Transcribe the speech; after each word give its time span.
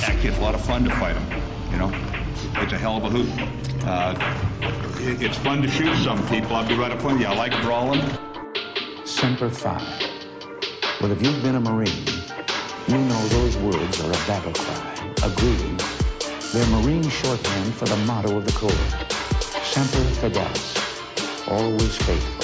That 0.00 0.18
kid's 0.20 0.38
a 0.38 0.40
lot 0.40 0.54
of 0.54 0.64
fun 0.64 0.84
to 0.84 0.90
fight 0.90 1.16
him. 1.16 1.42
You 1.72 1.78
know, 1.78 1.92
it's 2.62 2.72
a 2.72 2.78
hell 2.78 2.96
of 2.96 3.04
a 3.04 3.10
hoot. 3.10 3.28
Uh, 3.84 4.14
it, 5.00 5.22
it's 5.22 5.38
fun 5.38 5.62
to 5.62 5.68
shoot 5.68 5.96
some 6.04 6.26
people. 6.28 6.54
I'll 6.54 6.68
be 6.68 6.76
right 6.76 6.92
up 6.92 7.02
with 7.02 7.20
you. 7.20 7.26
I 7.26 7.34
like 7.34 7.52
brawling. 7.62 8.02
Semper 9.04 9.50
Fi. 9.50 9.78
Well, 11.00 11.10
if 11.10 11.20
you've 11.20 11.42
been 11.42 11.56
a 11.56 11.60
Marine, 11.60 11.88
you 12.86 12.98
know 12.98 13.28
those 13.28 13.56
words 13.56 14.00
are 14.00 14.10
a 14.10 14.26
battle 14.26 14.52
cry, 14.52 15.12
a 15.24 15.30
greeting. 15.34 16.05
They're 16.56 16.80
Marine 16.80 17.06
shorthand 17.10 17.74
for 17.74 17.84
the 17.84 17.96
motto 18.06 18.38
of 18.38 18.46
the 18.46 18.52
Corps. 18.52 18.70
Semper 19.62 20.02
Fidelis. 20.22 21.48
Always 21.48 21.98
faithful. 21.98 22.40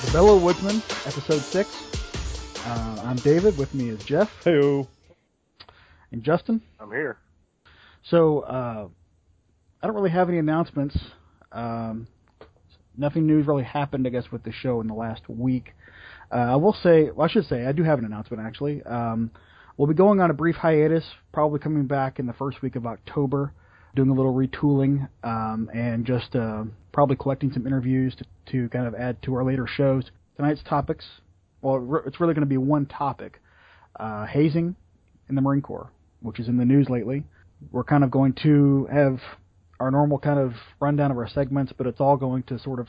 The 0.00 0.10
Belleau 0.10 0.42
Woodsman, 0.42 0.82
episode 1.04 1.42
six. 1.42 1.76
Uh, 2.64 3.02
I'm 3.04 3.16
David. 3.16 3.58
With 3.58 3.74
me 3.74 3.90
is 3.90 4.02
Jeff 4.04 4.30
Hey, 4.44 4.88
and 6.10 6.22
Justin. 6.22 6.62
I'm 6.80 6.90
here. 6.90 7.18
So 8.04 8.40
uh, 8.40 8.88
I 9.82 9.86
don't 9.86 9.94
really 9.94 10.08
have 10.08 10.30
any 10.30 10.38
announcements. 10.38 10.96
Um, 11.52 12.06
nothing 12.96 13.26
new 13.26 13.42
really 13.42 13.64
happened, 13.64 14.06
I 14.06 14.10
guess, 14.10 14.32
with 14.32 14.42
the 14.42 14.52
show 14.52 14.80
in 14.80 14.86
the 14.86 14.94
last 14.94 15.28
week. 15.28 15.74
Uh, 16.32 16.36
I 16.36 16.56
will 16.56 16.72
say, 16.82 17.10
well, 17.10 17.28
I 17.28 17.30
should 17.30 17.44
say, 17.44 17.66
I 17.66 17.72
do 17.72 17.82
have 17.82 17.98
an 17.98 18.06
announcement 18.06 18.42
actually. 18.42 18.82
Um, 18.84 19.32
we'll 19.78 19.86
be 19.86 19.94
going 19.94 20.20
on 20.20 20.30
a 20.30 20.34
brief 20.34 20.56
hiatus, 20.56 21.04
probably 21.32 21.60
coming 21.60 21.86
back 21.86 22.18
in 22.18 22.26
the 22.26 22.32
first 22.34 22.60
week 22.60 22.76
of 22.76 22.84
October, 22.84 23.54
doing 23.94 24.10
a 24.10 24.14
little 24.14 24.34
retooling 24.34 25.08
um, 25.24 25.70
and 25.72 26.04
just 26.04 26.34
uh, 26.36 26.64
probably 26.92 27.16
collecting 27.16 27.50
some 27.52 27.66
interviews 27.66 28.14
to, 28.16 28.24
to 28.52 28.68
kind 28.68 28.86
of 28.86 28.94
add 28.94 29.22
to 29.22 29.34
our 29.34 29.44
later 29.44 29.66
shows. 29.66 30.04
Tonight's 30.36 30.62
topics, 30.68 31.06
well, 31.62 32.02
it's 32.04 32.20
really 32.20 32.34
going 32.34 32.42
to 32.42 32.46
be 32.46 32.58
one 32.58 32.84
topic: 32.84 33.40
uh, 33.98 34.26
hazing 34.26 34.76
in 35.28 35.34
the 35.34 35.40
Marine 35.40 35.62
Corps, 35.62 35.90
which 36.20 36.38
is 36.38 36.48
in 36.48 36.58
the 36.58 36.64
news 36.64 36.88
lately. 36.90 37.24
We're 37.72 37.84
kind 37.84 38.04
of 38.04 38.10
going 38.10 38.34
to 38.42 38.86
have 38.92 39.20
our 39.80 39.90
normal 39.90 40.18
kind 40.18 40.38
of 40.38 40.52
rundown 40.80 41.10
of 41.10 41.18
our 41.18 41.28
segments, 41.28 41.72
but 41.76 41.86
it's 41.86 42.00
all 42.00 42.16
going 42.16 42.42
to 42.44 42.58
sort 42.58 42.80
of 42.80 42.88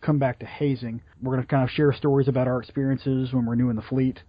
come 0.00 0.18
back 0.18 0.38
to 0.38 0.46
hazing. 0.46 1.00
We're 1.20 1.34
going 1.34 1.44
to 1.44 1.48
kind 1.48 1.64
of 1.64 1.70
share 1.70 1.92
stories 1.92 2.28
about 2.28 2.46
our 2.46 2.60
experiences 2.60 3.32
when 3.32 3.44
we're 3.46 3.56
new 3.56 3.70
in 3.70 3.76
the 3.76 3.82
fleet, 3.82 4.20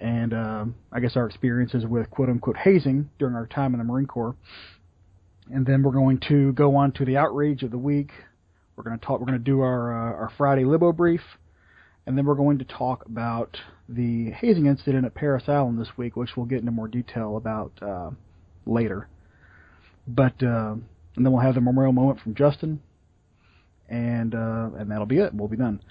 and 0.00 0.32
um, 0.32 0.74
I 0.90 1.00
guess 1.00 1.16
our 1.16 1.26
experiences 1.26 1.84
with 1.86 2.10
quote 2.10 2.28
unquote 2.28 2.56
hazing 2.56 3.10
during 3.18 3.34
our 3.34 3.46
time 3.46 3.74
in 3.74 3.78
the 3.78 3.84
Marine 3.84 4.06
Corps. 4.06 4.34
And 5.52 5.66
then 5.66 5.82
we're 5.82 5.92
going 5.92 6.20
to 6.28 6.52
go 6.52 6.76
on 6.76 6.92
to 6.92 7.04
the 7.04 7.16
outrage 7.16 7.62
of 7.62 7.70
the 7.70 7.78
week. 7.78 8.10
We're 8.76 8.84
going 8.84 8.98
to 8.98 9.04
talk. 9.04 9.20
We're 9.20 9.26
going 9.26 9.38
to 9.38 9.44
do 9.44 9.60
our 9.60 9.92
uh, 9.92 10.12
our 10.14 10.32
Friday 10.38 10.64
Libo 10.64 10.92
brief, 10.92 11.20
and 12.06 12.16
then 12.16 12.24
we're 12.24 12.34
going 12.34 12.58
to 12.58 12.64
talk 12.64 13.04
about 13.04 13.58
the 13.88 14.30
hazing 14.30 14.66
incident 14.66 15.04
at 15.04 15.14
Parris 15.14 15.44
Island 15.48 15.78
this 15.78 15.88
week, 15.96 16.16
which 16.16 16.30
we'll 16.36 16.46
get 16.46 16.60
into 16.60 16.70
more 16.70 16.88
detail 16.88 17.36
about 17.36 17.72
uh, 17.82 18.10
later. 18.64 19.08
But 20.06 20.42
uh, 20.42 20.76
and 21.16 21.26
then 21.26 21.32
we'll 21.32 21.42
have 21.42 21.56
the 21.56 21.60
memorial 21.60 21.92
moment 21.92 22.20
from 22.20 22.34
Justin, 22.34 22.80
and 23.88 24.34
uh, 24.34 24.70
and 24.78 24.90
that'll 24.90 25.04
be 25.04 25.18
it. 25.18 25.34
We'll 25.34 25.48
be 25.48 25.58
done. 25.58 25.82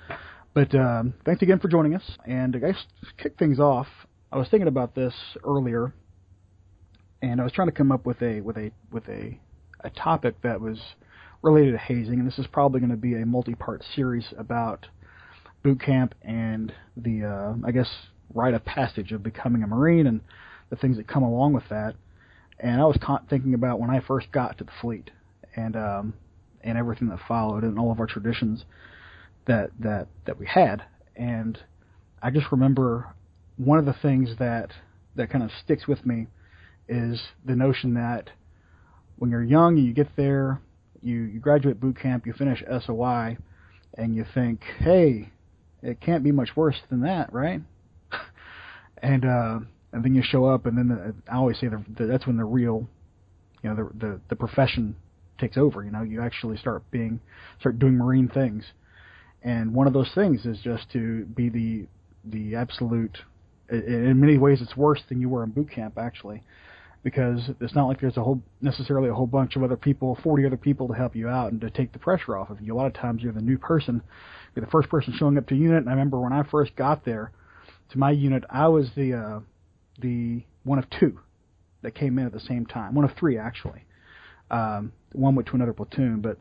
But 0.59 0.75
um, 0.75 1.13
thanks 1.23 1.41
again 1.41 1.59
for 1.59 1.69
joining 1.69 1.95
us. 1.95 2.03
And 2.25 2.53
I 2.53 2.59
guess 2.59 2.75
to 2.99 3.23
kick 3.23 3.39
things 3.39 3.61
off, 3.61 3.88
I 4.29 4.38
was 4.38 4.49
thinking 4.49 4.67
about 4.67 4.93
this 4.93 5.13
earlier, 5.45 5.93
and 7.21 7.39
I 7.39 7.45
was 7.45 7.53
trying 7.53 7.69
to 7.69 7.73
come 7.73 7.93
up 7.93 8.05
with 8.05 8.21
a 8.21 8.41
with 8.41 8.57
a 8.57 8.71
with 8.91 9.07
a 9.07 9.39
a 9.85 9.89
topic 9.91 10.35
that 10.41 10.59
was 10.59 10.77
related 11.41 11.71
to 11.71 11.77
hazing, 11.77 12.19
and 12.19 12.27
this 12.27 12.38
is 12.38 12.45
probably 12.47 12.81
going 12.81 12.89
to 12.89 12.97
be 12.97 13.13
a 13.13 13.25
multi-part 13.25 13.85
series 13.95 14.34
about 14.38 14.85
boot 15.63 15.79
camp 15.79 16.13
and 16.23 16.73
the 16.97 17.23
uh, 17.23 17.66
I 17.66 17.72
guess 17.72 17.89
rite 18.34 18.53
of 18.53 18.66
passage 18.66 19.13
of 19.13 19.23
becoming 19.23 19.63
a 19.63 19.67
Marine 19.67 20.07
and 20.07 20.19
the 20.69 20.75
things 20.75 20.97
that 20.97 21.07
come 21.07 21.23
along 21.23 21.53
with 21.53 21.69
that. 21.69 21.95
And 22.59 22.81
I 22.81 22.84
was 22.84 22.97
thinking 23.29 23.53
about 23.53 23.79
when 23.79 23.91
I 23.91 24.01
first 24.01 24.29
got 24.34 24.57
to 24.57 24.66
the 24.66 24.72
fleet 24.81 25.09
and 25.55 25.78
um, 25.78 26.13
and 26.66 26.78
everything 26.78 27.07
that 27.07 27.19
followed 27.29 27.63
and 27.63 27.79
all 27.79 27.94
of 27.94 28.01
our 28.01 28.07
traditions 28.07 28.66
that 29.49 29.71
that 29.79 30.07
that 30.25 30.39
we 30.39 30.45
had. 30.45 30.83
And 31.15 31.57
I 32.21 32.29
just 32.29 32.51
remember 32.51 33.13
one 33.57 33.79
of 33.79 33.85
the 33.85 33.95
things 34.01 34.29
that 34.39 34.71
that 35.15 35.29
kind 35.29 35.43
of 35.43 35.49
sticks 35.63 35.87
with 35.87 36.05
me 36.05 36.27
is 36.87 37.21
the 37.45 37.55
notion 37.55 37.95
that 37.95 38.29
when 39.17 39.29
you're 39.29 39.43
young 39.43 39.77
and 39.77 39.85
you 39.85 39.93
get 39.93 40.07
there, 40.15 40.61
you, 41.01 41.23
you 41.23 41.39
graduate 41.39 41.79
boot 41.79 41.99
camp, 41.99 42.25
you 42.25 42.33
finish 42.33 42.63
SOI, 42.85 43.37
and 43.95 44.15
you 44.15 44.25
think, 44.33 44.61
hey, 44.79 45.29
it 45.83 45.99
can't 45.99 46.23
be 46.23 46.31
much 46.31 46.55
worse 46.55 46.77
than 46.89 47.01
that, 47.01 47.31
right? 47.33 47.61
and 49.03 49.25
uh, 49.25 49.59
and 49.91 50.03
then 50.03 50.16
you 50.16 50.21
show 50.23 50.45
up, 50.45 50.66
and 50.66 50.77
then 50.77 50.87
the, 50.87 51.31
I 51.31 51.35
always 51.35 51.59
say 51.59 51.67
the, 51.67 51.83
the, 51.97 52.05
that's 52.05 52.27
when 52.27 52.37
the 52.37 52.45
real, 52.45 52.87
you 53.63 53.69
know, 53.69 53.75
the, 53.75 54.05
the 54.05 54.21
the 54.29 54.35
profession 54.35 54.95
takes 55.39 55.57
over. 55.57 55.83
You 55.83 55.91
know, 55.91 56.03
you 56.03 56.21
actually 56.21 56.57
start 56.57 56.83
being 56.91 57.19
start 57.59 57.79
doing 57.79 57.95
marine 57.95 58.29
things, 58.29 58.63
and 59.44 59.73
one 59.73 59.88
of 59.88 59.94
those 59.94 60.11
things 60.13 60.45
is 60.45 60.59
just 60.63 60.91
to 60.91 61.25
be 61.25 61.50
the 61.50 61.88
the 62.25 62.55
absolute. 62.55 63.17
In 63.69 64.19
many 64.19 64.38
ways, 64.38 64.61
it's 64.61 64.75
worse 64.75 65.01
than 65.09 65.22
you 65.22 65.29
were 65.29 65.44
in 65.44 65.51
boot 65.51 65.69
camp, 65.69 65.97
actually, 66.00 66.41
because 67.03 67.51
it's 67.61 67.75
not 67.75 67.88
like 67.88 68.01
there's 68.01 68.17
a 68.17 68.23
whole 68.23 68.41
necessarily 68.61 69.09
a 69.09 69.13
whole 69.13 69.28
bunch 69.28 69.55
of 69.55 69.63
other 69.63 69.78
people, 69.78 70.17
40 70.23 70.45
other 70.47 70.57
people 70.57 70.88
to 70.88 70.94
help 70.94 71.16
you 71.16 71.29
out 71.29 71.51
and 71.51 71.61
to 71.61 71.69
take 71.69 71.94
the 71.94 71.99
pressure 71.99 72.35
off 72.35 72.49
of 72.49 72.61
you. 72.61 72.73
A 72.73 72.75
lot 72.75 72.88
of 72.88 72.94
times, 72.94 73.22
you're 73.22 73.31
the 73.31 73.41
new 73.41 73.57
person, 73.57 74.01
you're 74.55 74.66
the 74.66 74.72
first 74.72 74.89
person 74.89 75.13
showing 75.17 75.38
up 75.38 75.47
to 75.47 75.55
unit. 75.55 75.78
And 75.78 75.89
I 75.89 75.91
remember 75.91 76.19
when 76.19 76.33
I 76.33 76.44
first 76.44 76.75
got 76.75 77.05
there 77.05 77.31
to 77.91 77.97
my 77.97 78.11
unit, 78.11 78.44
I 78.49 78.67
was 78.67 78.89
the 78.95 79.13
uh, 79.13 79.39
the 79.99 80.44
one 80.63 80.79
of 80.79 80.85
two 80.89 81.19
that 81.81 81.95
came 81.95 82.19
in 82.19 82.25
at 82.25 82.33
the 82.33 82.39
same 82.39 82.66
time, 82.66 82.95
one 82.95 83.05
of 83.05 83.11
three 83.17 83.38
actually. 83.38 83.85
Um, 84.51 84.91
one 85.13 85.35
went 85.35 85.47
to 85.49 85.55
another 85.55 85.73
platoon, 85.73 86.22
but 86.22 86.38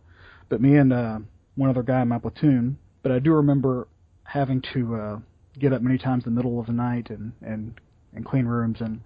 but 0.49 0.61
me 0.61 0.77
and 0.77 0.93
uh, 0.93 1.19
one 1.57 1.71
other 1.71 1.83
guy 1.83 2.03
in 2.03 2.09
my 2.09 2.19
platoon. 2.19 2.79
But 3.09 3.15
I 3.15 3.21
do 3.21 3.33
remember 3.33 3.89
having 4.25 4.63
to 4.75 4.95
uh, 4.95 5.19
get 5.59 5.73
up 5.73 5.81
many 5.81 5.97
times 5.97 6.27
in 6.27 6.35
the 6.35 6.37
middle 6.37 6.61
of 6.61 6.67
the 6.67 6.75
night 6.75 7.09
and 7.09 7.33
and 7.41 7.81
and 8.15 8.23
clean 8.23 8.45
rooms 8.45 8.83
and 8.83 9.01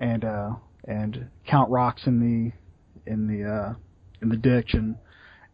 and 0.00 0.24
uh, 0.24 0.50
and 0.88 1.28
count 1.46 1.70
rocks 1.70 2.08
in 2.08 2.18
the 2.18 3.08
in 3.08 3.28
the 3.28 3.48
uh, 3.48 3.74
in 4.20 4.30
the 4.30 4.36
ditch 4.36 4.74
and 4.74 4.96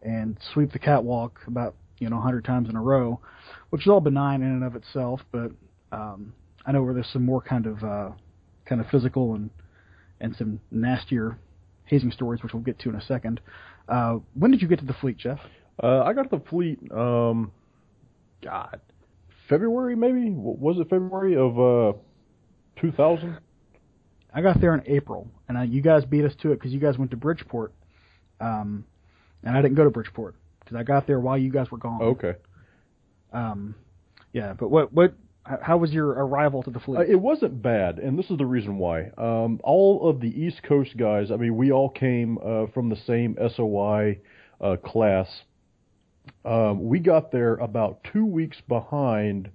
and 0.01 0.39
sweep 0.53 0.71
the 0.71 0.79
catwalk 0.79 1.41
about 1.45 1.75
you 1.99 2.09
know 2.09 2.15
100 2.15 2.43
times 2.43 2.67
in 2.67 2.75
a 2.75 2.81
row, 2.81 3.19
which 3.69 3.83
is 3.83 3.87
all 3.87 4.01
benign 4.01 4.41
in 4.41 4.47
and 4.47 4.63
of 4.63 4.75
itself. 4.75 5.21
But 5.31 5.51
um, 5.91 6.33
I 6.65 6.71
know 6.71 6.81
where 6.81 6.95
there's 6.95 7.13
some 7.13 7.23
more 7.23 7.43
kind 7.43 7.67
of 7.67 7.83
uh, 7.83 8.09
kind 8.65 8.81
of 8.81 8.87
physical 8.87 9.35
and 9.35 9.51
and 10.19 10.35
some 10.35 10.59
nastier 10.71 11.37
hazing 11.85 12.09
stories, 12.09 12.41
which 12.41 12.53
we'll 12.53 12.63
get 12.63 12.79
to 12.79 12.89
in 12.89 12.95
a 12.95 13.05
second. 13.05 13.39
Uh, 13.87 14.15
when 14.33 14.49
did 14.49 14.63
you 14.63 14.67
get 14.67 14.79
to 14.79 14.85
the 14.85 14.93
fleet, 14.93 15.17
Jeff? 15.17 15.37
uh, 15.83 16.01
I 16.01 16.13
got 16.13 16.23
to 16.23 16.37
the 16.37 16.49
fleet. 16.49 16.79
Um, 16.91 17.51
God, 18.43 18.81
February 19.47 19.95
maybe 19.95 20.29
was 20.29 20.77
it 20.79 20.89
February 20.89 21.35
of 21.35 21.59
uh, 21.59 21.97
2000? 22.81 23.37
I 24.33 24.41
got 24.41 24.59
there 24.59 24.73
in 24.73 24.83
April, 24.87 25.29
and 25.47 25.57
I, 25.57 25.63
you 25.63 25.81
guys 25.81 26.05
beat 26.05 26.25
us 26.25 26.33
to 26.41 26.51
it 26.51 26.55
because 26.55 26.71
you 26.71 26.79
guys 26.79 26.97
went 26.97 27.11
to 27.11 27.17
Bridgeport, 27.17 27.73
um, 28.39 28.83
and 29.43 29.55
I 29.55 29.61
didn't 29.61 29.75
go 29.75 29.83
to 29.83 29.91
Bridgeport 29.91 30.35
because 30.59 30.75
I 30.75 30.83
got 30.83 31.05
there 31.05 31.19
while 31.19 31.37
you 31.37 31.51
guys 31.51 31.69
were 31.71 31.77
gone. 31.77 32.01
Okay. 32.01 32.33
Um, 33.31 33.75
yeah, 34.31 34.53
but 34.53 34.69
what 34.69 34.91
what? 34.91 35.13
How 35.61 35.75
was 35.75 35.91
your 35.91 36.07
arrival 36.07 36.63
to 36.63 36.71
the 36.71 36.79
fleet? 36.79 36.99
Uh, 36.99 37.01
it 37.01 37.19
wasn't 37.19 37.61
bad, 37.61 37.99
and 37.99 38.17
this 38.17 38.29
is 38.31 38.37
the 38.37 38.45
reason 38.45 38.77
why. 38.77 39.11
Um, 39.17 39.59
all 39.61 40.09
of 40.09 40.21
the 40.21 40.29
East 40.29 40.63
Coast 40.63 40.95
guys, 40.95 41.31
I 41.31 41.35
mean, 41.35 41.57
we 41.57 41.69
all 41.69 41.89
came 41.89 42.37
uh, 42.37 42.67
from 42.73 42.87
the 42.89 42.95
same 43.05 43.37
SOI 43.55 44.19
uh, 44.61 44.77
class. 44.77 45.27
Um, 46.45 46.87
we 46.87 46.99
got 46.99 47.31
there 47.31 47.55
about 47.55 48.03
two 48.11 48.25
weeks 48.25 48.57
behind 48.67 49.49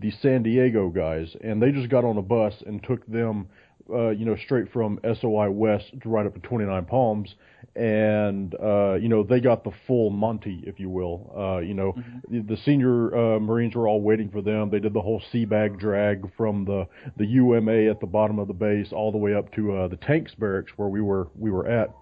the 0.00 0.10
San 0.22 0.42
Diego 0.42 0.88
guys, 0.88 1.36
and 1.42 1.62
they 1.62 1.70
just 1.70 1.90
got 1.90 2.04
on 2.04 2.16
a 2.16 2.22
bus 2.22 2.54
and 2.66 2.82
took 2.82 3.06
them, 3.06 3.48
uh, 3.92 4.08
you 4.10 4.24
know, 4.24 4.36
straight 4.36 4.72
from 4.72 4.98
SOI 5.04 5.50
West 5.50 5.92
to 6.02 6.08
right 6.08 6.24
up 6.24 6.32
to 6.34 6.40
29 6.40 6.86
Palms, 6.86 7.34
and 7.76 8.54
uh, 8.54 8.94
you 8.94 9.08
know 9.08 9.22
they 9.22 9.40
got 9.40 9.64
the 9.64 9.72
full 9.86 10.08
Monty, 10.08 10.62
if 10.66 10.80
you 10.80 10.88
will. 10.88 11.30
Uh, 11.36 11.58
you 11.58 11.74
know, 11.74 11.94
the, 12.30 12.40
the 12.40 12.56
senior 12.64 13.14
uh, 13.14 13.38
Marines 13.38 13.74
were 13.74 13.86
all 13.86 14.00
waiting 14.00 14.30
for 14.30 14.40
them. 14.40 14.70
They 14.70 14.80
did 14.80 14.94
the 14.94 15.02
whole 15.02 15.22
sea 15.30 15.44
bag 15.44 15.78
drag 15.78 16.34
from 16.36 16.64
the 16.64 16.88
the 17.18 17.26
UMA 17.26 17.90
at 17.90 18.00
the 18.00 18.06
bottom 18.06 18.38
of 18.38 18.48
the 18.48 18.54
base 18.54 18.92
all 18.92 19.12
the 19.12 19.18
way 19.18 19.34
up 19.34 19.52
to 19.56 19.76
uh, 19.76 19.88
the 19.88 19.96
tanks 19.96 20.34
barracks 20.34 20.72
where 20.76 20.88
we 20.88 21.02
were 21.02 21.28
we 21.38 21.50
were 21.50 21.68
at 21.68 21.94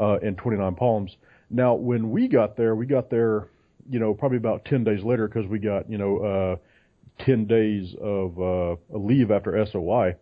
uh, 0.00 0.18
in 0.22 0.34
29 0.34 0.74
Palms. 0.74 1.16
Now, 1.50 1.74
when 1.74 2.10
we 2.10 2.26
got 2.26 2.56
there, 2.56 2.74
we 2.74 2.86
got 2.86 3.10
there, 3.10 3.48
you 3.88 3.98
know, 3.98 4.14
probably 4.14 4.38
about 4.38 4.64
10 4.64 4.84
days 4.84 5.02
later 5.02 5.28
because 5.28 5.46
we 5.48 5.58
got, 5.58 5.90
you 5.90 5.98
know, 5.98 6.18
uh, 6.18 7.24
10 7.24 7.46
days 7.46 7.94
of 8.00 8.40
uh, 8.40 8.76
leave 8.90 9.30
after 9.30 9.64
SOI. 9.66 10.16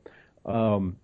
Um, 0.45 0.97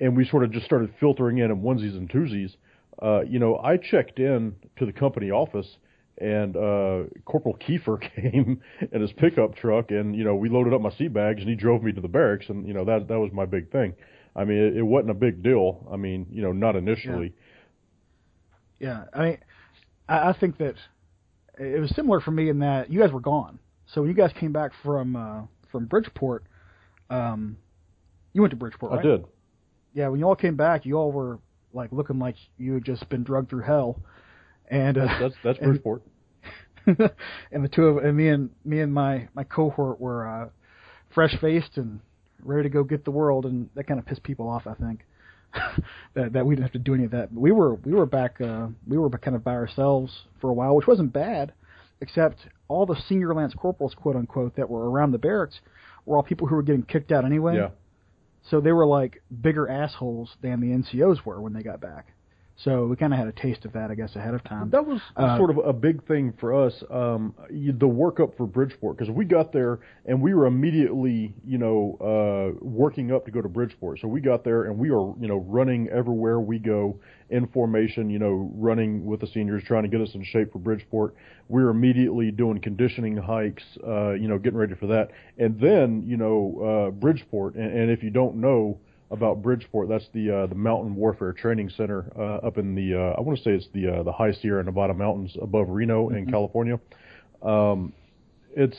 and 0.00 0.16
we 0.16 0.24
sort 0.26 0.44
of 0.44 0.50
just 0.52 0.66
started 0.66 0.92
filtering 0.98 1.38
in 1.38 1.50
in 1.50 1.62
onesies 1.62 1.96
and 1.96 2.08
twosies. 2.08 2.56
Uh, 3.02 3.22
you 3.22 3.38
know, 3.38 3.58
I 3.58 3.76
checked 3.76 4.18
in 4.18 4.54
to 4.78 4.86
the 4.86 4.92
company 4.92 5.30
office, 5.30 5.76
and 6.18 6.56
uh, 6.56 7.04
Corporal 7.24 7.56
Kiefer 7.56 8.00
came 8.16 8.60
in 8.92 9.00
his 9.00 9.12
pickup 9.12 9.56
truck, 9.56 9.90
and 9.90 10.14
you 10.14 10.24
know, 10.24 10.34
we 10.34 10.48
loaded 10.48 10.72
up 10.72 10.80
my 10.80 10.90
sea 10.90 11.08
bags, 11.08 11.40
and 11.40 11.48
he 11.48 11.54
drove 11.56 11.82
me 11.82 11.92
to 11.92 12.00
the 12.00 12.08
barracks, 12.08 12.46
and 12.48 12.66
you 12.66 12.74
know, 12.74 12.84
that 12.84 13.08
that 13.08 13.18
was 13.18 13.30
my 13.32 13.46
big 13.46 13.70
thing. 13.70 13.94
I 14.36 14.44
mean, 14.44 14.58
it, 14.58 14.76
it 14.76 14.82
wasn't 14.82 15.10
a 15.10 15.14
big 15.14 15.42
deal. 15.42 15.86
I 15.92 15.96
mean, 15.96 16.26
you 16.30 16.42
know, 16.42 16.52
not 16.52 16.76
initially. 16.76 17.34
Yeah, 18.80 19.04
I 19.12 19.24
mean, 19.24 19.38
I, 20.08 20.28
I 20.30 20.32
think 20.32 20.58
that 20.58 20.74
it 21.58 21.80
was 21.80 21.94
similar 21.94 22.20
for 22.20 22.30
me 22.30 22.48
in 22.48 22.58
that 22.60 22.90
you 22.90 23.00
guys 23.00 23.12
were 23.12 23.20
gone. 23.20 23.58
So 23.86 24.00
when 24.00 24.10
you 24.10 24.16
guys 24.16 24.32
came 24.38 24.52
back 24.52 24.72
from 24.82 25.16
uh, 25.16 25.42
from 25.70 25.86
Bridgeport, 25.86 26.44
um, 27.10 27.56
you 28.32 28.40
went 28.40 28.50
to 28.50 28.56
Bridgeport, 28.56 28.92
right? 28.92 29.00
I 29.00 29.02
did. 29.02 29.24
Yeah, 29.92 30.08
when 30.08 30.18
you 30.20 30.26
all 30.26 30.36
came 30.36 30.56
back, 30.56 30.84
you 30.84 30.96
all 30.96 31.12
were 31.12 31.38
like 31.72 31.92
looking 31.92 32.18
like 32.18 32.36
you 32.58 32.74
had 32.74 32.84
just 32.84 33.08
been 33.08 33.22
drugged 33.24 33.50
through 33.50 33.62
hell, 33.62 34.00
and 34.68 34.98
uh, 34.98 35.06
That's 35.20 35.34
that's 35.44 35.58
and- 35.58 35.68
Bridgeport. 35.68 36.02
and 36.86 37.64
the 37.64 37.68
two 37.68 37.84
of 37.86 38.04
and 38.04 38.14
me 38.14 38.28
and 38.28 38.50
me 38.64 38.80
and 38.80 38.92
my 38.92 39.26
my 39.34 39.42
cohort 39.44 39.98
were 39.98 40.28
uh, 40.28 40.48
fresh 41.14 41.34
faced 41.40 41.76
and 41.78 42.00
ready 42.42 42.64
to 42.64 42.68
go 42.68 42.84
get 42.84 43.04
the 43.06 43.10
world, 43.10 43.46
and 43.46 43.70
that 43.74 43.86
kind 43.86 43.98
of 43.98 44.04
pissed 44.04 44.22
people 44.22 44.48
off. 44.48 44.66
I 44.66 44.74
think 44.74 45.00
that 46.14 46.32
that 46.32 46.46
we 46.46 46.54
didn't 46.54 46.64
have 46.64 46.72
to 46.72 46.78
do 46.78 46.94
any 46.94 47.04
of 47.04 47.10
that. 47.12 47.34
But 47.34 47.40
we 47.40 47.52
were 47.52 47.74
we 47.76 47.92
were 47.92 48.06
back 48.06 48.40
uh, 48.40 48.68
we 48.86 48.98
were 48.98 49.10
kind 49.10 49.36
of 49.36 49.44
by 49.44 49.54
ourselves 49.54 50.12
for 50.40 50.50
a 50.50 50.52
while, 50.54 50.74
which 50.74 50.86
wasn't 50.86 51.12
bad, 51.12 51.52
except 52.00 52.46
all 52.68 52.86
the 52.86 52.96
senior 53.08 53.34
lance 53.34 53.54
corporals, 53.54 53.94
quote 53.94 54.16
unquote, 54.16 54.56
that 54.56 54.68
were 54.68 54.90
around 54.90 55.12
the 55.12 55.18
barracks 55.18 55.60
were 56.06 56.16
all 56.16 56.22
people 56.22 56.46
who 56.46 56.54
were 56.54 56.62
getting 56.62 56.82
kicked 56.82 57.12
out 57.12 57.24
anyway. 57.24 57.56
Yeah. 57.56 57.70
So 58.50 58.60
they 58.60 58.72
were 58.72 58.86
like 58.86 59.22
bigger 59.40 59.68
assholes 59.68 60.36
than 60.42 60.60
the 60.60 60.66
NCOs 60.68 61.24
were 61.24 61.40
when 61.40 61.52
they 61.52 61.62
got 61.62 61.80
back. 61.80 62.13
So 62.56 62.86
we 62.86 62.94
kind 62.94 63.12
of 63.12 63.18
had 63.18 63.26
a 63.26 63.32
taste 63.32 63.64
of 63.64 63.72
that, 63.72 63.90
I 63.90 63.96
guess, 63.96 64.14
ahead 64.14 64.32
of 64.32 64.44
time. 64.44 64.70
That 64.70 64.86
was 64.86 65.00
Uh, 65.16 65.36
sort 65.36 65.50
of 65.50 65.58
a 65.58 65.72
big 65.72 66.04
thing 66.04 66.32
for 66.38 66.54
us, 66.54 66.84
um, 66.88 67.34
the 67.50 67.88
workup 67.88 68.36
for 68.36 68.46
Bridgeport, 68.46 68.96
because 68.96 69.10
we 69.10 69.24
got 69.24 69.52
there 69.52 69.80
and 70.06 70.22
we 70.22 70.34
were 70.34 70.46
immediately, 70.46 71.34
you 71.44 71.58
know, 71.58 71.96
uh, 72.00 72.64
working 72.64 73.10
up 73.10 73.24
to 73.24 73.32
go 73.32 73.42
to 73.42 73.48
Bridgeport. 73.48 73.98
So 73.98 74.06
we 74.06 74.20
got 74.20 74.44
there 74.44 74.64
and 74.64 74.78
we 74.78 74.90
are, 74.90 75.14
you 75.20 75.26
know, 75.26 75.38
running 75.48 75.88
everywhere 75.88 76.38
we 76.38 76.60
go 76.60 76.96
in 77.30 77.48
formation, 77.48 78.08
you 78.08 78.20
know, 78.20 78.48
running 78.54 79.04
with 79.04 79.20
the 79.20 79.26
seniors, 79.26 79.64
trying 79.64 79.82
to 79.82 79.88
get 79.88 80.00
us 80.00 80.14
in 80.14 80.22
shape 80.22 80.52
for 80.52 80.60
Bridgeport. 80.60 81.16
We 81.48 81.64
were 81.64 81.70
immediately 81.70 82.30
doing 82.30 82.60
conditioning 82.60 83.16
hikes, 83.16 83.64
uh, 83.84 84.12
you 84.12 84.28
know, 84.28 84.38
getting 84.38 84.58
ready 84.58 84.74
for 84.74 84.86
that. 84.86 85.10
And 85.38 85.58
then, 85.58 86.04
you 86.06 86.16
know, 86.16 86.86
uh, 86.88 86.90
Bridgeport, 86.92 87.56
and, 87.56 87.76
and 87.76 87.90
if 87.90 88.04
you 88.04 88.10
don't 88.10 88.36
know, 88.36 88.78
about 89.14 89.42
Bridgeport. 89.42 89.88
That's 89.88 90.06
the 90.12 90.30
uh, 90.30 90.46
the 90.46 90.54
Mountain 90.54 90.94
Warfare 90.94 91.32
Training 91.32 91.70
Center 91.70 92.12
uh, 92.18 92.46
up 92.46 92.58
in 92.58 92.74
the 92.74 92.94
uh, 92.94 93.18
I 93.18 93.20
want 93.22 93.38
to 93.38 93.44
say 93.44 93.52
it's 93.52 93.68
the 93.72 93.88
uh, 93.88 94.02
the 94.02 94.12
High 94.12 94.32
Sierra 94.32 94.62
Nevada 94.62 94.92
mountains 94.92 95.34
above 95.40 95.68
Reno 95.68 96.10
in 96.10 96.30
California. 96.30 96.78
Um, 97.42 97.92
it's 98.54 98.76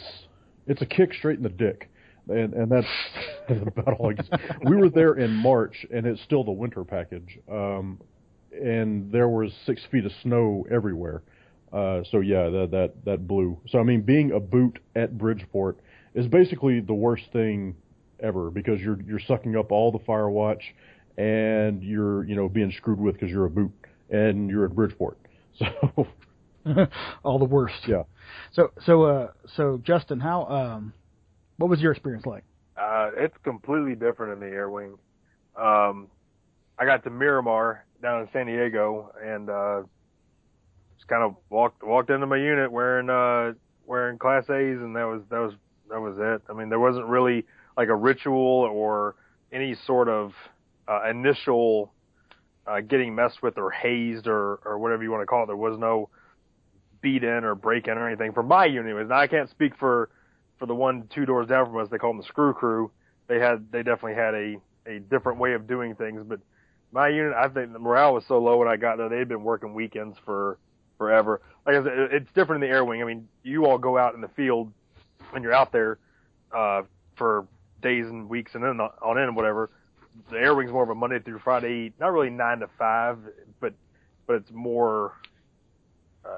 it's 0.68 0.82
a 0.82 0.86
kick 0.86 1.14
straight 1.14 1.38
in 1.38 1.44
the 1.44 1.50
dick, 1.50 1.90
and 2.28 2.54
and 2.54 2.72
that's, 2.72 2.88
that's 3.50 3.62
about 3.62 3.98
all 3.98 4.10
I 4.12 4.14
can 4.14 4.26
say. 4.26 4.38
We 4.70 4.76
were 4.76 4.90
there 4.90 5.14
in 5.14 5.32
March, 5.32 5.86
and 5.92 6.06
it's 6.06 6.22
still 6.24 6.44
the 6.44 6.52
winter 6.52 6.84
package, 6.84 7.40
um, 7.52 8.00
and 8.52 9.12
there 9.12 9.30
was 9.30 9.52
six 9.66 9.82
feet 9.92 10.06
of 10.06 10.12
snow 10.22 10.66
everywhere. 10.70 11.24
Uh, 11.72 12.02
so 12.12 12.20
yeah, 12.20 12.50
that 12.50 12.70
that 12.72 13.06
that 13.06 13.28
blew. 13.28 13.60
So 13.70 13.80
I 13.80 13.84
mean, 13.84 14.02
being 14.02 14.32
a 14.32 14.40
boot 14.40 14.80
at 14.96 15.18
Bridgeport 15.18 15.80
is 16.14 16.28
basically 16.28 16.82
the 16.82 16.94
worst 16.94 17.24
thing 17.34 17.76
ever 18.20 18.50
because 18.50 18.80
you're 18.82 19.00
you're 19.02 19.20
sucking 19.20 19.56
up 19.56 19.72
all 19.72 19.92
the 19.92 20.00
fire 20.00 20.30
watch 20.30 20.62
and 21.18 21.84
you're 21.84 22.26
you 22.26 22.36
know 22.36 22.50
being 22.50 22.72
screwed 22.72 23.00
with 23.00 23.14
because 23.16 23.30
you're 23.30 23.46
a 23.46 23.50
boot 23.50 23.72
and 24.10 24.50
you're 24.50 24.66
at 24.66 24.76
Bridgeport. 24.76 25.18
So 25.58 26.08
all 27.24 27.38
the 27.38 27.46
worst. 27.46 27.76
yeah, 27.88 28.04
So 28.52 28.72
so 28.86 29.04
uh 29.04 29.32
so 29.56 29.80
Justin, 29.84 30.20
how 30.20 30.46
um 30.46 30.94
what 31.58 31.70
was 31.70 31.80
your 31.80 31.92
experience 31.92 32.26
like? 32.26 32.44
Uh, 32.76 33.12
it's 33.16 33.38
completely 33.44 33.96
different 33.96 34.34
in 34.34 34.40
the 34.50 34.54
air 34.54 34.70
wing. 34.70 34.98
Um, 35.56 36.08
I 36.78 36.86
got 36.86 37.04
to 37.06 37.10
Miramar 37.10 37.86
down 38.02 38.22
in 38.22 38.28
San 38.34 38.48
Diego 38.48 39.14
and, 39.24 39.50
uh, 39.50 39.84
just 40.98 41.08
kind 41.08 41.24
of 41.24 41.36
walked, 41.50 41.82
walked 41.84 42.10
into 42.10 42.26
my 42.28 42.36
unit 42.36 42.70
wearing, 42.70 43.10
uh, 43.10 43.54
wearing 43.86 44.18
class 44.18 44.44
A's 44.50 44.78
and 44.80 44.94
that 44.98 45.06
was, 45.06 45.22
that 45.30 45.40
was, 45.40 45.54
that 45.90 46.02
was 46.02 46.18
it. 46.20 46.42
I 46.50 46.54
mean, 46.54 46.68
there 46.68 46.80
wasn't 46.80 47.06
really 47.06 47.46
like 47.78 47.90
a 47.90 47.96
ritual 47.96 48.70
or 48.72 49.16
any 49.52 49.76
sort 49.86 50.10
of, 50.10 50.34
uh, 50.88 51.10
initial, 51.10 51.94
uh, 52.68 52.82
getting 52.82 53.16
messed 53.16 53.42
with 53.42 53.58
or 53.58 53.72
hazed 53.72 54.28
or, 54.28 54.60
or 54.66 54.80
whatever 54.80 55.04
you 55.04 55.12
want 55.12 55.22
to 55.22 55.28
call 55.28 55.44
it. 55.44 55.48
There 55.48 55.56
was 55.56 55.78
no 55.80 56.10
beat 57.02 57.24
in 57.24 57.44
or 57.44 57.54
break 57.56 57.88
in 57.88 57.98
or 57.98 58.08
anything 58.08 58.34
for 58.34 58.44
my 58.44 58.66
unit. 58.66 58.86
anyways. 58.86 59.10
Now 59.10 59.20
I 59.20 59.28
can't 59.28 59.50
speak 59.50 59.74
for, 59.78 60.10
for 60.58 60.66
the 60.66 60.76
one 60.76 61.08
two 61.14 61.26
doors 61.26 61.48
down 61.48 61.66
from 61.68 61.78
us, 61.78 61.88
they 61.90 61.98
call 61.98 62.12
them 62.12 62.18
the 62.22 62.28
screw 62.28 62.54
crew. 62.54 62.92
They 63.28 63.40
had 63.40 63.72
they 63.72 63.84
definitely 63.84 64.16
had 64.16 64.34
a 64.34 64.56
a 64.88 65.00
different 65.00 65.40
way 65.40 65.54
of 65.54 65.68
doing 65.68 65.96
things. 65.96 66.24
But 66.28 66.40
my 66.92 67.10
unit, 67.10 67.34
I 67.34 67.48
think 67.48 67.74
the 67.74 67.80
morale 67.80 68.14
was 68.14 68.24
so 68.28 68.40
low 68.40 68.58
when 68.58 68.68
I 68.68 68.78
got 68.78 68.98
there. 68.98 69.10
They 69.10 69.18
had 69.18 69.28
been 69.28 69.44
working 69.44 69.74
weekends 69.74 70.18
for 70.26 70.58
forever. 70.98 71.42
Like 71.66 71.76
I 71.76 71.84
said, 71.84 71.94
it's 72.12 72.30
different 72.34 72.64
in 72.64 72.70
the 72.70 72.74
air 72.74 72.86
wing. 72.86 73.02
I 73.02 73.06
mean, 73.06 73.28
you 73.44 73.66
all 73.66 73.78
go 73.78 73.98
out 73.98 74.16
in 74.16 74.22
the 74.22 74.30
field 74.30 74.72
when 75.32 75.44
you're 75.44 75.54
out 75.54 75.72
there 75.72 75.98
uh, 76.56 76.84
for 77.18 77.48
days 77.82 78.06
and 78.06 78.30
weeks 78.30 78.56
and 78.56 78.64
then 78.64 78.80
on 78.80 79.20
end 79.20 79.36
whatever. 79.36 79.70
The 80.32 80.38
air 80.38 80.56
wing's 80.56 80.72
more 80.72 80.84
of 80.84 80.90
a 80.90 80.96
Monday 80.96 81.20
through 81.20 81.40
Friday, 81.40 81.92
not 82.00 82.14
really 82.14 82.30
nine 82.30 82.60
to 82.60 82.70
five, 82.78 83.18
but 83.60 83.74
but 84.28 84.38
it's 84.38 84.52
more. 84.52 85.14
Uh, 86.26 86.38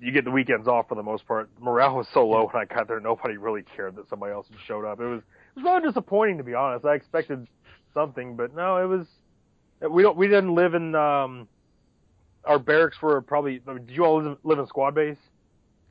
you 0.00 0.10
get 0.12 0.24
the 0.24 0.30
weekends 0.30 0.68
off 0.68 0.88
for 0.88 0.96
the 0.96 1.02
most 1.02 1.26
part. 1.26 1.48
Morale 1.60 1.96
was 1.96 2.06
so 2.12 2.26
low 2.26 2.48
when 2.52 2.60
I 2.60 2.64
got 2.66 2.88
there, 2.88 3.00
nobody 3.00 3.36
really 3.36 3.62
cared 3.62 3.96
that 3.96 4.08
somebody 4.10 4.32
else 4.32 4.46
showed 4.66 4.84
up. 4.84 5.00
It 5.00 5.06
was 5.06 5.20
it 5.20 5.60
was 5.60 5.64
rather 5.64 5.86
disappointing 5.86 6.38
to 6.38 6.44
be 6.44 6.54
honest. 6.54 6.84
I 6.84 6.94
expected 6.94 7.46
something, 7.94 8.36
but 8.36 8.54
no, 8.54 8.76
it 8.78 8.86
was. 8.86 9.06
We 9.88 10.02
don't. 10.02 10.16
We 10.16 10.26
didn't 10.26 10.54
live 10.54 10.74
in. 10.74 10.94
um 10.94 11.48
Our 12.44 12.58
barracks 12.58 13.00
were 13.00 13.20
probably. 13.22 13.60
Did 13.60 13.90
you 13.90 14.04
all 14.04 14.22
live, 14.22 14.38
live 14.42 14.58
in 14.58 14.66
squad 14.66 14.94
base? 14.94 15.16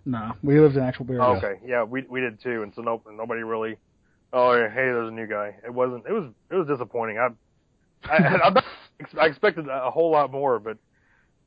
No, 0.06 0.34
we 0.44 0.60
lived 0.60 0.76
in 0.76 0.84
actual 0.84 1.06
barracks. 1.06 1.42
Oh, 1.44 1.48
okay, 1.48 1.60
yeah, 1.66 1.84
we 1.84 2.04
we 2.10 2.20
did 2.20 2.42
too, 2.42 2.64
and 2.64 2.74
so 2.76 2.82
no, 2.82 3.02
nobody 3.16 3.42
really. 3.44 3.78
Oh, 4.36 4.54
yeah, 4.56 4.68
hey, 4.70 4.76
there's 4.86 5.10
a 5.10 5.12
new 5.12 5.28
guy. 5.28 5.56
It 5.64 5.74
wasn't. 5.74 6.06
It 6.08 6.12
was. 6.12 6.32
It 6.52 6.56
was 6.56 6.68
disappointing. 6.68 7.20
I. 7.20 7.28
I, 8.06 8.18
I, 9.18 9.22
I 9.22 9.26
expected 9.28 9.68
a 9.70 9.92
whole 9.92 10.12
lot 10.12 10.32
more, 10.32 10.60
but. 10.60 10.78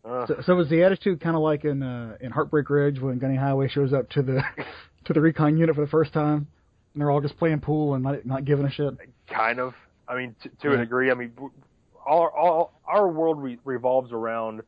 Uh, 0.09 0.26
So, 0.26 0.37
so 0.47 0.55
was 0.55 0.69
the 0.69 0.83
attitude 0.85 1.21
kind 1.21 1.35
of 1.35 1.43
like 1.43 1.64
in 1.64 1.83
uh, 1.83 2.16
in 2.21 2.31
Heartbreak 2.31 2.71
Ridge 2.71 3.00
when 3.00 3.19
Gunny 3.19 3.37
Highway 3.37 3.69
shows 3.69 3.93
up 3.93 4.09
to 4.11 4.23
the 4.23 4.40
to 5.07 5.12
the 5.12 5.21
recon 5.21 5.57
unit 5.59 5.75
for 5.75 5.81
the 5.81 5.90
first 5.90 6.12
time, 6.12 6.47
and 6.95 7.00
they're 7.02 7.11
all 7.11 7.21
just 7.21 7.37
playing 7.38 7.59
pool 7.61 7.95
and 7.95 8.05
not 8.05 8.25
not 8.25 8.45
giving 8.45 8.64
a 8.66 8.71
shit. 8.71 8.95
kind 9.28 9.59
of. 9.59 9.75
I 10.09 10.16
mean, 10.16 10.37
t- 10.40 10.50
to 10.62 10.73
a 10.73 10.76
degree. 10.76 11.11
I 11.11 11.14
mean, 11.14 11.31
w- 11.35 11.50
all, 12.07 12.28
all 12.28 12.73
our 12.87 13.09
world 13.09 13.43
re- 13.43 13.59
revolves 13.64 14.12
around, 14.12 14.61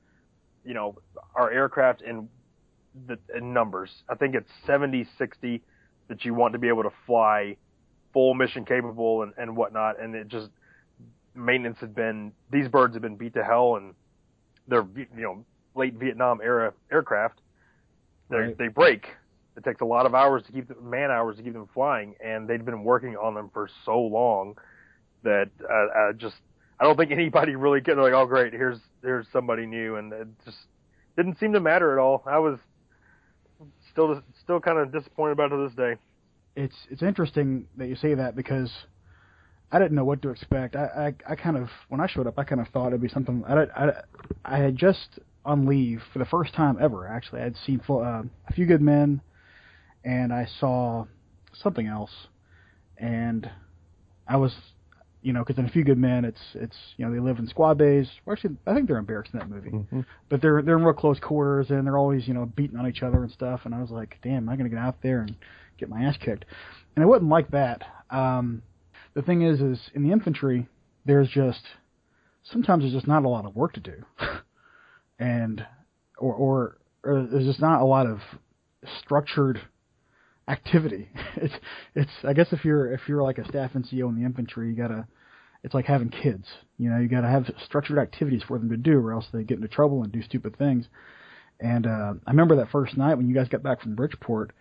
you 0.65 0.75
know, 0.75 0.99
our 1.37 1.53
aircraft 1.53 2.03
and 2.03 2.29
the 3.07 3.17
in 3.33 3.53
numbers. 3.53 3.91
I 4.09 4.17
think 4.17 4.35
it's 4.35 4.51
70, 4.67 5.07
60 5.17 5.63
that 6.09 6.25
you 6.25 6.35
want 6.35 6.55
to 6.55 6.59
be 6.59 6.67
able 6.67 6.83
to 6.83 6.91
fly 7.07 7.57
full 8.19 8.35
mission 8.35 8.65
capable 8.65 9.23
and, 9.23 9.33
and 9.39 9.57
whatnot. 9.57 10.01
And 10.01 10.13
it 10.17 10.27
just 10.27 10.49
maintenance 11.37 11.79
had 11.79 11.95
been 11.95 12.33
these 12.51 12.67
birds 12.67 12.97
have 12.97 13.03
been 13.03 13.15
beat 13.15 13.35
to 13.35 13.45
hell 13.45 13.77
and 13.77 13.95
they're 14.67 14.85
you 14.97 15.07
know 15.23 15.45
late 15.77 15.95
Vietnam 15.95 16.41
era 16.43 16.73
aircraft. 16.91 17.41
They 18.29 18.37
Right. 18.39 18.59
they 18.59 18.67
break. 18.67 19.07
It 19.57 19.63
takes 19.63 19.83
a 19.83 19.85
lot 19.85 20.05
of 20.05 20.17
hours 20.17 20.43
to 20.47 20.53
keep 20.53 20.67
the 20.67 20.75
man 20.81 21.13
hours 21.13 21.37
to 21.37 21.45
keep 21.45 21.53
them 21.53 21.69
flying, 21.73 22.17
and 22.25 22.49
they'd 22.49 22.65
been 22.65 22.83
working 22.83 23.17
on 23.17 23.35
them 23.35 23.51
for 23.53 23.69
so 23.85 24.01
long 24.01 24.57
that 25.23 25.49
uh, 25.63 26.09
I 26.09 26.13
just 26.17 26.35
I 26.81 26.85
don't 26.85 26.97
think 26.97 27.13
anybody 27.13 27.55
really 27.55 27.81
get 27.81 27.97
like 27.99 28.15
oh 28.15 28.27
great 28.27 28.53
here's 28.53 28.81
here's 29.01 29.27
somebody 29.33 29.65
new 29.65 29.95
and 29.95 30.13
it 30.13 30.27
just 30.45 30.59
didn't 31.17 31.39
seem 31.39 31.53
to 31.53 31.61
matter 31.61 31.93
at 31.97 32.03
all. 32.03 32.25
I 32.27 32.39
was 32.41 32.59
still 33.93 34.21
still 34.43 34.59
kind 34.59 34.79
of 34.79 34.91
disappointed 34.91 35.33
about 35.33 35.53
it 35.53 35.57
to 35.57 35.69
this 35.69 35.77
day. 35.77 35.95
It's 36.59 36.75
it's 36.91 37.03
interesting 37.03 37.69
that 37.77 37.87
you 37.87 37.95
say 37.95 38.15
that 38.15 38.35
because 38.35 38.69
I 39.71 39.79
didn't 39.79 39.95
know 39.95 40.05
what 40.05 40.23
to 40.23 40.31
expect. 40.31 40.75
I 40.75 41.15
I, 41.29 41.33
I 41.33 41.37
kind 41.37 41.57
of 41.57 41.69
when 41.89 42.01
I 42.01 42.09
showed 42.09 42.27
up, 42.27 42.37
I 42.37 42.43
kind 42.43 42.61
of 42.61 42.67
thought 42.69 42.89
it'd 42.89 43.01
be 43.01 43.09
something. 43.09 43.45
I 43.47 43.63
I, 43.77 44.03
I 44.45 44.59
had 44.59 44.75
just 44.77 45.21
on 45.45 45.67
leave 45.67 46.03
for 46.13 46.19
the 46.19 46.25
first 46.25 46.55
time 46.55 46.77
ever. 46.81 47.07
Actually, 47.07 47.43
I'd 47.43 47.57
seen 47.65 47.81
full, 47.87 48.01
uh, 48.01 48.23
a 48.49 48.53
few 48.53 48.67
good 48.67 48.83
men, 48.83 49.21
and 50.05 50.33
I 50.33 50.49
saw 50.59 51.07
something 51.63 51.87
else, 51.87 52.11
and 52.99 53.49
I 54.27 54.37
was, 54.37 54.53
you 55.23 55.33
know, 55.33 55.45
because 55.45 55.59
in 55.59 55.65
a 55.65 55.71
few 55.71 55.85
good 55.85 55.97
men, 55.97 56.25
it's 56.25 56.41
it's 56.55 56.77
you 56.97 57.07
know 57.07 57.13
they 57.13 57.21
live 57.21 57.39
in 57.39 57.47
squad 57.47 57.79
bays. 57.79 58.11
Well, 58.25 58.33
actually, 58.33 58.57
I 58.67 58.75
think 58.75 58.89
they're 58.89 58.99
in 58.99 59.05
barracks 59.05 59.31
in 59.33 59.39
that 59.39 59.49
movie, 59.49 59.71
but 60.29 60.43
they're 60.43 60.61
they're 60.63 60.77
in 60.77 60.83
real 60.83 60.93
close 60.93 61.21
quarters 61.21 61.71
and 61.71 61.87
they're 61.87 61.99
always 61.99 62.27
you 62.27 62.35
know 62.35 62.47
beating 62.47 62.79
on 62.79 62.89
each 62.89 63.05
other 63.05 63.23
and 63.23 63.31
stuff. 63.31 63.61
And 63.65 63.75
I 63.77 63.81
was 63.81 63.91
like, 63.91 64.17
damn, 64.25 64.39
am 64.39 64.49
I 64.49 64.57
gonna 64.57 64.69
get 64.71 64.79
out 64.81 64.97
there 65.03 65.21
and 65.21 65.37
get 65.79 65.89
my 65.89 66.05
ass 66.05 66.17
kicked? 66.17 66.45
And 66.97 67.03
it 67.03 67.07
wasn't 67.07 67.31
like 67.31 67.51
that. 67.51 67.83
Um, 68.11 68.63
the 69.15 69.23
thing 69.23 69.43
is, 69.43 69.61
is 69.61 69.79
in 69.95 70.03
the 70.03 70.13
infantry, 70.13 70.69
there's 71.05 71.29
just 71.29 71.61
sometimes 72.45 72.83
there's 72.83 72.95
just 72.95 73.09
not 73.09 73.25
a 73.25 73.29
lot 73.29 73.45
of 73.45 73.57
work 73.57 73.75
to 73.75 73.81
do, 73.81 74.05
and 75.19 75.65
or, 76.19 76.35
or 76.35 76.79
or 77.05 77.29
there's 77.31 77.47
just 77.47 77.61
not 77.61 77.81
a 77.81 77.85
lot 77.85 78.07
of 78.07 78.21
structured 79.01 79.61
activity. 80.49 81.09
It's 81.41 81.55
it's 81.95 82.11
I 82.25 82.33
guess 82.33 82.49
if 82.51 82.65
you're 82.65 82.93
if 82.93 83.03
you're 83.07 83.23
like 83.23 83.39
a 83.39 83.47
staff 83.47 83.73
NCO 83.73 84.09
in 84.09 84.17
the 84.17 84.27
infantry, 84.27 84.69
you 84.69 84.75
gotta 84.75 85.07
it's 85.63 85.75
like 85.75 85.85
having 85.85 86.09
kids. 86.09 86.47
You 86.79 86.91
know, 86.91 86.99
you 86.99 87.09
gotta 87.09 87.29
have 87.29 87.49
structured 87.65 87.99
activities 87.99 88.43
for 88.47 88.59
them 88.59 88.71
to 88.71 88.77
do, 88.77 88.99
or 88.99 89.13
else 89.13 89.27
they 89.33 89.45
get 89.45 89.59
into 89.59 89.69
trouble 89.69 90.03
and 90.03 90.13
do 90.13 90.23
stupid 90.23 90.57
things. 90.59 90.87
And 91.61 91.87
uh, 91.87 92.15
I 92.27 92.31
remember 92.31 92.57
that 92.57 92.71
first 92.71 92.97
night 92.97 93.15
when 93.15 93.29
you 93.29 93.35
guys 93.35 93.49
got 93.49 93.63
back 93.63 93.83
from 93.83 93.95
Bridgeport, 93.95 94.53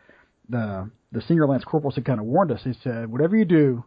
the 0.49 0.89
the 1.11 1.21
senior 1.21 1.47
lance 1.47 1.63
corporals 1.63 1.95
had 1.95 2.05
kind 2.05 2.19
of 2.19 2.25
warned 2.25 2.51
us. 2.51 2.61
He 2.63 2.73
said, 2.83 3.11
"Whatever 3.11 3.35
you 3.35 3.45
do, 3.45 3.83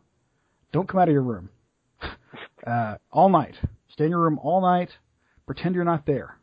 don't 0.73 0.89
come 0.89 1.01
out 1.01 1.09
of 1.09 1.13
your 1.13 1.23
room 1.23 1.51
uh, 2.67 2.97
all 3.11 3.29
night. 3.29 3.57
Stay 3.93 4.05
in 4.05 4.11
your 4.11 4.21
room 4.21 4.39
all 4.43 4.61
night. 4.61 4.91
Pretend 5.47 5.75
you're 5.75 5.85
not 5.85 6.07
there. 6.07 6.37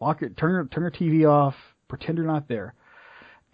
Lock 0.00 0.20
your 0.20 0.30
turn 0.30 0.52
your 0.52 0.64
turn 0.66 0.82
your 0.82 0.90
TV 0.90 1.28
off. 1.28 1.54
Pretend 1.88 2.18
you're 2.18 2.26
not 2.26 2.48
there." 2.48 2.74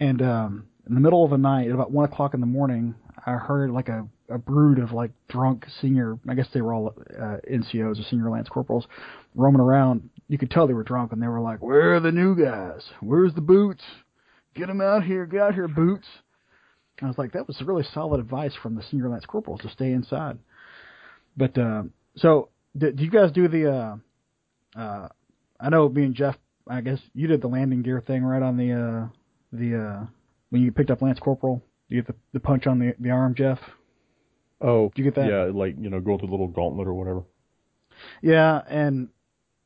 And 0.01 0.23
um, 0.23 0.67
in 0.89 0.95
the 0.95 1.01
middle 1.01 1.25
of 1.25 1.31
the 1.31 1.39
night, 1.39 1.67
at 1.69 1.75
about 1.75 1.91
one 1.91 2.05
o'clock 2.05 2.35
in 2.35 2.41
the 2.41 2.47
morning, 2.47 2.95
I 3.27 3.33
heard 3.33 3.71
like 3.71 3.89
a, 3.89 4.07
a 4.29 4.39
brood 4.39 4.79
of 4.79 4.93
like 4.93 5.11
drunk 5.29 5.67
senior, 5.81 6.19
I 6.29 6.35
guess 6.35 6.47
they 6.55 6.63
were 6.63 6.73
all 6.73 6.95
uh, 7.19 7.37
NCOs 7.51 8.01
or 8.01 8.05
senior 8.09 8.31
lance 8.31 8.49
corporals, 8.49 8.87
roaming 9.35 9.61
around. 9.61 10.09
You 10.29 10.39
could 10.39 10.51
tell 10.51 10.67
they 10.67 10.75
were 10.75 10.85
drunk, 10.85 11.13
and 11.13 11.23
they 11.23 11.27
were 11.27 11.41
like, 11.41 11.63
"Where 11.63 11.97
are 11.97 12.01
the 12.01 12.13
new 12.13 12.35
guys? 12.37 12.83
Where's 13.01 13.35
the 13.35 13.41
boots? 13.41 13.83
Get 14.55 14.69
him 14.69 14.81
out 14.81 15.05
here! 15.05 15.27
Get 15.27 15.41
out 15.41 15.55
here, 15.55 15.69
boots!" 15.69 16.07
And 16.99 17.07
I 17.07 17.09
was 17.09 17.19
like, 17.19 17.33
"That 17.33 17.47
was 17.47 17.61
really 17.63 17.85
solid 17.95 18.21
advice 18.21 18.55
from 18.63 18.75
the 18.75 18.83
senior 18.83 19.09
lance 19.09 19.25
corporals 19.27 19.61
to 19.61 19.71
stay 19.71 19.93
inside." 19.93 20.39
But 21.37 21.57
uh, 21.57 21.85
so, 22.17 22.49
did, 22.77 22.97
did 22.97 23.05
you 23.05 23.11
guys 23.11 23.33
do 23.33 23.49
the? 23.49 23.73
Uh, 23.73 23.97
uh, 24.79 25.09
I 25.61 25.69
know 25.69 25.89
me 25.89 26.05
and 26.05 26.15
Jeff. 26.15 26.37
I 26.67 26.81
guess 26.81 26.99
you 27.15 27.27
did 27.27 27.41
the 27.41 27.49
landing 27.49 27.83
gear 27.83 28.03
thing 28.07 28.23
right 28.25 28.43
on 28.43 28.57
the 28.57 28.73
uh, 28.73 29.09
the 29.53 29.77
uh, 29.77 30.07
when 30.51 30.63
you 30.63 30.73
picked 30.73 30.91
up 30.91 31.03
Lance 31.03 31.19
Corporal. 31.19 31.63
You 31.89 32.03
get 32.03 32.09
the, 32.09 32.15
the 32.35 32.41
punch 32.41 32.67
on 32.67 32.79
the 32.79 32.95
the 32.99 33.11
arm, 33.11 33.35
Jeff. 33.35 33.59
Oh, 34.61 34.91
do 34.95 35.03
you 35.03 35.11
get 35.11 35.15
that? 35.15 35.31
Yeah, 35.31 35.51
like 35.55 35.77
you 35.79 35.89
know, 35.89 36.01
go 36.01 36.19
through 36.19 36.29
the 36.29 36.33
little 36.33 36.49
gauntlet 36.49 36.89
or 36.89 36.95
whatever. 36.95 37.23
Yeah, 38.23 38.61
and 38.69 39.09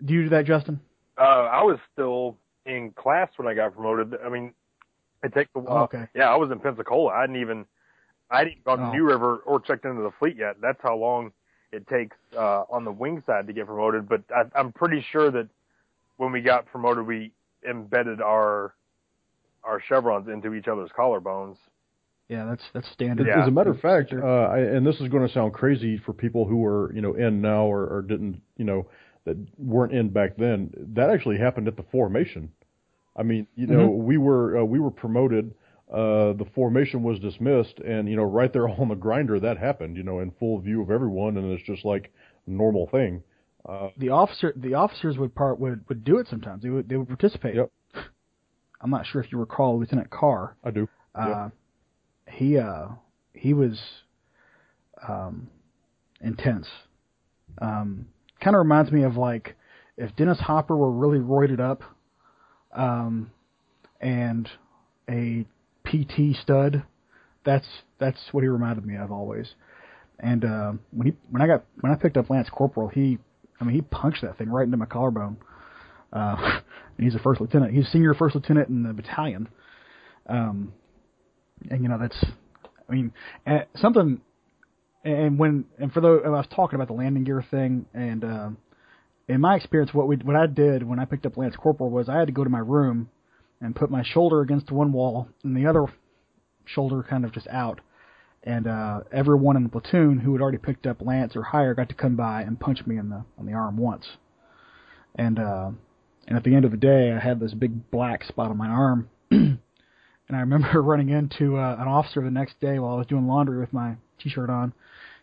do 0.04 0.14
you 0.14 0.24
do 0.24 0.28
that, 0.30 0.44
Justin? 0.44 0.80
Uh, 1.18 1.48
I 1.50 1.62
was 1.62 1.78
still 1.92 2.36
in 2.66 2.92
class 2.92 3.28
when 3.36 3.48
I 3.48 3.54
got 3.54 3.74
promoted. 3.74 4.14
I 4.24 4.28
mean, 4.28 4.52
it 5.22 5.32
takes 5.32 5.50
a 5.54 5.58
while. 5.60 5.78
Oh, 5.78 5.82
okay. 5.84 6.06
Yeah, 6.14 6.30
I 6.30 6.36
was 6.36 6.50
in 6.50 6.58
Pensacola. 6.58 7.12
I 7.12 7.26
didn't 7.26 7.40
even, 7.40 7.64
I 8.30 8.44
didn't 8.44 8.64
gone 8.64 8.80
Oh. 8.80 8.90
to 8.90 8.96
New 8.96 9.04
River 9.04 9.36
or 9.38 9.60
checked 9.60 9.84
into 9.84 10.02
the 10.02 10.10
fleet 10.18 10.36
yet. 10.36 10.56
That's 10.60 10.80
how 10.82 10.96
long 10.96 11.32
it 11.72 11.86
takes 11.88 12.16
uh, 12.36 12.64
on 12.70 12.84
the 12.84 12.92
wing 12.92 13.22
side 13.26 13.46
to 13.46 13.52
get 13.52 13.66
promoted. 13.66 14.08
But 14.08 14.22
I, 14.34 14.42
I'm 14.58 14.72
pretty 14.72 15.04
sure 15.10 15.30
that 15.30 15.48
when 16.16 16.32
we 16.32 16.40
got 16.40 16.66
promoted, 16.66 17.06
we 17.06 17.32
embedded 17.68 18.20
our 18.20 18.74
our 19.64 19.80
chevrons 19.80 20.26
into 20.28 20.54
each 20.54 20.66
other's 20.66 20.90
collarbones. 20.96 21.56
Yeah, 22.28 22.46
that's 22.46 22.62
that's 22.74 22.90
standard. 22.90 23.26
Yeah. 23.26 23.42
As 23.42 23.48
a 23.48 23.50
matter 23.50 23.70
of 23.70 23.80
fact, 23.80 24.12
uh, 24.12 24.26
I, 24.26 24.58
and 24.58 24.86
this 24.86 25.00
is 25.00 25.08
going 25.08 25.26
to 25.26 25.32
sound 25.32 25.52
crazy 25.52 25.98
for 25.98 26.12
people 26.12 26.44
who 26.44 26.64
are 26.64 26.92
you 26.94 27.00
know 27.00 27.14
in 27.14 27.40
now 27.40 27.64
or, 27.66 27.86
or 27.86 28.02
didn't 28.02 28.40
you 28.56 28.64
know 28.64 28.86
that 29.24 29.36
weren't 29.58 29.92
in 29.92 30.08
back 30.08 30.36
then. 30.36 30.72
That 30.94 31.10
actually 31.10 31.38
happened 31.38 31.68
at 31.68 31.76
the 31.76 31.84
formation. 31.92 32.50
I 33.16 33.22
mean, 33.22 33.46
you 33.54 33.66
know, 33.66 33.88
we 33.88 34.16
were 34.16 34.58
uh, 34.58 34.64
we 34.64 34.78
were 34.78 34.90
promoted. 34.90 35.54
Uh, 35.92 36.32
the 36.32 36.46
formation 36.54 37.02
was 37.02 37.18
dismissed, 37.18 37.78
and 37.80 38.08
you 38.08 38.16
know, 38.16 38.22
right 38.22 38.52
there 38.52 38.68
on 38.80 38.88
the 38.88 38.94
grinder, 38.94 39.38
that 39.40 39.58
happened. 39.58 39.96
You 39.96 40.02
know, 40.02 40.20
in 40.20 40.32
full 40.38 40.58
view 40.60 40.82
of 40.82 40.90
everyone, 40.90 41.36
and 41.36 41.52
it's 41.52 41.62
just 41.62 41.84
like 41.84 42.12
a 42.46 42.50
normal 42.50 42.88
thing. 42.88 43.22
Uh, 43.68 43.88
the 43.96 44.08
officer 44.08 44.52
the 44.56 44.74
officers 44.74 45.18
would 45.18 45.34
part 45.34 45.60
would 45.60 45.84
would 45.88 46.04
do 46.04 46.18
it 46.18 46.26
sometimes. 46.28 46.62
They 46.62 46.70
would 46.70 46.88
they 46.88 46.96
would 46.96 47.08
participate. 47.08 47.54
Yep. 47.54 47.70
I'm 48.80 48.90
not 48.90 49.06
sure 49.06 49.22
if 49.22 49.30
you 49.30 49.38
recall 49.38 49.78
Lieutenant 49.78 50.10
Carr. 50.10 50.56
I 50.64 50.70
do. 50.72 50.88
Uh, 51.14 51.50
he 52.28 52.58
uh 52.58 52.88
he 53.34 53.54
was 53.54 53.80
um 55.06 55.48
intense. 56.20 56.66
Um 57.58 58.06
kind 58.40 58.56
of 58.56 58.60
reminds 58.60 58.90
me 58.90 59.04
of 59.04 59.16
like 59.16 59.54
if 59.96 60.16
Dennis 60.16 60.40
Hopper 60.40 60.76
were 60.76 60.90
really 60.90 61.18
roided 61.18 61.60
up 61.60 61.82
um 62.72 63.30
and 64.00 64.48
a 65.08 65.44
PT 65.84 66.36
stud 66.40 66.84
that's 67.44 67.66
that's 67.98 68.18
what 68.32 68.42
he 68.42 68.48
reminded 68.48 68.84
me 68.86 68.96
of 68.96 69.10
always. 69.10 69.54
And 70.20 70.44
uh, 70.44 70.72
when 70.92 71.08
he 71.08 71.12
when 71.30 71.42
I 71.42 71.46
got 71.46 71.64
when 71.80 71.92
I 71.92 71.96
picked 71.96 72.16
up 72.16 72.30
Lance 72.30 72.48
Corporal, 72.50 72.88
he 72.88 73.18
I 73.60 73.64
mean 73.64 73.74
he 73.74 73.82
punched 73.82 74.22
that 74.22 74.38
thing 74.38 74.48
right 74.48 74.64
into 74.64 74.76
my 74.76 74.86
collarbone. 74.86 75.36
Uh, 76.12 76.60
and 76.96 77.04
he's 77.04 77.14
a 77.14 77.18
first 77.18 77.40
lieutenant. 77.40 77.72
He's 77.72 77.88
senior 77.88 78.14
first 78.14 78.34
lieutenant 78.34 78.68
in 78.68 78.82
the 78.82 78.92
battalion. 78.92 79.48
Um, 80.26 80.72
and 81.70 81.82
you 81.82 81.88
know 81.88 81.98
that's 81.98 82.24
I 82.88 82.92
mean 82.92 83.12
and 83.46 83.66
something. 83.76 84.20
And 85.04 85.36
when 85.36 85.64
and 85.78 85.92
for 85.92 86.00
those 86.00 86.22
I 86.24 86.28
was 86.28 86.46
talking 86.54 86.76
about 86.76 86.86
the 86.86 86.94
landing 86.94 87.24
gear 87.24 87.44
thing, 87.50 87.86
and 87.92 88.24
uh, 88.24 88.50
in 89.28 89.40
my 89.40 89.56
experience, 89.56 89.94
what 89.94 90.08
we 90.08 90.16
what 90.16 90.36
I 90.36 90.46
did 90.46 90.82
when 90.82 90.98
I 90.98 91.04
picked 91.04 91.26
up 91.26 91.36
Lance 91.36 91.56
Corporal 91.56 91.90
was 91.90 92.08
I 92.08 92.18
had 92.18 92.26
to 92.26 92.32
go 92.32 92.44
to 92.44 92.50
my 92.50 92.58
room 92.58 93.08
and 93.60 93.76
put 93.76 93.90
my 93.90 94.02
shoulder 94.02 94.40
against 94.40 94.70
one 94.70 94.92
wall 94.92 95.28
and 95.44 95.56
the 95.56 95.66
other 95.66 95.86
shoulder 96.64 97.04
kind 97.08 97.24
of 97.24 97.32
just 97.32 97.46
out. 97.48 97.80
And 98.44 98.66
uh, 98.66 99.00
everyone 99.12 99.56
in 99.56 99.62
the 99.62 99.68
platoon 99.68 100.18
who 100.18 100.32
had 100.32 100.42
already 100.42 100.58
picked 100.58 100.86
up 100.86 101.00
Lance 101.00 101.36
or 101.36 101.42
higher 101.44 101.74
got 101.74 101.88
to 101.90 101.94
come 101.94 102.16
by 102.16 102.42
and 102.42 102.58
punch 102.58 102.84
me 102.86 102.98
in 102.98 103.08
the 103.08 103.24
on 103.38 103.46
the 103.46 103.52
arm 103.52 103.76
once. 103.76 104.06
And 105.14 105.38
uh, 105.38 105.70
and 106.26 106.36
at 106.36 106.44
the 106.44 106.54
end 106.54 106.64
of 106.64 106.70
the 106.70 106.76
day, 106.76 107.12
I 107.12 107.20
had 107.20 107.40
this 107.40 107.54
big 107.54 107.90
black 107.90 108.24
spot 108.24 108.50
on 108.50 108.56
my 108.56 108.68
arm. 108.68 109.08
and 109.30 109.58
I 110.30 110.40
remember 110.40 110.82
running 110.82 111.10
into 111.10 111.56
uh, 111.56 111.76
an 111.78 111.88
officer 111.88 112.22
the 112.22 112.30
next 112.30 112.60
day 112.60 112.78
while 112.78 112.94
I 112.94 112.98
was 112.98 113.06
doing 113.06 113.28
laundry 113.28 113.60
with 113.60 113.72
my 113.72 113.96
t-shirt 114.20 114.50
on. 114.50 114.72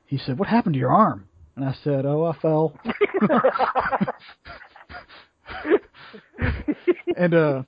He 0.05 0.17
said, 0.17 0.39
"What 0.39 0.47
happened 0.47 0.73
to 0.73 0.79
your 0.79 0.91
arm?" 0.91 1.28
And 1.59 1.67
I 1.67 1.75
said, 1.83 2.05
"Oh, 2.05 2.23
I 2.23 2.37
fell." 2.39 2.73
and 7.17 7.33
uh, 7.33 7.63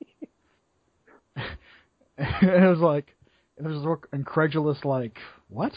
and 1.35 1.47
it 2.41 2.69
was 2.69 2.79
like, 2.79 3.13
there 3.57 3.69
was 3.69 3.83
this 3.83 4.09
incredulous, 4.13 4.85
like, 4.85 5.17
what? 5.49 5.73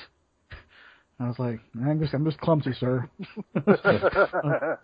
I 1.19 1.27
was 1.27 1.41
like, 1.41 1.59
I'm 1.75 1.99
just, 2.01 2.15
I'm 2.15 2.25
just 2.25 2.39
clumsy, 2.39 2.73
sir. 2.79 3.11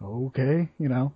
okay, 0.00 0.68
you 0.78 0.88
know, 0.88 1.12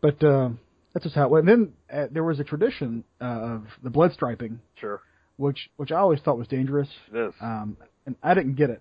but 0.00 0.24
um, 0.24 0.58
that's 0.94 1.04
just 1.04 1.14
how 1.14 1.24
it 1.24 1.30
went. 1.30 1.46
And 1.46 1.66
then 1.90 2.02
uh, 2.04 2.06
there 2.10 2.24
was 2.24 2.40
a 2.40 2.44
tradition 2.44 3.04
uh, 3.20 3.24
of 3.24 3.66
the 3.82 3.90
blood 3.90 4.14
striping, 4.14 4.60
Sure, 4.76 5.02
which 5.36 5.68
which 5.76 5.92
I 5.92 5.96
always 5.96 6.20
thought 6.20 6.38
was 6.38 6.48
dangerous. 6.48 6.88
it 7.12 7.18
is. 7.18 7.34
Um, 7.42 7.76
and 8.06 8.16
I 8.22 8.32
didn't 8.32 8.54
get 8.54 8.70
it. 8.70 8.80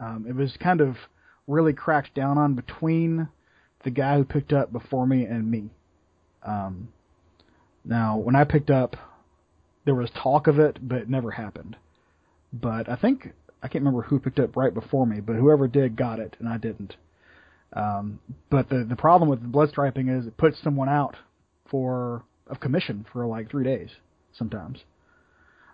Um, 0.00 0.26
it 0.28 0.34
was 0.34 0.56
kind 0.60 0.80
of 0.80 0.96
really 1.46 1.72
cracked 1.72 2.14
down 2.14 2.38
on 2.38 2.54
between 2.54 3.28
the 3.84 3.90
guy 3.90 4.16
who 4.16 4.24
picked 4.24 4.52
up 4.52 4.72
before 4.72 5.06
me 5.06 5.24
and 5.24 5.50
me. 5.50 5.70
Um, 6.42 6.88
now, 7.84 8.16
when 8.16 8.36
I 8.36 8.44
picked 8.44 8.70
up, 8.70 8.96
there 9.84 9.94
was 9.94 10.10
talk 10.10 10.46
of 10.46 10.58
it, 10.58 10.78
but 10.86 10.98
it 10.98 11.08
never 11.08 11.30
happened. 11.30 11.76
But 12.52 12.88
I 12.88 12.96
think 12.96 13.32
I 13.62 13.68
can't 13.68 13.84
remember 13.84 14.02
who 14.02 14.18
picked 14.20 14.38
up 14.38 14.56
right 14.56 14.72
before 14.72 15.06
me, 15.06 15.20
but 15.20 15.36
whoever 15.36 15.66
did 15.66 15.96
got 15.96 16.20
it, 16.20 16.36
and 16.38 16.48
I 16.48 16.58
didn't. 16.58 16.96
Um, 17.72 18.20
but 18.50 18.68
the 18.68 18.84
the 18.88 18.96
problem 18.96 19.28
with 19.28 19.42
the 19.42 19.48
blood 19.48 19.68
striping 19.70 20.08
is 20.08 20.26
it 20.26 20.36
puts 20.36 20.62
someone 20.62 20.88
out 20.88 21.16
for 21.70 22.22
of 22.46 22.60
commission 22.60 23.04
for 23.12 23.26
like 23.26 23.50
three 23.50 23.64
days 23.64 23.90
sometimes. 24.32 24.78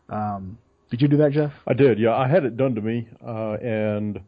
Um, 0.08 0.58
did 0.94 1.02
you 1.02 1.08
do 1.08 1.16
that, 1.16 1.32
Jeff? 1.32 1.50
I 1.66 1.72
did, 1.72 1.98
yeah. 1.98 2.14
I 2.14 2.28
had 2.28 2.44
it 2.44 2.56
done 2.56 2.76
to 2.76 2.80
me, 2.80 3.08
uh, 3.26 3.54
and 3.54 4.18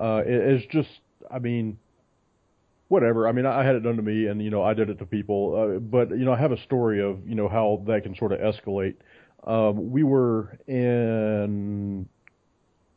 uh, 0.00 0.22
it, 0.24 0.32
it's 0.32 0.66
just, 0.72 0.88
I 1.30 1.38
mean, 1.38 1.76
whatever. 2.88 3.28
I 3.28 3.32
mean, 3.32 3.44
I 3.44 3.62
had 3.62 3.74
it 3.74 3.80
done 3.80 3.96
to 3.96 4.02
me, 4.02 4.26
and 4.26 4.42
you 4.42 4.48
know, 4.48 4.62
I 4.62 4.72
did 4.72 4.88
it 4.88 4.98
to 5.00 5.04
people. 5.04 5.74
Uh, 5.76 5.78
but 5.78 6.08
you 6.10 6.24
know, 6.24 6.32
I 6.32 6.38
have 6.38 6.52
a 6.52 6.62
story 6.62 7.02
of 7.02 7.18
you 7.28 7.34
know 7.34 7.50
how 7.50 7.82
that 7.86 8.04
can 8.04 8.16
sort 8.16 8.32
of 8.32 8.40
escalate. 8.40 8.94
Um, 9.46 9.90
we 9.90 10.04
were 10.04 10.58
in 10.66 12.08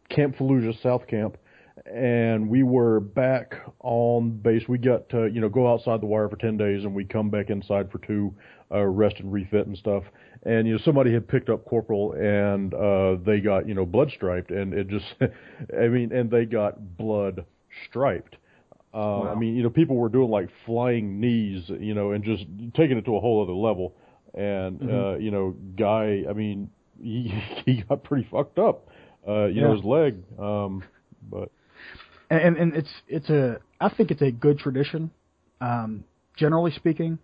Camp 0.09 0.37
Fallujah, 0.37 0.81
South 0.81 1.05
Camp, 1.07 1.37
and 1.93 2.47
we 2.47 2.63
were 2.63 3.01
back 3.01 3.53
on 3.81 4.31
base. 4.31 4.63
We 4.69 4.77
got 4.77 5.09
to 5.09 5.27
you 5.27 5.41
know 5.41 5.49
go 5.49 5.69
outside 5.69 6.01
the 6.01 6.05
wire 6.05 6.29
for 6.29 6.37
ten 6.37 6.55
days, 6.55 6.85
and 6.85 6.95
we 6.95 7.03
come 7.03 7.29
back 7.29 7.49
inside 7.49 7.91
for 7.91 7.97
two, 7.97 8.33
uh, 8.71 8.85
rest 8.85 9.17
and 9.19 9.33
refit 9.33 9.67
and 9.67 9.77
stuff. 9.77 10.05
And 10.43 10.67
you 10.67 10.73
know 10.73 10.79
somebody 10.85 11.11
had 11.13 11.27
picked 11.27 11.49
up 11.49 11.65
corporal, 11.65 12.13
and 12.13 12.73
uh, 12.73 13.15
they 13.25 13.41
got 13.41 13.67
you 13.67 13.73
know 13.73 13.85
blood 13.85 14.11
striped, 14.15 14.51
and 14.51 14.73
it 14.73 14.87
just, 14.87 15.05
I 15.77 15.87
mean, 15.87 16.13
and 16.13 16.31
they 16.31 16.45
got 16.45 16.97
blood 16.97 17.45
striped. 17.87 18.37
Uh, 18.93 19.23
I 19.23 19.35
mean, 19.35 19.55
you 19.55 19.63
know, 19.63 19.69
people 19.69 19.97
were 19.97 20.09
doing 20.09 20.29
like 20.29 20.49
flying 20.65 21.19
knees, 21.19 21.63
you 21.67 21.93
know, 21.93 22.11
and 22.11 22.23
just 22.23 22.45
taking 22.75 22.97
it 22.97 23.05
to 23.05 23.15
a 23.15 23.19
whole 23.19 23.43
other 23.43 23.53
level. 23.53 23.95
And 24.33 24.81
uh, 24.89 25.17
you 25.17 25.31
know, 25.31 25.55
guy, 25.77 26.23
I 26.29 26.33
mean, 26.33 26.69
he 27.01 27.33
he 27.65 27.83
got 27.83 28.03
pretty 28.03 28.27
fucked 28.31 28.59
up. 28.59 28.87
Uh, 29.27 29.45
you 29.45 29.61
know, 29.61 29.75
his 29.75 29.83
leg. 29.83 30.23
Um, 30.39 30.83
but 31.29 31.51
and 32.29 32.57
and 32.57 32.75
it's 32.75 32.89
it's 33.07 33.29
a 33.29 33.59
I 33.79 33.89
think 33.89 34.11
it's 34.11 34.21
a 34.21 34.31
good 34.31 34.59
tradition, 34.59 35.11
um, 35.61 36.03
generally 36.35 36.71
speaking, 36.71 37.19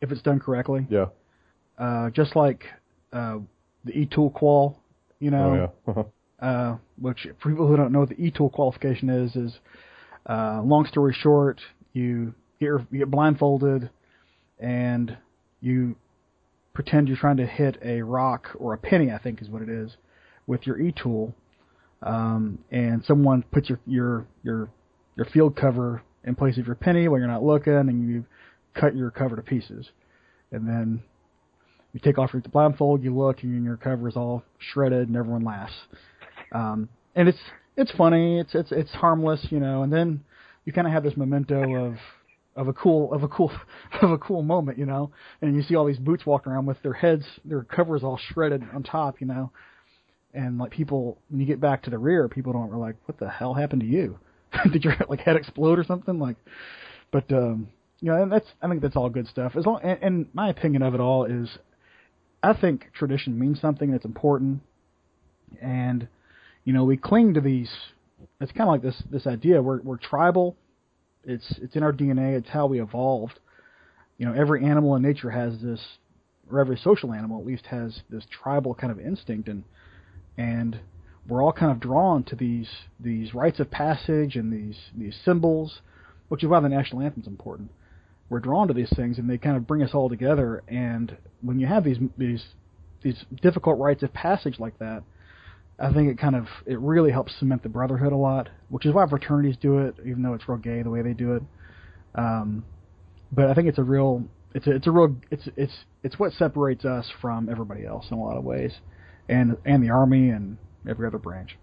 if 0.00 0.10
it's 0.10 0.22
done 0.22 0.40
correctly. 0.40 0.86
Yeah. 0.88 1.06
Uh, 1.80 2.10
just 2.10 2.36
like 2.36 2.64
uh, 3.14 3.38
the 3.86 3.92
e-tool 3.98 4.28
qual, 4.30 4.78
you 5.18 5.30
know, 5.30 5.50
Oh 5.50 5.54
yeah. 5.54 5.68
Uh-huh. 6.40 6.46
uh, 6.46 6.76
which 7.00 7.26
for 7.42 7.48
people 7.50 7.66
who 7.66 7.76
don't 7.76 7.90
know 7.90 8.00
what 8.00 8.10
the 8.10 8.22
e-tool 8.22 8.50
qualification 8.50 9.08
is, 9.08 9.34
is 9.34 9.58
uh, 10.28 10.60
long 10.62 10.84
story 10.84 11.16
short, 11.18 11.58
you 11.94 12.34
get, 12.60 12.68
you 12.90 12.98
get 12.98 13.10
blindfolded 13.10 13.88
and 14.58 15.16
you 15.62 15.96
pretend 16.74 17.08
you're 17.08 17.16
trying 17.16 17.38
to 17.38 17.46
hit 17.46 17.78
a 17.82 18.02
rock 18.02 18.48
or 18.58 18.74
a 18.74 18.78
penny, 18.78 19.10
I 19.10 19.18
think 19.18 19.40
is 19.40 19.48
what 19.48 19.62
it 19.62 19.70
is, 19.70 19.96
with 20.46 20.66
your 20.66 20.78
e-tool, 20.78 21.34
um, 22.02 22.58
and 22.70 23.02
someone 23.04 23.42
puts 23.52 23.68
your 23.70 23.80
your 23.86 24.26
your 24.42 24.68
your 25.16 25.26
field 25.26 25.56
cover 25.56 26.02
in 26.24 26.34
place 26.34 26.58
of 26.58 26.66
your 26.66 26.74
penny 26.74 27.08
while 27.08 27.18
you're 27.18 27.28
not 27.28 27.42
looking, 27.42 27.72
and 27.72 28.08
you 28.10 28.24
cut 28.74 28.94
your 28.94 29.10
cover 29.10 29.36
to 29.36 29.42
pieces, 29.42 29.88
and 30.52 30.68
then 30.68 31.02
you 31.92 32.00
take 32.00 32.18
off 32.18 32.32
your 32.32 32.42
blindfold, 32.42 33.02
you 33.02 33.16
look, 33.16 33.42
and 33.42 33.64
your 33.64 33.76
cover 33.76 34.08
is 34.08 34.16
all 34.16 34.42
shredded, 34.58 35.08
and 35.08 35.16
everyone 35.16 35.44
laughs. 35.44 35.72
Um, 36.52 36.88
and 37.14 37.28
it's 37.28 37.38
it's 37.76 37.92
funny, 37.92 38.38
it's 38.40 38.54
it's 38.54 38.72
it's 38.72 38.90
harmless, 38.92 39.46
you 39.50 39.60
know. 39.60 39.82
And 39.82 39.92
then 39.92 40.22
you 40.64 40.72
kind 40.72 40.86
of 40.86 40.92
have 40.92 41.02
this 41.02 41.16
memento 41.16 41.74
of 41.74 41.96
of 42.56 42.68
a 42.68 42.72
cool 42.72 43.12
of 43.12 43.22
a 43.22 43.28
cool 43.28 43.52
of 44.02 44.10
a 44.10 44.18
cool 44.18 44.42
moment, 44.42 44.78
you 44.78 44.86
know. 44.86 45.10
And 45.40 45.54
you 45.56 45.62
see 45.62 45.74
all 45.74 45.86
these 45.86 45.98
boots 45.98 46.26
walking 46.26 46.52
around 46.52 46.66
with 46.66 46.80
their 46.82 46.92
heads, 46.92 47.24
their 47.44 47.62
covers 47.62 48.02
all 48.02 48.18
shredded 48.32 48.62
on 48.74 48.82
top, 48.82 49.20
you 49.20 49.26
know. 49.26 49.50
And 50.32 50.58
like 50.58 50.70
people, 50.70 51.18
when 51.28 51.40
you 51.40 51.46
get 51.46 51.60
back 51.60 51.82
to 51.84 51.90
the 51.90 51.98
rear, 51.98 52.28
people 52.28 52.52
don't 52.52 52.72
are 52.72 52.78
like, 52.78 52.96
"What 53.06 53.18
the 53.18 53.28
hell 53.28 53.54
happened 53.54 53.80
to 53.80 53.86
you? 53.86 54.18
Did 54.72 54.84
your 54.84 54.94
like 55.08 55.20
head 55.20 55.36
explode 55.36 55.78
or 55.78 55.84
something?" 55.84 56.18
Like, 56.18 56.36
but 57.10 57.30
um, 57.32 57.68
you 58.00 58.10
know, 58.10 58.22
and 58.22 58.30
that's 58.30 58.46
I 58.62 58.68
think 58.68 58.82
that's 58.82 58.96
all 58.96 59.10
good 59.10 59.26
stuff. 59.26 59.52
As 59.56 59.66
long 59.66 59.80
and, 59.82 59.98
and 60.02 60.26
my 60.32 60.50
opinion 60.50 60.82
of 60.82 60.94
it 60.94 61.00
all 61.00 61.24
is, 61.24 61.48
I 62.42 62.54
think 62.54 62.86
tradition 62.94 63.38
means 63.38 63.60
something 63.60 63.90
that's 63.90 64.04
important, 64.04 64.60
and 65.60 66.08
you 66.64 66.72
know 66.72 66.84
we 66.84 66.96
cling 66.96 67.34
to 67.34 67.40
these. 67.40 67.70
It's 68.40 68.52
kind 68.52 68.68
of 68.68 68.68
like 68.68 68.82
this 68.82 69.02
this 69.10 69.26
idea 69.26 69.60
we're 69.60 69.82
we're 69.82 69.98
tribal. 69.98 70.56
It's 71.24 71.58
it's 71.60 71.76
in 71.76 71.82
our 71.82 71.92
DNA. 71.92 72.38
It's 72.38 72.48
how 72.48 72.66
we 72.66 72.80
evolved. 72.80 73.38
You 74.16 74.26
know, 74.26 74.32
every 74.32 74.64
animal 74.64 74.96
in 74.96 75.02
nature 75.02 75.30
has 75.30 75.60
this, 75.62 75.80
or 76.50 76.60
every 76.60 76.76
social 76.76 77.12
animal 77.12 77.40
at 77.40 77.46
least 77.46 77.66
has 77.66 78.00
this 78.10 78.24
tribal 78.30 78.74
kind 78.74 78.90
of 78.90 78.98
instinct, 78.98 79.48
and 79.48 79.64
and 80.38 80.80
we're 81.28 81.42
all 81.42 81.52
kind 81.52 81.72
of 81.72 81.80
drawn 81.80 82.24
to 82.24 82.36
these 82.36 82.68
these 82.98 83.34
rites 83.34 83.60
of 83.60 83.70
passage 83.70 84.36
and 84.36 84.50
these 84.50 84.78
these 84.96 85.18
symbols, 85.24 85.80
which 86.28 86.42
is 86.42 86.48
why 86.48 86.60
the 86.60 86.68
national 86.68 87.02
anthem's 87.02 87.26
important. 87.26 87.70
We're 88.30 88.40
drawn 88.40 88.68
to 88.68 88.74
these 88.74 88.92
things, 88.96 89.18
and 89.18 89.28
they 89.28 89.36
kind 89.36 89.56
of 89.56 89.66
bring 89.66 89.82
us 89.82 89.90
all 89.92 90.08
together. 90.08 90.62
And 90.68 91.16
when 91.42 91.58
you 91.58 91.66
have 91.66 91.84
these 91.84 91.98
these 92.16 92.44
these 93.02 93.24
difficult 93.42 93.78
rites 93.78 94.02
of 94.02 94.12
passage 94.14 94.58
like 94.58 94.78
that, 94.78 95.02
I 95.78 95.92
think 95.92 96.10
it 96.10 96.18
kind 96.18 96.36
of 96.36 96.46
it 96.64 96.78
really 96.78 97.10
helps 97.10 97.34
cement 97.38 97.62
the 97.62 97.68
brotherhood 97.68 98.12
a 98.12 98.16
lot, 98.16 98.48
which 98.68 98.86
is 98.86 98.94
why 98.94 99.06
fraternities 99.08 99.56
do 99.60 99.78
it, 99.78 99.96
even 100.06 100.22
though 100.22 100.34
it's 100.34 100.48
real 100.48 100.58
gay 100.58 100.82
the 100.82 100.90
way 100.90 101.02
they 101.02 101.12
do 101.12 101.34
it. 101.34 101.42
Um, 102.14 102.64
but 103.32 103.46
I 103.46 103.54
think 103.54 103.68
it's 103.68 103.78
a 103.78 103.82
real 103.82 104.24
it's 104.54 104.66
a, 104.66 104.76
it's 104.76 104.86
a 104.86 104.90
real 104.90 105.16
it's 105.30 105.48
it's 105.56 105.72
it's 106.02 106.18
what 106.18 106.32
separates 106.32 106.84
us 106.84 107.10
from 107.20 107.48
everybody 107.48 107.84
else 107.84 108.06
in 108.10 108.16
a 108.16 108.22
lot 108.22 108.36
of 108.36 108.44
ways, 108.44 108.72
and 109.28 109.56
and 109.64 109.82
the 109.82 109.90
army 109.90 110.30
and 110.30 110.56
every 110.88 111.06
other 111.06 111.18
branch. 111.18 111.56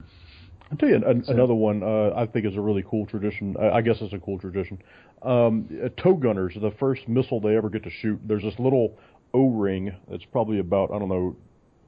I'll 0.72 0.78
tell 0.78 0.90
you 0.90 0.96
an, 0.96 1.24
another 1.28 1.54
one 1.54 1.82
uh, 1.82 2.14
I 2.16 2.26
think 2.26 2.46
is 2.46 2.56
a 2.56 2.62
really 2.62 2.84
cool 2.90 3.06
tradition. 3.06 3.56
I, 3.60 3.70
I 3.78 3.82
guess 3.82 3.98
it's 4.02 4.14
a 4.14 4.20
cool 4.20 4.38
tradition. 4.38 4.82
Um, 5.22 5.68
uh, 5.84 5.90
tow 6.02 6.14
gunners, 6.14 6.56
the 6.60 6.72
first 6.80 7.08
missile 7.08 7.40
they 7.40 7.56
ever 7.56 7.70
get 7.70 7.84
to 7.84 7.90
shoot, 7.90 8.20
there's 8.26 8.44
this 8.44 8.56
little 8.60 8.98
O-ring 9.34 9.96
that's 10.10 10.26
probably 10.26 10.60
about 10.60 10.92
I 10.92 11.00
don't 11.00 11.10
know 11.10 11.36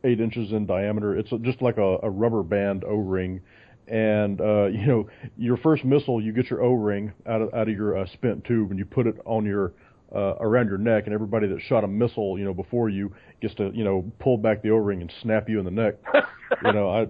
eight 0.03 0.19
inches 0.19 0.51
in 0.51 0.65
diameter. 0.65 1.17
It's 1.17 1.29
just 1.41 1.61
like 1.61 1.77
a, 1.77 1.97
a 2.03 2.09
rubber 2.09 2.43
band 2.43 2.83
O-ring, 2.85 3.41
and 3.87 4.39
uh, 4.39 4.65
you 4.71 4.85
know 4.85 5.09
your 5.37 5.57
first 5.57 5.83
missile, 5.83 6.21
you 6.21 6.31
get 6.31 6.49
your 6.49 6.63
O-ring 6.63 7.11
out 7.27 7.41
of 7.41 7.53
out 7.53 7.67
of 7.67 7.75
your 7.75 7.97
uh, 7.97 8.05
spent 8.13 8.45
tube 8.45 8.69
and 8.69 8.79
you 8.79 8.85
put 8.85 9.07
it 9.07 9.15
on 9.25 9.45
your 9.45 9.73
uh, 10.15 10.35
around 10.39 10.67
your 10.67 10.77
neck, 10.77 11.03
and 11.05 11.13
everybody 11.13 11.47
that 11.47 11.59
shot 11.61 11.83
a 11.83 11.87
missile, 11.87 12.39
you 12.39 12.45
know, 12.45 12.53
before 12.53 12.89
you 12.89 13.13
gets 13.41 13.53
to 13.55 13.71
you 13.73 13.83
know 13.83 14.11
pull 14.19 14.37
back 14.37 14.61
the 14.61 14.69
O-ring 14.69 15.01
and 15.01 15.11
snap 15.21 15.49
you 15.49 15.59
in 15.59 15.65
the 15.65 15.71
neck. 15.71 15.95
you 16.63 16.73
know, 16.73 16.89
I. 16.89 17.07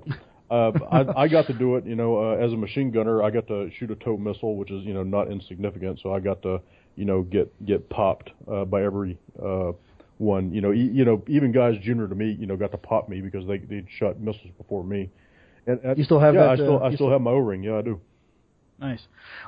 Uh, 0.49 0.71
I, 0.91 1.23
I 1.23 1.27
got 1.27 1.47
to 1.47 1.53
do 1.53 1.75
it, 1.75 1.85
you 1.85 1.95
know, 1.95 2.17
uh, 2.17 2.35
as 2.35 2.51
a 2.53 2.57
machine 2.57 2.91
gunner. 2.91 3.21
I 3.21 3.29
got 3.29 3.47
to 3.47 3.69
shoot 3.77 3.91
a 3.91 3.95
tow 3.95 4.17
missile, 4.17 4.55
which 4.55 4.71
is, 4.71 4.83
you 4.83 4.93
know, 4.93 5.03
not 5.03 5.31
insignificant. 5.31 5.99
So 6.01 6.13
I 6.13 6.19
got 6.19 6.41
to, 6.41 6.62
you 6.95 7.05
know, 7.05 7.21
get 7.21 7.65
get 7.65 7.89
popped 7.89 8.31
uh, 8.51 8.65
by 8.65 8.83
every 8.83 9.17
uh, 9.43 9.73
one. 10.17 10.51
You 10.51 10.62
know, 10.62 10.73
e- 10.73 10.91
you 10.91 11.05
know, 11.05 11.23
even 11.27 11.51
guys 11.51 11.75
junior 11.81 12.07
to 12.07 12.15
me, 12.15 12.35
you 12.39 12.47
know, 12.47 12.57
got 12.57 12.71
to 12.71 12.77
pop 12.77 13.09
me 13.09 13.21
because 13.21 13.45
they 13.47 13.59
they'd 13.59 13.88
shot 13.97 14.19
missiles 14.19 14.51
before 14.57 14.83
me. 14.83 15.09
And, 15.67 15.79
and 15.83 15.97
You 15.97 16.03
still 16.03 16.19
have 16.19 16.33
yeah, 16.33 16.41
that, 16.41 16.49
I 16.49 16.55
still 16.55 16.83
uh, 16.83 16.88
I 16.88 16.95
still 16.95 17.12
have 17.12 17.21
my 17.21 17.31
O-ring. 17.31 17.63
Yeah, 17.63 17.77
I 17.77 17.81
do. 17.81 17.99
Nice. 18.79 19.01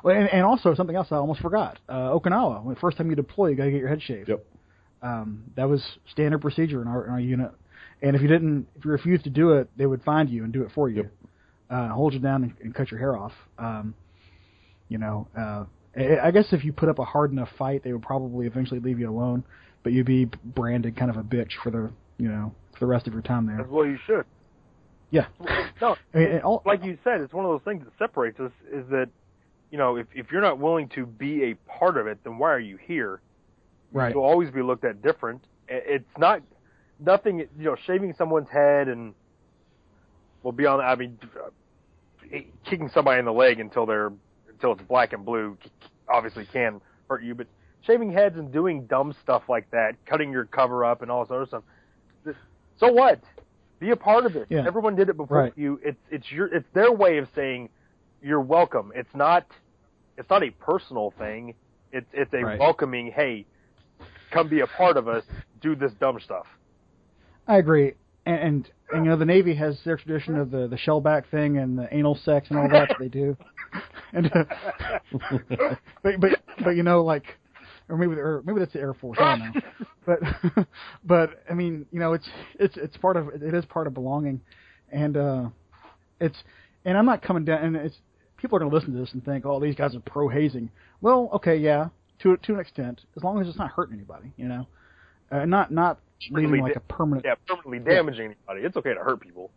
Well, 0.03 0.15
and, 0.15 0.29
and 0.29 0.43
also 0.43 0.75
something 0.75 0.95
else 0.95 1.07
I 1.09 1.15
almost 1.15 1.39
forgot. 1.39 1.79
Uh, 1.87 2.11
Okinawa. 2.11 2.63
When 2.63 2.75
the 2.75 2.79
first 2.79 2.97
time 2.97 3.09
you 3.09 3.15
deploy, 3.15 3.47
you 3.47 3.55
got 3.55 3.63
to 3.63 3.71
get 3.71 3.79
your 3.79 3.87
head 3.87 4.01
shaved. 4.01 4.29
Yep. 4.29 4.45
Um, 5.01 5.45
that 5.55 5.67
was 5.67 5.83
standard 6.11 6.41
procedure 6.41 6.81
in 6.81 6.87
our, 6.87 7.05
in 7.05 7.11
our 7.11 7.19
unit. 7.19 7.51
And 8.01 8.15
if 8.15 8.21
you 8.21 8.27
didn't, 8.27 8.67
if 8.75 8.85
you 8.85 8.91
refused 8.91 9.23
to 9.25 9.29
do 9.29 9.51
it, 9.53 9.69
they 9.77 9.85
would 9.85 10.03
find 10.03 10.29
you 10.29 10.43
and 10.43 10.51
do 10.51 10.63
it 10.63 10.71
for 10.73 10.89
you, 10.89 11.03
Yep. 11.03 11.11
uh, 11.69 11.87
hold 11.89 12.13
you 12.13 12.19
down 12.19 12.43
and, 12.43 12.53
and 12.63 12.73
cut 12.75 12.89
your 12.91 12.99
hair 12.99 13.15
off. 13.17 13.33
Um, 13.59 13.93
you 14.89 14.97
know, 14.97 15.27
uh, 15.37 15.65
I, 15.95 16.27
I 16.27 16.31
guess 16.31 16.47
if 16.51 16.65
you 16.65 16.73
put 16.73 16.89
up 16.89 16.99
a 16.99 17.05
hard 17.05 17.31
enough 17.31 17.49
fight, 17.57 17.83
they 17.83 17.93
would 17.93 18.01
probably 18.01 18.47
eventually 18.47 18.79
leave 18.79 18.99
you 18.99 19.09
alone, 19.09 19.43
but 19.83 19.93
you'd 19.93 20.05
be 20.07 20.25
branded 20.43 20.97
kind 20.97 21.11
of 21.11 21.17
a 21.17 21.23
bitch 21.23 21.51
for 21.63 21.69
the, 21.69 21.91
you 22.17 22.27
know, 22.27 22.53
for 22.73 22.79
the 22.79 22.85
rest 22.87 23.07
of 23.07 23.13
your 23.13 23.21
time 23.21 23.45
there. 23.45 23.63
Well, 23.69 23.85
you 23.85 23.97
should. 24.05 24.25
Yeah. 25.11 25.27
No, 25.81 25.95
I 26.13 26.17
mean, 26.19 26.39
all, 26.41 26.61
like 26.63 26.83
you 26.83 26.95
said, 27.03 27.21
it's 27.21 27.33
one 27.33 27.43
of 27.43 27.49
those 27.49 27.63
things 27.65 27.83
that 27.83 27.91
separates 27.97 28.39
us. 28.39 28.51
Is 28.71 28.87
that 28.91 29.09
you 29.71 29.79
know, 29.79 29.95
if 29.95 30.05
if 30.13 30.31
you're 30.31 30.41
not 30.41 30.59
willing 30.59 30.89
to 30.89 31.07
be 31.07 31.43
a 31.45 31.55
part 31.67 31.97
of 31.97 32.05
it, 32.05 32.19
then 32.23 32.37
why 32.37 32.51
are 32.51 32.59
you 32.59 32.77
here? 32.77 33.19
right. 33.91 34.13
You'll 34.13 34.23
always 34.23 34.51
be 34.51 34.61
looked 34.61 34.85
at 34.85 35.01
different. 35.01 35.43
It's 35.67 36.05
not 36.19 36.43
nothing. 37.01 37.39
You 37.39 37.47
know, 37.57 37.75
shaving 37.85 38.13
someone's 38.17 38.49
head 38.49 38.87
and 38.87 39.13
well, 40.43 40.51
beyond 40.51 40.79
that, 40.81 40.85
I 40.85 40.95
mean, 40.95 41.17
uh, 41.23 42.39
kicking 42.65 42.89
somebody 42.93 43.19
in 43.19 43.25
the 43.25 43.33
leg 43.33 43.59
until 43.59 43.85
they're 43.85 44.11
until 44.49 44.73
it's 44.73 44.81
black 44.83 45.13
and 45.13 45.25
blue 45.25 45.57
obviously 46.09 46.45
can 46.51 46.81
hurt 47.09 47.23
you. 47.23 47.35
But 47.35 47.47
shaving 47.81 48.11
heads 48.11 48.37
and 48.37 48.51
doing 48.51 48.85
dumb 48.85 49.13
stuff 49.23 49.43
like 49.49 49.69
that, 49.71 49.93
cutting 50.05 50.31
your 50.31 50.45
cover 50.45 50.85
up 50.85 51.01
and 51.01 51.11
all 51.11 51.23
this 51.23 51.31
other 51.31 51.45
stuff. 51.45 51.63
So 52.77 52.91
what? 52.91 53.21
Be 53.79 53.91
a 53.91 53.95
part 53.95 54.25
of 54.25 54.35
it. 54.35 54.47
Yeah. 54.49 54.63
Everyone 54.65 54.95
did 54.95 55.09
it 55.09 55.17
before 55.17 55.37
Right. 55.37 55.53
you. 55.55 55.79
It's 55.83 55.99
it's 56.09 56.31
your 56.31 56.47
it's 56.47 56.67
their 56.73 56.91
way 56.91 57.17
of 57.17 57.27
saying 57.35 57.69
you're 58.21 58.41
welcome. 58.41 58.91
It's 58.95 59.13
not 59.13 59.45
it's 60.17 60.29
not 60.29 60.43
a 60.43 60.51
personal 60.51 61.11
thing. 61.17 61.55
It's 61.91 62.07
it's 62.13 62.33
a 62.33 62.43
Right. 62.43 62.59
welcoming. 62.59 63.11
Hey, 63.11 63.45
come 64.31 64.47
be 64.49 64.61
a 64.61 64.67
part 64.67 64.97
of 64.97 65.07
us. 65.07 65.23
Do 65.61 65.75
this 65.75 65.91
dumb 65.93 66.19
stuff. 66.19 66.45
I 67.47 67.57
agree. 67.57 67.93
And, 68.25 68.39
and, 68.39 68.71
and 68.91 69.05
you 69.05 69.11
know 69.11 69.17
the 69.17 69.25
Navy 69.25 69.55
has 69.55 69.79
their 69.83 69.97
tradition 69.97 70.35
of 70.35 70.51
the 70.51 70.67
the 70.67 70.77
shellback 70.77 71.29
thing 71.29 71.57
and 71.57 71.77
the 71.77 71.93
anal 71.93 72.15
sex 72.23 72.47
and 72.49 72.59
all 72.59 72.69
that 72.69 72.89
that 72.89 72.97
they 72.99 73.07
do. 73.07 73.37
And 74.13 74.29
uh, 74.35 74.43
but 76.03 76.19
but 76.19 76.31
but 76.61 76.71
you 76.71 76.83
know 76.83 77.01
like 77.01 77.23
or 77.87 77.97
maybe 77.97 78.13
or 78.15 78.41
maybe 78.45 78.59
that's 78.59 78.73
the 78.73 78.79
Air 78.79 78.93
Force. 78.93 79.17
I 79.21 79.37
don't 79.37 79.55
know. 79.55 79.61
But 80.05 80.67
but 81.05 81.43
I 81.49 81.53
mean 81.53 81.85
you 81.91 81.99
know 81.99 82.11
it's 82.11 82.27
it's 82.59 82.75
it's 82.75 82.97
part 82.97 83.15
of 83.15 83.29
it 83.29 83.53
is 83.53 83.63
part 83.65 83.87
of 83.87 83.93
belonging, 83.93 84.41
and 84.91 85.15
uh, 85.15 85.49
it's 86.19 86.37
and 86.83 86.97
I'm 86.97 87.05
not 87.05 87.21
coming 87.21 87.45
down 87.45 87.63
and 87.63 87.75
it's 87.77 87.95
people 88.35 88.57
are 88.57 88.59
going 88.59 88.71
to 88.71 88.75
listen 88.75 88.93
to 88.93 88.99
this 88.99 89.13
and 89.13 89.23
think 89.23 89.45
oh 89.45 89.59
these 89.61 89.75
guys 89.75 89.95
are 89.95 90.01
pro 90.01 90.27
hazing. 90.27 90.69
Well 90.99 91.29
okay 91.35 91.55
yeah 91.55 91.87
to 92.23 92.35
to 92.35 92.53
an 92.53 92.59
extent 92.59 93.01
as 93.15 93.23
long 93.23 93.39
as 93.39 93.47
it's 93.47 93.57
not 93.57 93.71
hurting 93.71 93.95
anybody 93.95 94.33
you 94.37 94.47
know, 94.47 94.67
uh, 95.31 95.45
not 95.45 95.71
not 95.71 95.99
Permanently 96.29 96.61
like 96.61 96.75
a 96.75 96.79
permanent 96.81 97.25
Yeah, 97.25 97.35
permanently 97.47 97.79
damaging 97.79 98.25
anybody. 98.25 98.65
It's 98.65 98.77
okay 98.77 98.93
to 98.93 98.99
hurt 98.99 99.19
people 99.21 99.49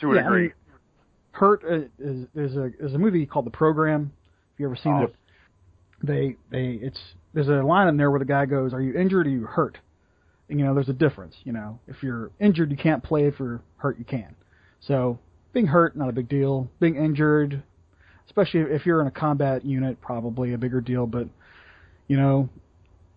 to 0.00 0.12
a 0.12 0.14
Yeah, 0.16 0.20
I 0.20 0.24
degree. 0.24 0.42
mean, 0.42 0.52
Hurt 1.32 1.64
uh, 1.64 1.74
is 1.98 2.26
there's 2.34 2.54
a 2.56 2.70
there's 2.78 2.94
a 2.94 2.98
movie 2.98 3.26
called 3.26 3.46
The 3.46 3.50
Program. 3.50 4.12
If 4.54 4.60
you 4.60 4.66
ever 4.66 4.76
seen 4.76 4.92
Oh. 4.92 5.02
it? 5.04 5.14
They 6.02 6.36
they 6.50 6.74
it's 6.80 7.00
there's 7.32 7.48
a 7.48 7.62
line 7.62 7.88
in 7.88 7.96
there 7.96 8.10
where 8.10 8.20
the 8.20 8.24
guy 8.24 8.46
goes, 8.46 8.72
"Are 8.72 8.80
you 8.80 8.94
injured 8.94 9.26
or 9.26 9.30
you 9.30 9.44
hurt?" 9.46 9.78
And 10.48 10.60
you 10.60 10.64
know, 10.66 10.74
there's 10.74 10.88
a 10.88 10.92
difference. 10.92 11.34
You 11.44 11.52
know, 11.52 11.78
if 11.88 12.02
you're 12.02 12.30
injured, 12.38 12.70
you 12.70 12.76
can't 12.76 13.02
play. 13.02 13.24
If 13.24 13.38
you're 13.40 13.62
hurt, 13.78 13.98
you 13.98 14.04
can. 14.04 14.36
So 14.80 15.18
being 15.52 15.66
hurt, 15.66 15.96
not 15.96 16.08
a 16.08 16.12
big 16.12 16.28
deal. 16.28 16.68
Being 16.78 16.96
injured, 16.96 17.62
especially 18.26 18.60
if 18.60 18.84
you're 18.86 19.00
in 19.00 19.06
a 19.06 19.10
combat 19.10 19.64
unit, 19.64 20.00
probably 20.00 20.52
a 20.52 20.58
bigger 20.58 20.80
deal. 20.80 21.06
But 21.06 21.26
you 22.06 22.16
know, 22.16 22.48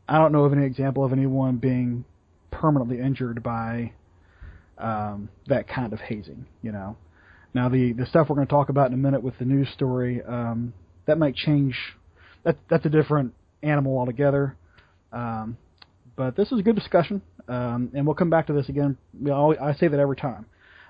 I 0.07 0.17
don't 0.17 0.31
know 0.31 0.45
of 0.45 0.53
any 0.53 0.65
example 0.65 1.03
of 1.03 1.11
anyone 1.11 1.57
being 1.57 2.05
permanently 2.51 2.99
injured 2.99 3.43
by 3.43 3.91
um, 4.77 5.29
that 5.47 5.67
kind 5.67 5.93
of 5.93 5.99
hazing. 5.99 6.45
You 6.61 6.71
know. 6.71 6.97
Now 7.53 7.69
the 7.69 7.93
the 7.93 8.05
stuff 8.05 8.29
we're 8.29 8.35
going 8.35 8.47
to 8.47 8.51
talk 8.51 8.69
about 8.69 8.87
in 8.87 8.93
a 8.93 8.97
minute 8.97 9.23
with 9.23 9.37
the 9.39 9.45
news 9.45 9.69
story, 9.73 10.21
um, 10.23 10.73
that 11.05 11.17
might 11.17 11.35
change. 11.35 11.75
That 12.43 12.57
that's 12.69 12.85
a 12.85 12.89
different 12.89 13.33
animal 13.63 13.97
altogether. 13.97 14.55
Um, 15.11 15.57
but 16.15 16.35
this 16.35 16.51
is 16.51 16.59
a 16.59 16.63
good 16.63 16.75
discussion, 16.75 17.21
um, 17.47 17.91
and 17.93 18.05
we'll 18.05 18.15
come 18.15 18.29
back 18.29 18.47
to 18.47 18.53
this 18.53 18.69
again. 18.69 18.97
We 19.19 19.31
always, 19.31 19.59
I 19.59 19.73
say 19.73 19.87
that 19.87 19.99
every 19.99 20.15
time, 20.15 20.45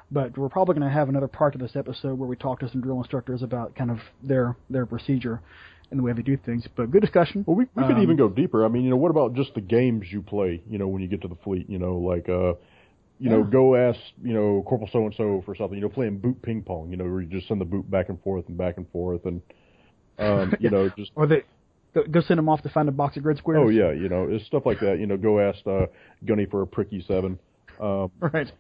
but 0.09 0.37
we're 0.37 0.49
probably 0.49 0.75
going 0.75 0.87
to 0.87 0.93
have 0.93 1.09
another 1.09 1.27
part 1.27 1.53
of 1.53 1.61
this 1.61 1.75
episode 1.75 2.17
where 2.17 2.29
we 2.29 2.35
talk 2.35 2.59
to 2.61 2.69
some 2.69 2.81
drill 2.81 2.97
instructors 2.99 3.43
about 3.43 3.75
kind 3.75 3.91
of 3.91 3.99
their 4.23 4.55
their 4.69 4.85
procedure 4.85 5.41
and 5.91 5.99
the 5.99 6.03
way 6.03 6.13
they 6.13 6.21
do 6.21 6.37
things. 6.37 6.67
But 6.75 6.91
good 6.91 7.01
discussion. 7.01 7.43
Well, 7.47 7.55
we, 7.55 7.65
we 7.75 7.83
could 7.83 7.95
Um, 7.95 8.01
even 8.03 8.17
go 8.17 8.29
deeper. 8.29 8.65
I 8.65 8.67
mean, 8.67 8.83
you 8.83 8.89
know, 8.89 8.97
what 8.97 9.11
about 9.11 9.33
just 9.35 9.53
the 9.53 9.61
games 9.61 10.05
you 10.11 10.21
play? 10.21 10.61
You 10.69 10.77
know, 10.77 10.87
when 10.87 11.01
you 11.01 11.07
get 11.07 11.21
to 11.21 11.27
the 11.27 11.35
fleet, 11.43 11.69
you 11.69 11.79
know, 11.79 11.97
like 11.97 12.27
uh, 12.29 12.53
you 13.19 13.29
know, 13.29 13.39
Yeah. 13.43 13.49
go 13.51 13.75
ask 13.75 13.99
you 14.23 14.33
know 14.33 14.63
Corporal 14.67 14.89
so 14.91 15.05
and 15.05 15.15
so 15.15 15.41
for 15.45 15.55
something. 15.55 15.75
You 15.77 15.81
know, 15.83 15.89
playing 15.89 16.17
boot 16.19 16.41
ping 16.41 16.61
pong. 16.61 16.91
You 16.91 16.97
know, 16.97 17.05
where 17.05 17.21
you 17.21 17.27
just 17.27 17.47
send 17.47 17.59
the 17.61 17.65
boot 17.65 17.89
back 17.89 18.09
and 18.09 18.21
forth 18.21 18.47
and 18.47 18.57
back 18.57 18.77
and 18.77 18.87
forth, 18.91 19.25
and 19.25 19.41
um, 20.19 20.53
you 20.59 20.69
know, 20.69 20.89
just 20.97 21.11
Or 21.15 21.25
they 21.27 21.43
go, 21.93 22.03
go 22.03 22.21
send 22.21 22.37
them 22.37 22.49
off 22.49 22.61
to 22.63 22.69
find 22.69 22.89
a 22.89 22.91
box 22.91 23.17
of 23.17 23.23
grid 23.23 23.37
squares. 23.37 23.61
oh 23.63 23.69
yeah, 23.69 23.91
you 23.91 24.09
know, 24.09 24.27
it's 24.29 24.45
stuff 24.45 24.65
like 24.65 24.79
that. 24.81 24.99
You 24.99 25.07
know, 25.07 25.17
go 25.17 25.39
ask 25.39 25.65
uh, 25.65 25.85
Gunny 26.25 26.45
for 26.45 26.61
a 26.63 26.67
pricky 26.67 27.03
seven. 27.07 27.39
Um, 27.79 28.11
Right. 28.19 28.51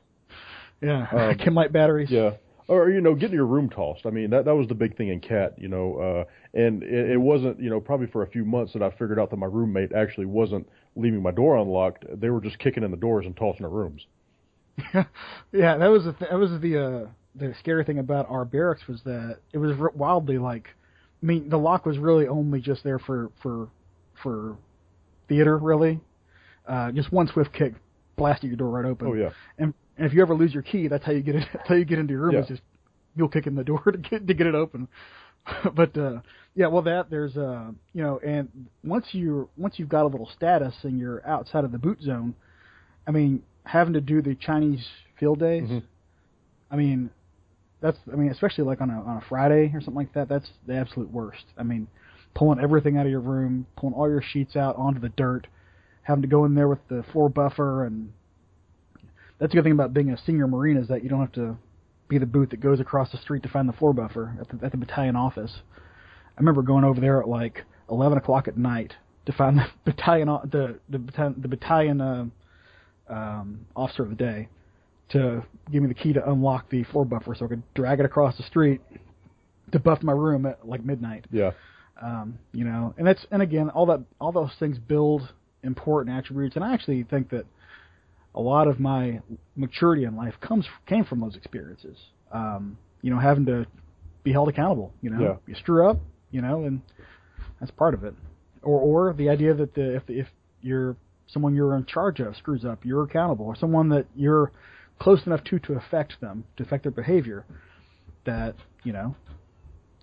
Yeah. 0.81 1.07
Um, 1.11 1.35
Chem 1.39 1.55
light 1.55 1.73
batteries. 1.73 2.09
Yeah. 2.11 2.31
Or 2.69 2.89
you 2.89 2.99
know, 2.99 3.15
getting 3.15 3.35
your 3.35 3.45
room 3.45 3.69
tossed. 3.69 4.05
I 4.05 4.09
mean, 4.09 4.29
that 4.31 4.45
that 4.45 4.55
was 4.55 4.67
the 4.67 4.75
big 4.75 4.97
thing 4.97 5.07
in 5.07 5.21
CAAT. 5.21 5.53
You 5.57 5.69
know, 5.69 5.97
uh, 5.97 6.23
and 6.53 6.83
it, 6.83 7.11
it 7.11 7.17
wasn't 7.17 7.61
you 7.61 7.69
know 7.69 7.79
probably 7.79 8.07
for 8.07 8.23
a 8.23 8.27
few 8.27 8.43
months 8.43 8.73
that 8.73 8.81
I 8.81 8.89
figured 8.91 9.19
out 9.19 9.29
that 9.29 9.37
my 9.37 9.45
roommate 9.45 9.93
actually 9.93 10.25
wasn't 10.25 10.67
leaving 10.95 11.21
my 11.21 11.31
door 11.31 11.55
unlocked. 11.57 12.05
They 12.19 12.29
were 12.29 12.41
just 12.41 12.59
kicking 12.59 12.83
in 12.83 12.91
the 12.91 12.97
doors 12.97 13.25
and 13.25 13.37
tossing 13.37 13.65
our 13.65 13.71
rooms. 13.71 14.05
yeah, 14.93 15.77
that 15.77 15.87
was 15.87 16.03
the 16.03 16.13
th- 16.13 16.29
that 16.29 16.37
was 16.37 16.51
the 16.61 16.77
uh, 16.77 17.09
the 17.35 17.53
scary 17.59 17.85
thing 17.85 17.99
about 17.99 18.29
our 18.29 18.43
barracks 18.43 18.87
was 18.87 19.01
that 19.05 19.39
it 19.53 19.57
was 19.59 19.71
r- 19.79 19.93
wildly 19.95 20.37
like, 20.37 20.67
I 21.23 21.25
mean, 21.25 21.49
the 21.49 21.57
lock 21.57 21.85
was 21.85 21.97
really 21.97 22.27
only 22.27 22.59
just 22.59 22.83
there 22.83 22.99
for 22.99 23.31
for 23.41 23.69
for 24.21 24.57
theater, 25.29 25.57
really. 25.57 26.01
Uh, 26.67 26.91
just 26.91 27.13
one 27.13 27.27
swift 27.27 27.53
kick 27.53 27.73
blasted 28.17 28.49
your 28.49 28.57
door 28.57 28.69
right 28.69 28.85
open. 28.85 29.07
Oh 29.07 29.13
yeah. 29.13 29.29
And, 29.57 29.73
and 29.97 30.05
if 30.05 30.13
you 30.13 30.21
ever 30.21 30.35
lose 30.35 30.53
your 30.53 30.63
key, 30.63 30.87
that's 30.87 31.03
how 31.05 31.11
you 31.11 31.21
get 31.21 31.35
it. 31.35 31.47
That's 31.53 31.67
how 31.67 31.75
you 31.75 31.85
get 31.85 31.99
into 31.99 32.13
your 32.13 32.23
room. 32.23 32.35
Yeah. 32.35 32.41
Is 32.41 32.47
just 32.47 32.61
you'll 33.15 33.29
kick 33.29 33.47
in 33.47 33.55
the 33.55 33.63
door 33.63 33.81
to 33.91 33.97
get 33.97 34.27
to 34.27 34.33
get 34.33 34.47
it 34.47 34.55
open. 34.55 34.87
but 35.75 35.97
uh, 35.97 36.19
yeah, 36.55 36.67
well, 36.67 36.81
that 36.83 37.09
there's 37.09 37.35
uh, 37.37 37.71
you 37.93 38.03
know, 38.03 38.19
and 38.25 38.49
once 38.83 39.07
you 39.11 39.49
once 39.57 39.75
you've 39.77 39.89
got 39.89 40.03
a 40.03 40.07
little 40.07 40.29
status 40.35 40.73
and 40.83 40.99
you're 40.99 41.25
outside 41.27 41.63
of 41.63 41.71
the 41.71 41.77
boot 41.77 42.01
zone, 42.01 42.35
I 43.07 43.11
mean, 43.11 43.43
having 43.63 43.93
to 43.93 44.01
do 44.01 44.21
the 44.21 44.35
Chinese 44.35 44.85
field 45.19 45.39
days. 45.39 45.63
Mhm. 45.63 45.83
I 46.69 46.75
mean, 46.75 47.09
that's 47.81 47.97
I 48.11 48.15
mean, 48.15 48.29
especially 48.29 48.65
like 48.65 48.81
on 48.81 48.89
a 48.89 49.01
on 49.01 49.17
a 49.17 49.21
Friday 49.27 49.71
or 49.73 49.79
something 49.81 49.95
like 49.95 50.13
that. 50.13 50.29
That's 50.29 50.49
the 50.67 50.75
absolute 50.75 51.11
worst. 51.11 51.45
I 51.57 51.63
mean, 51.63 51.87
pulling 52.35 52.59
everything 52.59 52.97
out 52.97 53.05
of 53.05 53.11
your 53.11 53.21
room, 53.21 53.65
pulling 53.77 53.95
all 53.95 54.09
your 54.09 54.21
sheets 54.21 54.55
out 54.55 54.75
onto 54.75 54.99
the 54.99 55.09
dirt, 55.09 55.47
having 56.03 56.21
to 56.21 56.27
go 56.27 56.45
in 56.45 56.55
there 56.55 56.67
with 56.67 56.85
the 56.89 57.03
floor 57.11 57.29
buffer, 57.29 57.85
and 57.85 58.11
that's 59.39 59.51
the 59.51 59.57
good 59.57 59.63
thing 59.63 59.73
about 59.73 59.93
being 59.93 60.11
a 60.11 60.17
senior 60.25 60.47
marine 60.47 60.77
is 60.77 60.87
that 60.87 61.03
you 61.03 61.09
don't 61.09 61.19
have 61.19 61.31
to 61.33 61.57
be 62.09 62.17
the 62.17 62.25
boot 62.25 62.49
that 62.51 62.59
goes 62.59 62.79
across 62.79 63.11
the 63.11 63.17
street 63.17 63.43
to 63.43 63.49
find 63.49 63.67
the 63.67 63.73
floor 63.73 63.93
buffer 63.93 64.35
at 64.39 64.47
the, 64.49 64.65
at 64.65 64.71
the 64.71 64.77
battalion 64.77 65.15
office. 65.15 65.61
I 66.37 66.39
remember 66.39 66.61
going 66.61 66.83
over 66.83 66.99
there 66.99 67.21
at 67.21 67.27
like 67.27 67.63
11 67.89 68.17
o'clock 68.17 68.47
at 68.47 68.57
night 68.57 68.93
to 69.25 69.33
find 69.33 69.57
the 69.57 69.67
battalion 69.85 70.27
the 70.27 70.79
the 70.89 70.99
battalion, 70.99 71.35
the 71.41 71.47
battalion 71.47 72.01
uh, 72.01 72.25
um, 73.09 73.65
officer 73.75 74.03
of 74.03 74.09
the 74.09 74.15
day 74.15 74.47
to 75.09 75.43
give 75.71 75.81
me 75.81 75.87
the 75.87 75.93
key 75.93 76.13
to 76.13 76.29
unlock 76.29 76.69
the 76.69 76.83
floor 76.85 77.05
buffer 77.05 77.33
so 77.35 77.45
I 77.45 77.49
could 77.49 77.63
drag 77.73 77.99
it 77.99 78.05
across 78.05 78.35
the 78.37 78.43
street 78.43 78.81
to 79.71 79.79
buff 79.79 80.03
my 80.03 80.11
room 80.11 80.45
at 80.45 80.67
like 80.67 80.83
midnight. 80.83 81.25
Yeah. 81.31 81.51
Um, 82.01 82.37
you 82.53 82.63
know, 82.63 82.93
and 82.97 83.07
that's 83.07 83.25
and 83.31 83.41
again, 83.41 83.69
all 83.69 83.85
that 83.87 84.01
all 84.19 84.31
those 84.31 84.51
things 84.59 84.77
build 84.77 85.33
important 85.63 86.15
attributes, 86.15 86.55
and 86.55 86.63
I 86.63 86.73
actually 86.73 87.03
think 87.03 87.29
that 87.31 87.45
a 88.37 88.41
lot 88.41 88.67
of 88.67 88.79
my 88.79 89.19
maturity 89.55 90.03
in 90.03 90.15
life 90.15 90.35
comes 90.39 90.65
came 90.85 91.03
from 91.03 91.19
those 91.19 91.35
experiences. 91.35 91.97
Um, 92.31 92.77
you 93.01 93.09
know, 93.11 93.19
having 93.19 93.45
to 93.47 93.65
be 94.23 94.31
held 94.31 94.47
accountable. 94.47 94.93
You 95.01 95.09
know, 95.09 95.21
Yeah. 95.21 95.35
you 95.47 95.55
screw 95.55 95.89
up, 95.89 95.97
you 96.29 96.41
know, 96.41 96.63
and 96.65 96.81
that's 97.59 97.71
part 97.71 97.93
of 97.95 98.03
it. 98.03 98.13
Or 98.61 98.79
or 98.79 99.13
the 99.13 99.29
idea 99.29 99.53
that 99.55 99.73
the 99.73 99.95
if 99.95 100.03
if 100.07 100.27
you're 100.61 100.95
someone 101.27 101.55
you're 101.55 101.75
in 101.75 101.85
charge 101.85 102.19
of 102.19 102.35
screws 102.37 102.63
up, 102.63 102.85
you're 102.85 103.03
accountable, 103.03 103.45
or 103.45 103.55
someone 103.55 103.89
that 103.89 104.05
you're 104.15 104.51
close 104.99 105.25
enough 105.25 105.43
to 105.45 105.59
to 105.59 105.73
affect 105.73 106.21
them, 106.21 106.43
to 106.57 106.63
affect 106.63 106.83
their 106.83 106.91
behavior, 106.91 107.43
that 108.25 108.55
you 108.83 108.93
know 108.93 109.15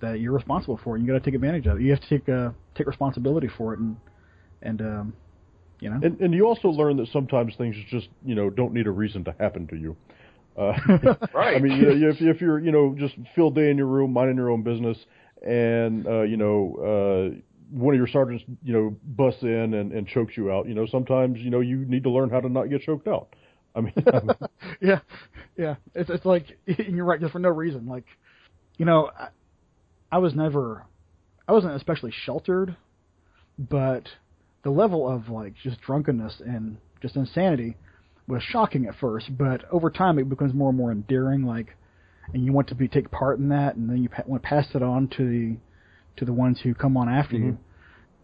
that 0.00 0.18
you're 0.20 0.32
responsible 0.32 0.78
for. 0.82 0.96
And 0.96 1.04
you 1.06 1.12
got 1.12 1.18
to 1.22 1.24
take 1.24 1.34
advantage 1.34 1.66
of 1.66 1.78
it. 1.78 1.82
You 1.82 1.90
have 1.90 2.00
to 2.00 2.08
take 2.08 2.28
uh, 2.28 2.50
take 2.74 2.86
responsibility 2.88 3.48
for 3.56 3.74
it, 3.74 3.78
and 3.80 3.96
and 4.62 4.80
um, 4.80 5.12
you 5.84 5.90
know. 5.90 6.00
And 6.02 6.20
and 6.20 6.34
you 6.34 6.46
also 6.46 6.68
learn 6.68 6.96
that 6.96 7.08
sometimes 7.12 7.54
things 7.56 7.76
just 7.90 8.08
you 8.24 8.34
know 8.34 8.50
don't 8.50 8.72
need 8.72 8.86
a 8.86 8.90
reason 8.90 9.24
to 9.24 9.34
happen 9.38 9.66
to 9.68 9.76
you. 9.76 9.96
Uh, 10.56 10.72
Right. 11.34 11.56
I 11.56 11.58
mean, 11.60 11.76
you 11.78 11.94
know, 11.94 12.08
if 12.10 12.20
if 12.20 12.40
you're 12.40 12.58
you 12.58 12.72
know 12.72 12.94
just 12.98 13.14
field 13.34 13.54
day 13.54 13.70
in 13.70 13.76
your 13.76 13.86
room, 13.86 14.12
minding 14.12 14.36
your 14.36 14.50
own 14.50 14.62
business, 14.62 14.98
and 15.46 16.06
uh, 16.06 16.22
you 16.22 16.36
know 16.36 16.76
uh, 17.34 17.40
one 17.70 17.94
of 17.94 17.98
your 17.98 18.06
sergeants 18.08 18.44
you 18.62 18.72
know 18.72 18.96
busts 19.04 19.42
in 19.42 19.74
and, 19.74 19.92
and 19.92 20.06
chokes 20.08 20.36
you 20.36 20.50
out, 20.50 20.66
you 20.68 20.74
know 20.74 20.86
sometimes 20.86 21.38
you 21.40 21.50
know 21.50 21.60
you 21.60 21.84
need 21.84 22.02
to 22.04 22.10
learn 22.10 22.30
how 22.30 22.40
to 22.40 22.48
not 22.48 22.70
get 22.70 22.82
choked 22.82 23.06
out. 23.08 23.34
I 23.74 23.80
mean, 23.80 23.92
yeah, 24.80 25.00
yeah. 25.56 25.74
It's 25.94 26.10
it's 26.10 26.24
like 26.24 26.58
and 26.66 26.96
you're 26.96 27.04
right, 27.04 27.20
just 27.20 27.32
for 27.32 27.40
no 27.40 27.50
reason. 27.50 27.86
Like, 27.86 28.06
you 28.78 28.84
know, 28.86 29.10
I, 29.18 29.28
I 30.12 30.18
was 30.18 30.34
never, 30.34 30.84
I 31.48 31.52
wasn't 31.52 31.74
especially 31.74 32.12
sheltered, 32.24 32.76
but 33.58 34.08
the 34.64 34.70
level 34.70 35.08
of 35.08 35.28
like 35.28 35.54
just 35.62 35.80
drunkenness 35.82 36.40
and 36.44 36.78
just 37.00 37.16
insanity 37.16 37.76
was 38.26 38.42
shocking 38.42 38.86
at 38.86 38.94
first. 38.98 39.36
But 39.36 39.64
over 39.70 39.90
time, 39.90 40.18
it 40.18 40.28
becomes 40.28 40.54
more 40.54 40.70
and 40.70 40.78
more 40.78 40.90
endearing. 40.90 41.44
Like, 41.44 41.76
and 42.32 42.44
you 42.44 42.52
want 42.52 42.68
to 42.68 42.74
be 42.74 42.88
take 42.88 43.10
part 43.10 43.38
in 43.38 43.50
that, 43.50 43.76
and 43.76 43.88
then 43.88 44.02
you 44.02 44.08
pa- 44.08 44.22
want 44.26 44.42
to 44.42 44.48
pass 44.48 44.66
it 44.74 44.82
on 44.82 45.08
to 45.16 45.28
the 45.28 45.56
to 46.16 46.24
the 46.24 46.32
ones 46.32 46.60
who 46.62 46.74
come 46.74 46.96
on 46.96 47.08
after 47.08 47.36
you. 47.36 47.58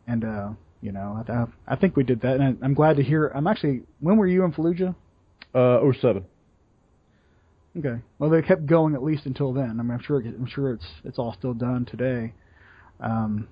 And 0.07 0.25
uh, 0.25 0.51
you 0.81 0.93
know, 0.93 1.23
I, 1.29 1.73
I 1.73 1.77
think 1.77 1.97
we 1.97 2.03
did 2.05 2.23
that, 2.23 2.41
and 2.41 2.43
I, 2.43 2.65
I'm 2.65 2.75
glad 2.75 2.97
to 2.97 3.03
hear. 3.03 3.29
I'm 3.29 3.47
actually. 3.47 3.83
When 4.01 4.17
were 4.17 4.27
you 4.27 4.45
in 4.45 4.53
Fallujah? 4.53 4.95
uh, 5.55 5.81
07. 6.01 6.25
Okay. 7.79 8.01
Well, 8.19 8.31
they 8.31 8.43
kept 8.43 8.67
going 8.67 8.95
at 8.95 9.03
least 9.03 9.27
until 9.27 9.53
then. 9.53 9.79
I 9.79 9.83
mean, 9.83 9.93
I'm 9.93 10.03
sure. 10.03 10.21
I'm 10.21 10.47
sure 10.47 10.73
it's 10.73 10.87
it's 11.05 11.19
all 11.19 11.35
still 11.39 11.55
done 11.55 11.85
today. 11.85 12.33
Um, 12.99 13.47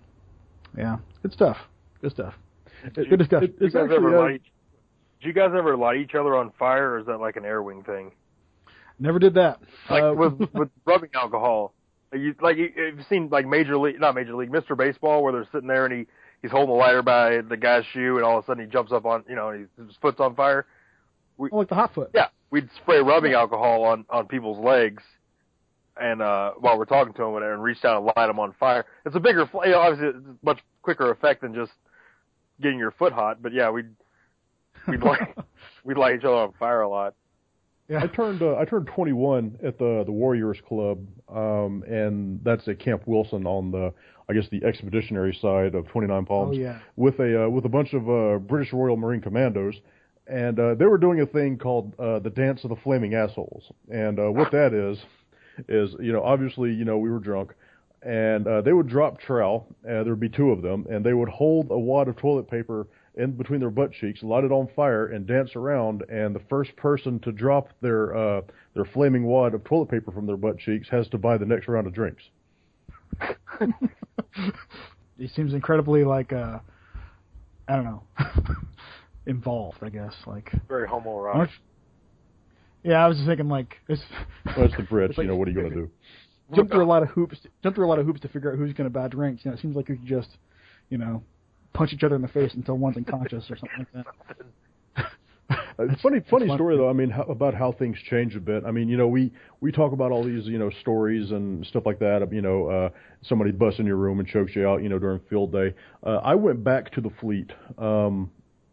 yeah, 0.76 0.96
good 1.22 1.32
stuff. 1.32 1.56
Good 2.00 2.12
stuff. 2.12 2.34
Good 2.94 3.18
discussion. 3.18 3.54
Did 3.58 3.60
you 3.60 3.70
guys 3.70 3.82
actually, 3.84 3.96
ever 3.96 4.18
uh, 4.18 4.22
light? 4.22 4.42
Did 5.20 5.26
you 5.28 5.32
guys 5.32 5.50
ever 5.56 5.76
light 5.76 5.96
each 5.98 6.14
other 6.14 6.36
on 6.36 6.52
fire, 6.58 6.92
or 6.92 6.98
is 6.98 7.06
that 7.06 7.18
like 7.18 7.36
an 7.36 7.44
air 7.44 7.62
wing 7.62 7.82
thing? 7.82 8.12
Never 8.98 9.18
did 9.18 9.34
that. 9.34 9.60
Like 9.90 10.02
Uh, 10.02 10.14
with 10.14 10.38
with 10.54 10.70
rubbing 10.84 11.10
alcohol. 11.14 11.74
You 12.12 12.34
like 12.40 12.56
you, 12.56 12.70
you've 12.74 13.04
seen 13.08 13.28
like 13.30 13.46
Major 13.46 13.76
League, 13.76 14.00
not 14.00 14.14
Major 14.14 14.34
League, 14.34 14.50
Mr. 14.50 14.76
Baseball, 14.76 15.22
where 15.22 15.32
they're 15.32 15.48
sitting 15.52 15.68
there 15.68 15.84
and 15.84 15.94
he 15.94 16.06
he's 16.40 16.50
holding 16.50 16.74
a 16.74 16.78
lighter 16.78 17.02
by 17.02 17.40
the 17.42 17.56
guy's 17.56 17.84
shoe, 17.92 18.16
and 18.16 18.24
all 18.24 18.38
of 18.38 18.44
a 18.44 18.46
sudden 18.46 18.64
he 18.64 18.70
jumps 18.70 18.92
up 18.92 19.04
on, 19.04 19.24
you 19.28 19.34
know, 19.36 19.50
and 19.50 19.68
his 19.76 19.96
foot's 20.00 20.20
on 20.20 20.34
fire. 20.34 20.66
Oh, 21.40 21.56
like 21.56 21.68
the 21.68 21.74
hot 21.74 21.94
foot. 21.94 22.10
Yeah, 22.14 22.28
we'd 22.50 22.68
spray 22.82 22.98
rubbing 22.98 23.34
alcohol 23.34 23.84
on 23.84 24.04
on 24.08 24.26
people's 24.26 24.58
legs, 24.58 25.02
and 26.00 26.22
uh 26.22 26.52
while 26.58 26.78
we're 26.78 26.86
talking 26.86 27.12
to 27.12 27.22
them 27.22 27.36
and, 27.36 27.44
and 27.44 27.62
reach 27.62 27.82
down 27.82 27.96
and 27.98 28.06
light 28.06 28.26
them 28.26 28.40
on 28.40 28.54
fire. 28.58 28.86
It's 29.04 29.14
a 29.14 29.20
bigger, 29.20 29.46
fl- 29.46 29.64
you 29.64 29.72
know, 29.72 29.80
obviously 29.80 30.08
it's 30.08 30.26
a 30.26 30.44
much 30.44 30.60
quicker 30.82 31.10
effect 31.10 31.42
than 31.42 31.54
just 31.54 31.72
getting 32.60 32.78
your 32.78 32.90
foot 32.92 33.12
hot. 33.12 33.42
But 33.42 33.52
yeah, 33.52 33.70
we'd 33.70 33.90
we'd 34.86 35.02
light 35.02 35.20
we'd 35.84 35.96
light 35.96 36.16
each 36.16 36.24
other 36.24 36.36
on 36.36 36.52
fire 36.58 36.82
a 36.82 36.88
lot. 36.88 37.14
Yeah. 37.88 38.02
I 38.02 38.06
turned 38.06 38.42
uh, 38.42 38.56
I 38.56 38.66
turned 38.66 38.86
21 38.94 39.60
at 39.64 39.78
the 39.78 40.02
the 40.04 40.12
Warriors 40.12 40.58
Club, 40.66 41.06
um, 41.28 41.82
and 41.88 42.40
that's 42.44 42.68
at 42.68 42.78
Camp 42.78 43.02
Wilson 43.06 43.46
on 43.46 43.70
the 43.70 43.94
I 44.28 44.34
guess 44.34 44.44
the 44.50 44.62
expeditionary 44.64 45.36
side 45.40 45.74
of 45.74 45.88
29 45.88 46.26
Palms. 46.26 46.28
Oh 46.28 46.34
Palms 46.44 46.58
yeah. 46.58 46.78
with 46.96 47.18
a 47.18 47.44
uh, 47.44 47.48
with 47.48 47.64
a 47.64 47.68
bunch 47.68 47.94
of 47.94 48.08
uh, 48.08 48.38
British 48.38 48.74
Royal 48.74 48.98
Marine 48.98 49.22
Commandos, 49.22 49.74
and 50.26 50.60
uh, 50.60 50.74
they 50.74 50.84
were 50.84 50.98
doing 50.98 51.22
a 51.22 51.26
thing 51.26 51.56
called 51.56 51.94
uh, 51.98 52.18
the 52.18 52.30
Dance 52.30 52.62
of 52.64 52.70
the 52.70 52.76
Flaming 52.76 53.14
Assholes, 53.14 53.64
and 53.90 54.18
uh, 54.18 54.30
what 54.30 54.52
that 54.52 54.74
is 54.74 54.98
is 55.66 55.96
you 55.98 56.12
know 56.12 56.22
obviously 56.22 56.70
you 56.72 56.84
know 56.84 56.98
we 56.98 57.10
were 57.10 57.20
drunk. 57.20 57.54
And 58.02 58.46
uh, 58.46 58.60
they 58.62 58.72
would 58.72 58.88
drop 58.88 59.20
trowel. 59.20 59.66
Uh, 59.84 60.04
there 60.04 60.10
would 60.12 60.20
be 60.20 60.28
two 60.28 60.50
of 60.50 60.62
them, 60.62 60.86
and 60.88 61.04
they 61.04 61.14
would 61.14 61.28
hold 61.28 61.70
a 61.70 61.78
wad 61.78 62.06
of 62.08 62.16
toilet 62.16 62.48
paper 62.48 62.86
in 63.16 63.32
between 63.32 63.58
their 63.58 63.70
butt 63.70 63.90
cheeks, 63.92 64.22
light 64.22 64.44
it 64.44 64.52
on 64.52 64.68
fire, 64.76 65.06
and 65.06 65.26
dance 65.26 65.56
around. 65.56 66.04
And 66.08 66.32
the 66.34 66.40
first 66.48 66.76
person 66.76 67.18
to 67.20 67.32
drop 67.32 67.70
their 67.80 68.16
uh, 68.16 68.42
their 68.74 68.84
flaming 68.84 69.24
wad 69.24 69.52
of 69.54 69.64
toilet 69.64 69.88
paper 69.90 70.12
from 70.12 70.26
their 70.26 70.36
butt 70.36 70.58
cheeks 70.58 70.88
has 70.90 71.08
to 71.08 71.18
buy 71.18 71.36
the 71.38 71.46
next 71.46 71.66
round 71.66 71.86
of 71.88 71.92
drinks. 71.94 72.22
He 75.18 75.26
seems 75.26 75.52
incredibly 75.52 76.04
like 76.04 76.32
uh, 76.32 76.60
I 77.66 77.74
don't 77.76 77.84
know, 77.84 78.02
involved. 79.26 79.78
I 79.82 79.88
guess 79.88 80.14
like. 80.26 80.52
Very 80.68 80.86
homoerotic. 80.86 81.48
Yeah, 82.84 83.04
I 83.04 83.08
was 83.08 83.16
just 83.16 83.26
thinking 83.26 83.48
like 83.48 83.78
it's. 83.88 84.00
Well, 84.56 84.66
it's 84.66 84.76
the 84.76 84.82
Brits, 84.90 85.08
It's 85.10 85.18
like- 85.18 85.24
you 85.24 85.30
know. 85.30 85.36
What 85.36 85.48
are 85.48 85.50
you 85.50 85.56
going 85.60 85.70
to 85.70 85.74
do? 85.76 85.90
Jump 86.54 86.70
through 86.70 86.84
a 86.84 86.86
lot 86.86 87.02
of 87.02 87.08
hoops, 87.10 87.38
jump 87.62 87.76
through 87.76 87.86
a 87.86 87.90
lot 87.90 87.98
of 87.98 88.06
hoops 88.06 88.20
to 88.20 88.28
figure 88.28 88.52
out 88.52 88.58
who's 88.58 88.72
going 88.72 88.90
to 88.90 88.92
buy 88.92 89.08
drinks. 89.08 89.44
You 89.44 89.50
know, 89.50 89.56
it 89.56 89.60
seems 89.60 89.76
like 89.76 89.88
you 89.88 89.96
could 89.96 90.06
just, 90.06 90.28
you 90.90 90.98
know, 90.98 91.22
punch 91.74 91.92
each 91.92 92.02
other 92.02 92.16
in 92.16 92.22
the 92.22 92.28
face 92.28 92.54
until 92.54 92.76
one's 92.76 92.96
unconscious 92.96 93.44
or 93.50 93.56
something 93.56 93.86
like 93.94 94.04
that. 94.04 94.06
Uh, 95.78 95.84
funny, 96.02 96.20
funny 96.28 96.46
story 96.54 96.76
though. 96.76 96.90
I 96.90 96.92
mean, 96.92 97.08
how, 97.08 97.22
about 97.22 97.54
how 97.54 97.72
things 97.72 97.96
change 98.10 98.36
a 98.36 98.40
bit. 98.40 98.64
I 98.66 98.70
mean, 98.70 98.88
you 98.88 98.96
know, 98.96 99.06
we 99.06 99.32
we 99.60 99.72
talk 99.72 99.92
about 99.92 100.10
all 100.10 100.24
these, 100.24 100.44
you 100.46 100.58
know, 100.58 100.70
stories 100.80 101.30
and 101.30 101.64
stuff 101.66 101.84
like 101.86 101.98
that. 102.00 102.20
Of, 102.20 102.32
you 102.32 102.42
know, 102.42 102.66
uh, 102.66 102.90
somebody 103.22 103.52
busts 103.52 103.80
in 103.80 103.86
your 103.86 103.96
room 103.96 104.18
and 104.18 104.28
chokes 104.28 104.54
you 104.54 104.68
out, 104.68 104.82
you 104.82 104.88
know, 104.88 104.98
during 104.98 105.20
field 105.30 105.52
day. 105.52 105.74
Uh, 106.04 106.16
I 106.16 106.34
went 106.34 106.62
back 106.64 106.90
to 106.92 107.00
the 107.00 107.10
fleet 107.20 107.50
um, 107.78 108.30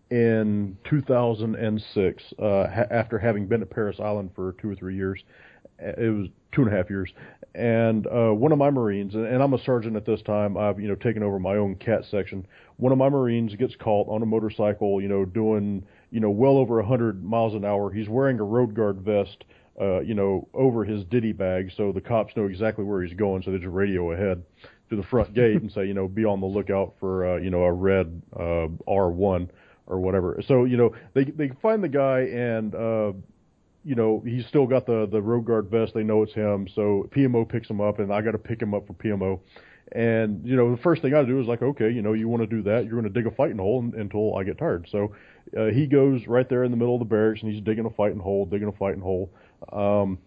in 0.09 0.77
2006 0.89 2.23
uh, 2.39 2.43
ha- 2.43 2.67
after 2.91 3.19
having 3.19 3.47
been 3.47 3.61
at 3.61 3.69
Parris 3.69 3.99
Island 3.99 4.31
for 4.35 4.55
two 4.61 4.69
or 4.69 4.75
three 4.75 4.95
years. 4.95 5.23
It 5.79 6.13
was 6.13 6.27
two 6.53 6.61
and 6.61 6.73
a 6.73 6.75
half 6.75 6.89
years, 6.89 7.11
and 7.53 8.07
uh, 8.07 8.31
one 8.31 8.51
of 8.51 8.57
my 8.57 8.69
Marines, 8.69 9.13
and, 9.13 9.25
and 9.25 9.43
I'm 9.43 9.53
a 9.53 9.63
sergeant 9.63 9.95
at 9.95 10.05
this 10.05 10.21
time. 10.21 10.57
I've 10.57 10.79
you 10.79 10.87
know 10.87 10.95
taken 10.95 11.21
over 11.23 11.39
my 11.39 11.55
own 11.55 11.75
CAAT 11.75 12.09
section. 12.09 12.47
One 12.77 12.91
of 12.91 12.97
my 12.97 13.09
Marines 13.09 13.53
gets 13.55 13.75
caught 13.75 14.07
on 14.07 14.21
a 14.21 14.25
motorcycle, 14.25 15.01
you 15.01 15.07
know, 15.07 15.25
doing 15.25 15.83
you 16.15 16.21
know, 16.21 16.29
well 16.29 16.57
over 16.57 16.77
100 16.77 17.25
miles 17.25 17.55
an 17.55 17.65
hour. 17.65 17.91
He's 17.91 18.07
wearing 18.07 18.39
a 18.39 18.43
road 18.43 18.73
guard 18.73 19.01
vest, 19.01 19.43
uh, 19.81 19.99
you 19.99 20.13
know, 20.13 20.47
over 20.53 20.85
his 20.85 21.03
ditty 21.03 21.33
bag, 21.33 21.71
so 21.75 21.91
the 21.91 21.99
cops 21.99 22.37
know 22.37 22.45
exactly 22.45 22.85
where 22.85 23.03
he's 23.03 23.13
going. 23.13 23.43
So 23.43 23.51
they 23.51 23.57
just 23.57 23.69
radio 23.69 24.13
ahead 24.13 24.41
to 24.89 24.95
the 24.95 25.03
front 25.03 25.33
gate 25.33 25.61
and 25.61 25.69
say, 25.69 25.85
you 25.85 25.93
know, 25.93 26.07
be 26.07 26.23
on 26.23 26.39
the 26.39 26.45
lookout 26.45 26.93
for, 27.01 27.33
uh, 27.33 27.37
you 27.37 27.49
know, 27.49 27.63
a 27.63 27.73
red 27.73 28.21
uh, 28.33 28.67
R1 28.87 29.49
or 29.87 29.99
whatever. 29.99 30.41
So 30.47 30.63
you 30.63 30.77
know, 30.77 30.95
they 31.13 31.25
they 31.25 31.51
find 31.61 31.83
the 31.83 31.89
guy 31.89 32.21
and. 32.21 32.73
Uh, 32.73 33.11
you 33.85 33.95
know, 33.95 34.21
he's 34.25 34.45
still 34.47 34.65
got 34.65 34.85
the 34.85 35.07
the 35.09 35.21
road 35.21 35.45
guard 35.45 35.69
vest. 35.69 35.93
They 35.93 36.03
know 36.03 36.23
it's 36.23 36.33
him, 36.33 36.67
so 36.73 37.07
PMO 37.15 37.47
picks 37.47 37.69
him 37.69 37.79
up, 37.79 37.99
and 37.99 38.11
I 38.11 38.21
got 38.21 38.31
to 38.31 38.39
pick 38.39 38.61
him 38.61 38.73
up 38.73 38.87
for 38.87 38.93
PMO. 38.93 39.39
And 39.91 40.45
you 40.45 40.55
know, 40.55 40.75
the 40.75 40.81
first 40.81 41.03
thing 41.03 41.13
I 41.13 41.23
do 41.23 41.39
is 41.39 41.47
like, 41.47 41.61
okay, 41.61 41.91
you 41.91 42.01
know, 42.01 42.13
you 42.13 42.27
want 42.27 42.41
to 42.41 42.47
do 42.47 42.63
that, 42.63 42.85
you're 42.85 42.99
going 42.99 43.03
to 43.03 43.09
dig 43.09 43.31
a 43.31 43.35
fighting 43.35 43.59
hole 43.59 43.87
until 43.95 44.35
I 44.35 44.43
get 44.43 44.57
tired. 44.57 44.87
So 44.91 45.13
uh, 45.55 45.67
he 45.67 45.85
goes 45.85 46.25
right 46.27 46.49
there 46.49 46.63
in 46.63 46.71
the 46.71 46.77
middle 46.77 46.95
of 46.95 46.99
the 46.99 47.05
barracks 47.05 47.41
and 47.43 47.53
he's 47.53 47.63
digging 47.63 47.85
a 47.85 47.91
fighting 47.91 48.19
hole, 48.19 48.47
digging 48.47 48.67
a 48.67 48.71
fighting 48.71 49.01
hole. 49.01 49.31
Um, 49.71 50.17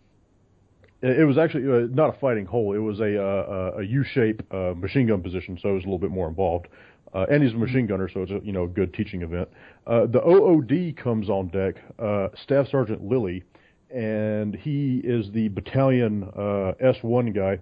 it, 1.02 1.26
was 1.26 1.38
actually 1.38 1.64
uh, 1.64 1.88
not 1.90 2.16
a 2.16 2.18
fighting 2.18 2.46
hole; 2.46 2.74
it 2.74 2.78
was 2.78 3.00
a 3.00 3.20
uh, 3.20 3.78
a 3.78 3.82
U-shape 3.82 4.42
uh, 4.52 4.74
machine 4.76 5.06
gun 5.06 5.22
position, 5.22 5.58
so 5.60 5.70
it 5.70 5.74
was 5.74 5.84
a 5.84 5.86
little 5.86 5.98
bit 5.98 6.10
more 6.10 6.28
involved. 6.28 6.68
Uh, 7.14 7.24
and 7.30 7.42
he's 7.42 7.54
a 7.54 7.56
machine 7.56 7.86
gunner, 7.86 8.08
so 8.12 8.22
it's 8.22 8.32
a 8.32 8.40
you 8.42 8.52
know 8.52 8.66
good 8.66 8.92
teaching 8.92 9.22
event. 9.22 9.48
Uh, 9.88 10.06
the 10.06 10.20
OOD 10.22 10.96
comes 11.02 11.30
on 11.30 11.48
deck, 11.48 11.76
uh, 11.98 12.28
Staff 12.42 12.68
Sergeant 12.70 13.02
Lilly, 13.02 13.42
and 13.90 14.54
he 14.54 15.00
is 15.02 15.30
the 15.32 15.48
battalion 15.48 16.24
uh, 16.36 16.72
S1 16.84 17.34
guy. 17.34 17.58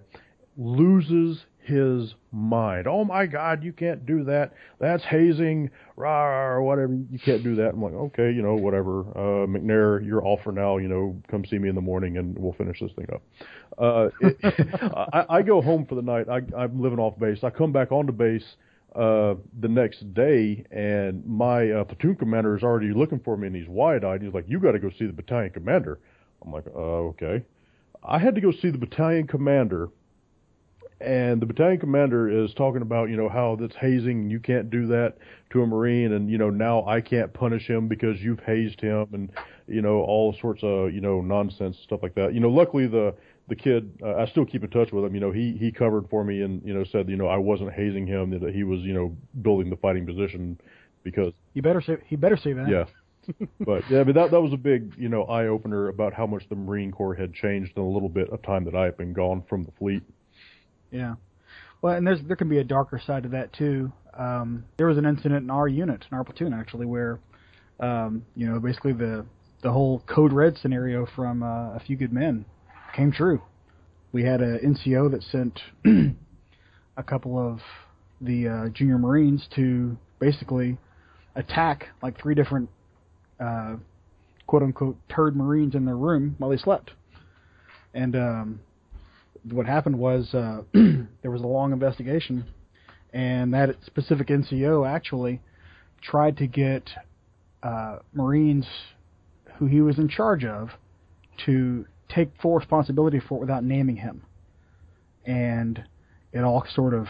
Loses 0.57 1.45
his 1.63 2.15
mind. 2.31 2.87
Oh 2.87 3.05
my 3.05 3.27
God, 3.27 3.63
you 3.63 3.71
can't 3.71 4.05
do 4.05 4.25
that. 4.25 4.53
That's 4.79 5.03
hazing, 5.03 5.69
rah, 5.95 6.59
whatever. 6.59 6.93
You 7.11 7.19
can't 7.19 7.43
do 7.43 7.55
that. 7.55 7.69
I'm 7.69 7.81
like, 7.81 7.93
okay, 7.93 8.31
you 8.31 8.41
know, 8.41 8.55
whatever. 8.55 9.01
Uh, 9.11 9.47
McNair, 9.47 10.05
you're 10.05 10.25
off 10.25 10.39
for 10.43 10.51
now. 10.51 10.77
You 10.77 10.87
know, 10.89 11.15
come 11.29 11.45
see 11.45 11.59
me 11.59 11.69
in 11.69 11.75
the 11.75 11.81
morning 11.81 12.17
and 12.17 12.37
we'll 12.37 12.53
finish 12.53 12.79
this 12.79 12.91
thing 12.93 13.07
up. 13.13 13.21
Uh, 13.77 14.09
it, 14.21 14.37
I, 15.13 15.25
I 15.29 15.41
go 15.43 15.61
home 15.61 15.85
for 15.85 15.95
the 15.95 16.01
night. 16.01 16.27
I, 16.29 16.41
I'm 16.57 16.81
living 16.81 16.99
off 16.99 17.17
base. 17.19 17.39
I 17.43 17.49
come 17.51 17.71
back 17.71 17.91
onto 17.91 18.11
base 18.11 18.55
uh, 18.97 19.35
the 19.59 19.67
next 19.67 20.13
day, 20.13 20.65
and 20.71 21.23
my 21.25 21.69
uh, 21.69 21.83
platoon 21.83 22.15
commander 22.15 22.57
is 22.57 22.63
already 22.63 22.91
looking 22.93 23.19
for 23.19 23.37
me, 23.37 23.47
and 23.47 23.55
he's 23.55 23.67
wide-eyed. 23.67 24.21
He's 24.21 24.33
like, 24.33 24.45
"You 24.47 24.59
got 24.59 24.71
to 24.71 24.79
go 24.79 24.89
see 24.89 25.05
the 25.05 25.13
battalion 25.13 25.51
commander." 25.51 25.99
I'm 26.43 26.51
like, 26.51 26.65
uh, 26.67 26.79
"Okay." 27.11 27.43
I 28.03 28.19
had 28.19 28.35
to 28.35 28.41
go 28.41 28.51
see 28.51 28.69
the 28.69 28.77
battalion 28.77 29.27
commander 29.27 29.89
and 30.99 31.41
the 31.41 31.45
battalion 31.45 31.79
commander 31.79 32.27
is 32.27 32.53
talking 32.55 32.81
about 32.81 33.09
you 33.09 33.17
know 33.17 33.29
how 33.29 33.55
that's 33.59 33.75
hazing 33.75 34.21
and 34.21 34.31
you 34.31 34.39
can't 34.39 34.69
do 34.69 34.87
that 34.87 35.15
to 35.51 35.61
a 35.61 35.67
marine 35.67 36.13
and 36.13 36.29
you 36.29 36.37
know 36.37 36.49
now 36.49 36.85
I 36.85 37.01
can't 37.01 37.31
punish 37.33 37.67
him 37.67 37.87
because 37.87 38.19
you've 38.19 38.39
hazed 38.39 38.81
him 38.81 39.07
and 39.13 39.31
you 39.67 39.81
know 39.81 40.01
all 40.01 40.35
sorts 40.41 40.63
of 40.63 40.93
you 40.93 41.01
know 41.01 41.21
nonsense 41.21 41.77
stuff 41.83 41.99
like 42.01 42.15
that. 42.15 42.33
You 42.33 42.39
know 42.39 42.49
luckily 42.49 42.87
the 42.87 43.13
the 43.47 43.55
kid 43.55 43.91
uh, 44.03 44.15
I 44.15 44.25
still 44.25 44.45
keep 44.45 44.63
in 44.63 44.69
touch 44.71 44.91
with 44.91 45.05
him. 45.05 45.13
You 45.13 45.21
know 45.21 45.31
he 45.31 45.55
he 45.59 45.71
covered 45.71 46.09
for 46.09 46.23
me 46.23 46.41
and 46.41 46.65
you 46.65 46.73
know 46.73 46.83
said 46.83 47.09
you 47.09 47.15
know 47.15 47.27
I 47.27 47.37
wasn't 47.37 47.73
hazing 47.73 48.07
him 48.07 48.31
that 48.39 48.53
he 48.53 48.63
was 48.63 48.81
you 48.81 48.93
know 48.93 49.15
building 49.41 49.69
the 49.69 49.77
fighting 49.77 50.05
position 50.05 50.59
because 51.03 51.31
you 51.53 51.61
better 51.61 51.81
say 51.81 51.97
he 52.07 52.15
better 52.15 52.37
say 52.37 52.53
that. 52.53 52.69
Yeah. 52.69 52.85
But 53.59 53.83
yeah, 53.89 54.05
but 54.05 54.15
that 54.15 54.31
that 54.31 54.41
was 54.41 54.53
a 54.53 54.57
big 54.57 54.93
you 54.97 55.09
know 55.09 55.23
eye 55.25 55.47
opener 55.47 55.89
about 55.89 56.13
how 56.13 56.25
much 56.25 56.47
the 56.49 56.55
Marine 56.55 56.91
Corps 56.91 57.13
had 57.13 57.33
changed 57.33 57.73
in 57.75 57.83
a 57.83 57.87
little 57.87 58.09
bit 58.09 58.29
of 58.29 58.41
time 58.41 58.63
that 58.63 58.73
I 58.73 58.85
had 58.85 58.97
been 58.97 59.11
gone 59.11 59.43
from 59.49 59.63
the 59.63 59.71
fleet. 59.71 60.01
Yeah. 60.91 61.15
Well, 61.81 61.95
and 61.95 62.05
there's 62.05 62.19
there 62.27 62.35
can 62.35 62.49
be 62.49 62.57
a 62.57 62.63
darker 62.63 63.01
side 63.05 63.23
to 63.23 63.29
that 63.29 63.53
too. 63.53 63.91
Um, 64.17 64.65
there 64.77 64.87
was 64.87 64.97
an 64.97 65.05
incident 65.05 65.43
in 65.43 65.49
our 65.49 65.67
unit, 65.67 66.05
in 66.11 66.17
our 66.17 66.23
platoon 66.23 66.53
actually, 66.53 66.85
where 66.85 67.19
um, 67.79 68.25
you 68.35 68.47
know 68.47 68.59
basically 68.59 68.93
the 68.93 69.25
the 69.61 69.71
whole 69.71 70.03
code 70.07 70.33
red 70.33 70.57
scenario 70.61 71.07
from 71.15 71.43
uh, 71.43 71.75
a 71.75 71.81
few 71.85 71.95
good 71.95 72.13
men 72.13 72.45
came 72.95 73.11
true. 73.11 73.41
We 74.11 74.23
had 74.23 74.41
a 74.41 74.59
NCO 74.59 75.11
that 75.11 75.23
sent 75.23 75.59
a 76.97 77.03
couple 77.03 77.37
of 77.37 77.59
the 78.21 78.47
uh, 78.47 78.69
junior 78.69 78.97
Marines 78.97 79.47
to 79.55 79.97
basically 80.19 80.77
attack 81.35 81.87
like 82.01 82.19
three 82.19 82.33
different 82.33 82.69
uh, 83.39 83.75
quote 84.47 84.63
unquote 84.63 84.97
turd 85.09 85.35
Marines 85.35 85.75
in 85.75 85.85
their 85.85 85.97
room 85.97 86.35
while 86.39 86.49
they 86.49 86.57
slept. 86.57 86.91
And 87.93 88.15
um, 88.15 88.59
what 89.49 89.65
happened 89.65 89.97
was 89.97 90.33
uh, 90.33 90.61
there 90.73 91.31
was 91.31 91.41
a 91.41 91.47
long 91.47 91.73
investigation, 91.73 92.45
and 93.13 93.53
that 93.53 93.75
specific 93.85 94.27
NCO 94.27 94.87
actually 94.87 95.41
tried 96.01 96.37
to 96.37 96.47
get 96.47 96.89
uh, 97.63 97.97
Marines 98.13 98.65
who 99.57 99.65
he 99.65 99.81
was 99.81 99.97
in 99.97 100.07
charge 100.07 100.45
of 100.45 100.69
to 101.45 101.85
take 102.09 102.29
full 102.41 102.55
responsibility 102.55 103.19
for 103.19 103.37
it 103.37 103.41
without 103.41 103.63
naming 103.63 103.97
him. 103.97 104.23
And 105.25 105.83
it 106.31 106.39
all 106.39 106.63
sort 106.73 106.93
of 106.93 107.07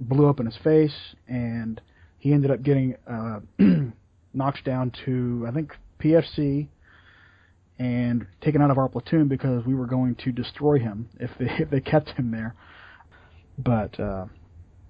blew 0.00 0.28
up 0.28 0.40
in 0.40 0.46
his 0.46 0.56
face, 0.62 1.14
and 1.28 1.80
he 2.18 2.32
ended 2.32 2.50
up 2.50 2.62
getting 2.62 2.96
uh, 3.06 3.40
knocked 4.34 4.64
down 4.64 4.92
to, 5.04 5.46
I 5.48 5.52
think, 5.52 5.72
PFC 6.02 6.68
and 7.78 8.26
taken 8.40 8.62
out 8.62 8.70
of 8.70 8.78
our 8.78 8.88
platoon 8.88 9.28
because 9.28 9.64
we 9.66 9.74
were 9.74 9.86
going 9.86 10.14
to 10.24 10.32
destroy 10.32 10.78
him 10.78 11.08
if 11.18 11.30
they 11.38 11.46
if 11.58 11.70
they 11.70 11.80
kept 11.80 12.10
him 12.10 12.30
there. 12.30 12.54
But 13.58 13.98
uh, 13.98 14.26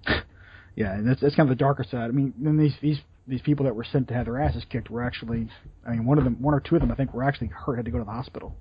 yeah, 0.75 0.99
that's 1.01 1.21
that's 1.21 1.35
kind 1.35 1.49
of 1.49 1.57
the 1.57 1.63
darker 1.63 1.83
side. 1.83 2.05
I 2.05 2.11
mean, 2.11 2.33
then 2.37 2.57
these 2.57 2.75
these 2.81 2.99
these 3.27 3.41
people 3.41 3.65
that 3.65 3.75
were 3.75 3.83
sent 3.83 4.07
to 4.09 4.13
have 4.13 4.25
their 4.25 4.39
asses 4.39 4.63
kicked 4.69 4.89
were 4.89 5.03
actually, 5.03 5.49
I 5.87 5.91
mean, 5.91 6.05
one 6.05 6.19
of 6.19 6.23
them, 6.23 6.39
one 6.39 6.53
or 6.53 6.59
two 6.59 6.75
of 6.75 6.81
them, 6.81 6.91
I 6.91 6.95
think, 6.95 7.11
were 7.11 7.23
actually 7.23 7.47
hurt, 7.47 7.77
had 7.77 7.85
to 7.85 7.91
go 7.91 7.97
to 7.97 8.03
the 8.03 8.11
hospital. 8.11 8.55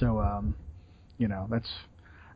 So, 0.00 0.18
um, 0.18 0.56
you 1.18 1.28
know, 1.28 1.46
that's 1.48 1.68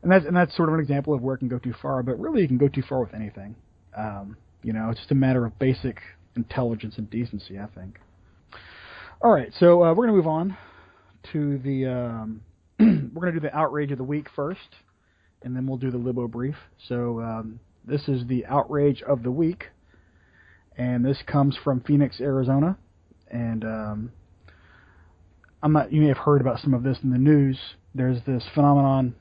and 0.02 0.10
that's 0.10 0.24
and 0.24 0.36
that's 0.36 0.56
sort 0.56 0.68
of 0.68 0.74
an 0.74 0.80
example 0.80 1.12
of 1.12 1.22
where 1.22 1.34
it 1.34 1.38
can 1.38 1.48
go 1.48 1.58
too 1.58 1.74
far. 1.82 2.02
But 2.02 2.18
really, 2.18 2.42
you 2.42 2.48
can 2.48 2.58
go 2.58 2.68
too 2.68 2.82
far 2.88 3.00
with 3.00 3.14
anything. 3.14 3.56
Um, 3.96 4.36
you 4.62 4.72
know, 4.72 4.90
it's 4.90 5.00
just 5.00 5.10
a 5.10 5.16
matter 5.16 5.44
of 5.44 5.58
basic 5.58 6.00
intelligence 6.36 6.94
and 6.96 7.10
decency, 7.10 7.58
I 7.58 7.66
think. 7.74 7.98
All 9.22 9.30
right, 9.30 9.52
so 9.58 9.82
uh, 9.82 9.90
we're 9.90 10.06
going 10.06 10.10
to 10.10 10.16
move 10.16 10.26
on 10.26 10.56
to 11.32 11.58
the. 11.58 11.86
Um, 11.86 12.42
we're 12.78 13.22
going 13.22 13.34
to 13.34 13.40
do 13.40 13.46
the 13.46 13.56
outrage 13.56 13.92
of 13.92 13.98
the 13.98 14.04
week 14.04 14.28
first, 14.34 14.76
and 15.42 15.54
then 15.54 15.66
we'll 15.66 15.78
do 15.78 15.90
the 15.90 15.98
libo 15.98 16.28
brief. 16.28 16.56
So 16.88 17.20
um, 17.20 17.60
this 17.84 18.08
is 18.08 18.26
the 18.26 18.46
outrage 18.46 19.02
of 19.02 19.22
the 19.22 19.30
week, 19.30 19.64
and 20.76 21.04
this 21.04 21.18
comes 21.26 21.58
from 21.62 21.80
Phoenix, 21.80 22.20
Arizona, 22.20 22.78
and 23.30 23.64
um, 23.64 24.12
I'm 25.62 25.72
not. 25.72 25.92
You 25.92 26.00
may 26.00 26.08
have 26.08 26.18
heard 26.18 26.40
about 26.40 26.60
some 26.60 26.74
of 26.74 26.82
this 26.82 26.98
in 27.02 27.10
the 27.10 27.18
news. 27.18 27.58
There's 27.94 28.18
this 28.26 28.44
phenomenon 28.54 29.14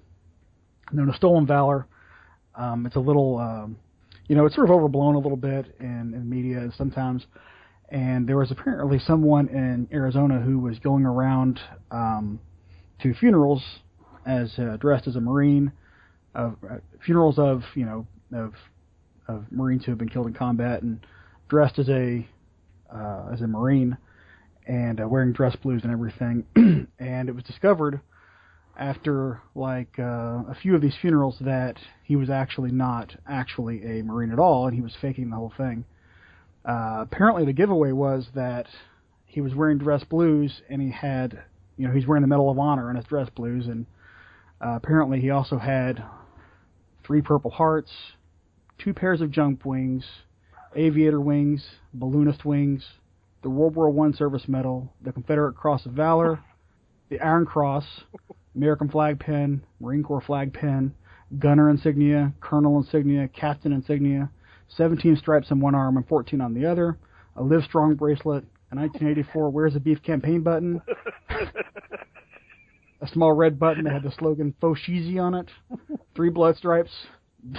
known 0.92 1.10
as 1.10 1.16
stolen 1.16 1.46
valor. 1.46 1.88
Um, 2.56 2.86
it's 2.86 2.96
a 2.96 3.00
little, 3.00 3.38
um, 3.38 3.78
you 4.28 4.36
know, 4.36 4.46
it's 4.46 4.56
sort 4.56 4.70
of 4.70 4.76
overblown 4.76 5.16
a 5.16 5.20
little 5.20 5.38
bit 5.38 5.76
in, 5.80 6.14
in 6.14 6.30
media 6.30 6.60
and 6.60 6.74
sometimes 6.78 7.26
and 7.92 8.28
there 8.28 8.38
was 8.38 8.52
apparently 8.52 9.00
someone 9.00 9.48
in 9.50 9.88
Arizona 9.92 10.40
who 10.40 10.60
was 10.60 10.78
going 10.80 11.06
around 11.06 11.60
um, 11.92 12.40
to 13.02 13.14
funerals 13.14 13.64
as 14.26 14.58
uh, 14.60 14.78
dressed 14.78 15.08
as 15.08 15.16
a 15.16 15.22
Marine, 15.22 15.72
of 16.36 16.56
uh, 16.70 16.76
funerals 17.06 17.40
of 17.40 17.64
you 17.76 17.86
know 17.86 18.06
of 18.34 18.54
of 19.28 19.46
Marines 19.52 19.86
who 19.86 19.92
have 19.92 20.00
been 20.00 20.10
killed 20.10 20.28
in 20.28 20.34
combat 20.34 20.82
and 20.82 21.06
dressed 21.48 21.80
as 21.80 21.90
a 21.90 22.28
uh, 22.94 23.30
as 23.34 23.42
a 23.42 23.48
Marine 23.48 23.98
and 24.68 25.02
uh, 25.02 25.08
wearing 25.08 25.34
dress 25.34 25.56
blues 25.56 25.82
and 25.84 25.92
everything. 25.92 26.46
and 27.00 27.30
it 27.30 27.34
was 27.34 27.44
discovered 27.44 28.00
after 28.78 29.42
like 29.56 29.98
uh, 29.98 30.44
a 30.48 30.56
few 30.62 30.76
of 30.76 30.82
these 30.82 30.96
funerals 31.02 31.38
that 31.42 31.76
he 32.04 32.16
was 32.16 32.30
actually 32.30 32.72
not 32.72 33.16
actually 33.28 34.00
a 34.00 34.04
Marine 34.04 34.32
at 34.32 34.40
all, 34.40 34.68
and 34.68 34.76
he 34.76 34.82
was 34.82 34.96
faking 35.02 35.30
the 35.30 35.36
whole 35.36 35.54
thing. 35.58 35.84
Uh, 36.66 37.00
apparently, 37.02 37.46
the 37.46 37.54
giveaway 37.54 37.92
was 37.92 38.28
that 38.36 38.68
he 39.26 39.42
was 39.42 39.56
wearing 39.56 39.78
dress 39.78 40.04
blues 40.04 40.62
and 40.70 40.82
he 40.82 40.92
had, 40.92 41.44
you 41.78 41.88
know, 41.88 41.94
he's 41.94 42.08
wearing 42.08 42.22
the 42.22 42.28
Medal 42.28 42.50
of 42.50 42.60
Honor 42.60 42.90
on 42.90 42.96
his 42.96 43.06
dress 43.06 43.30
blues, 43.30 43.68
and 43.68 43.86
uh, 44.62 44.76
apparently 44.76 45.22
he 45.22 45.30
also 45.30 45.58
had 45.58 46.04
three 47.06 47.22
Purple 47.22 47.52
Hearts, 47.52 47.92
two 48.78 48.94
pairs 48.94 49.22
of 49.22 49.32
jump 49.32 49.66
wings, 49.66 50.04
aviator 50.76 51.22
wings, 51.22 51.66
balloonist 51.94 52.46
wings, 52.46 52.86
the 53.42 53.50
World 53.50 53.76
War 53.76 53.90
One 53.90 54.14
Service 54.14 54.48
Medal, 54.48 54.92
the 55.02 55.14
Confederate 55.14 55.54
Cross 55.54 55.86
of 55.86 55.94
Valor, 55.94 56.40
the 57.10 57.20
Iron 57.22 57.46
Cross, 57.46 57.86
American 58.56 58.90
flag 58.90 59.20
pin, 59.20 59.62
Marine 59.80 60.04
Corps 60.04 60.22
flag 60.22 60.54
pin, 60.54 60.94
gunner 61.38 61.70
insignia, 61.70 62.34
colonel 62.42 62.78
insignia, 62.78 63.28
captain 63.28 63.72
insignia, 63.72 64.30
17 64.76 65.18
stripes 65.18 65.52
on 65.52 65.60
one 65.60 65.76
arm 65.76 65.98
and 65.98 66.08
14 66.08 66.42
on 66.42 66.54
the 66.54 66.66
other, 66.66 66.98
a 67.36 67.44
Live 67.44 67.64
Strong 67.64 67.96
bracelet, 67.96 68.44
a 68.72 68.76
1984 68.76 69.50
Where's 69.50 69.74
the 69.74 69.80
Beef 69.80 70.02
campaign 70.04 70.42
button, 70.42 70.82
a 73.02 73.08
small 73.08 73.34
red 73.34 73.60
button 73.60 73.86
that 73.86 73.94
had 73.94 74.04
the 74.04 74.14
slogan 74.18 74.54
Faux 74.62 74.80
Cheesy 74.82 75.20
on 75.20 75.34
it, 75.34 75.50
three 76.16 76.30
blood 76.30 76.56
stripes, 76.56 76.92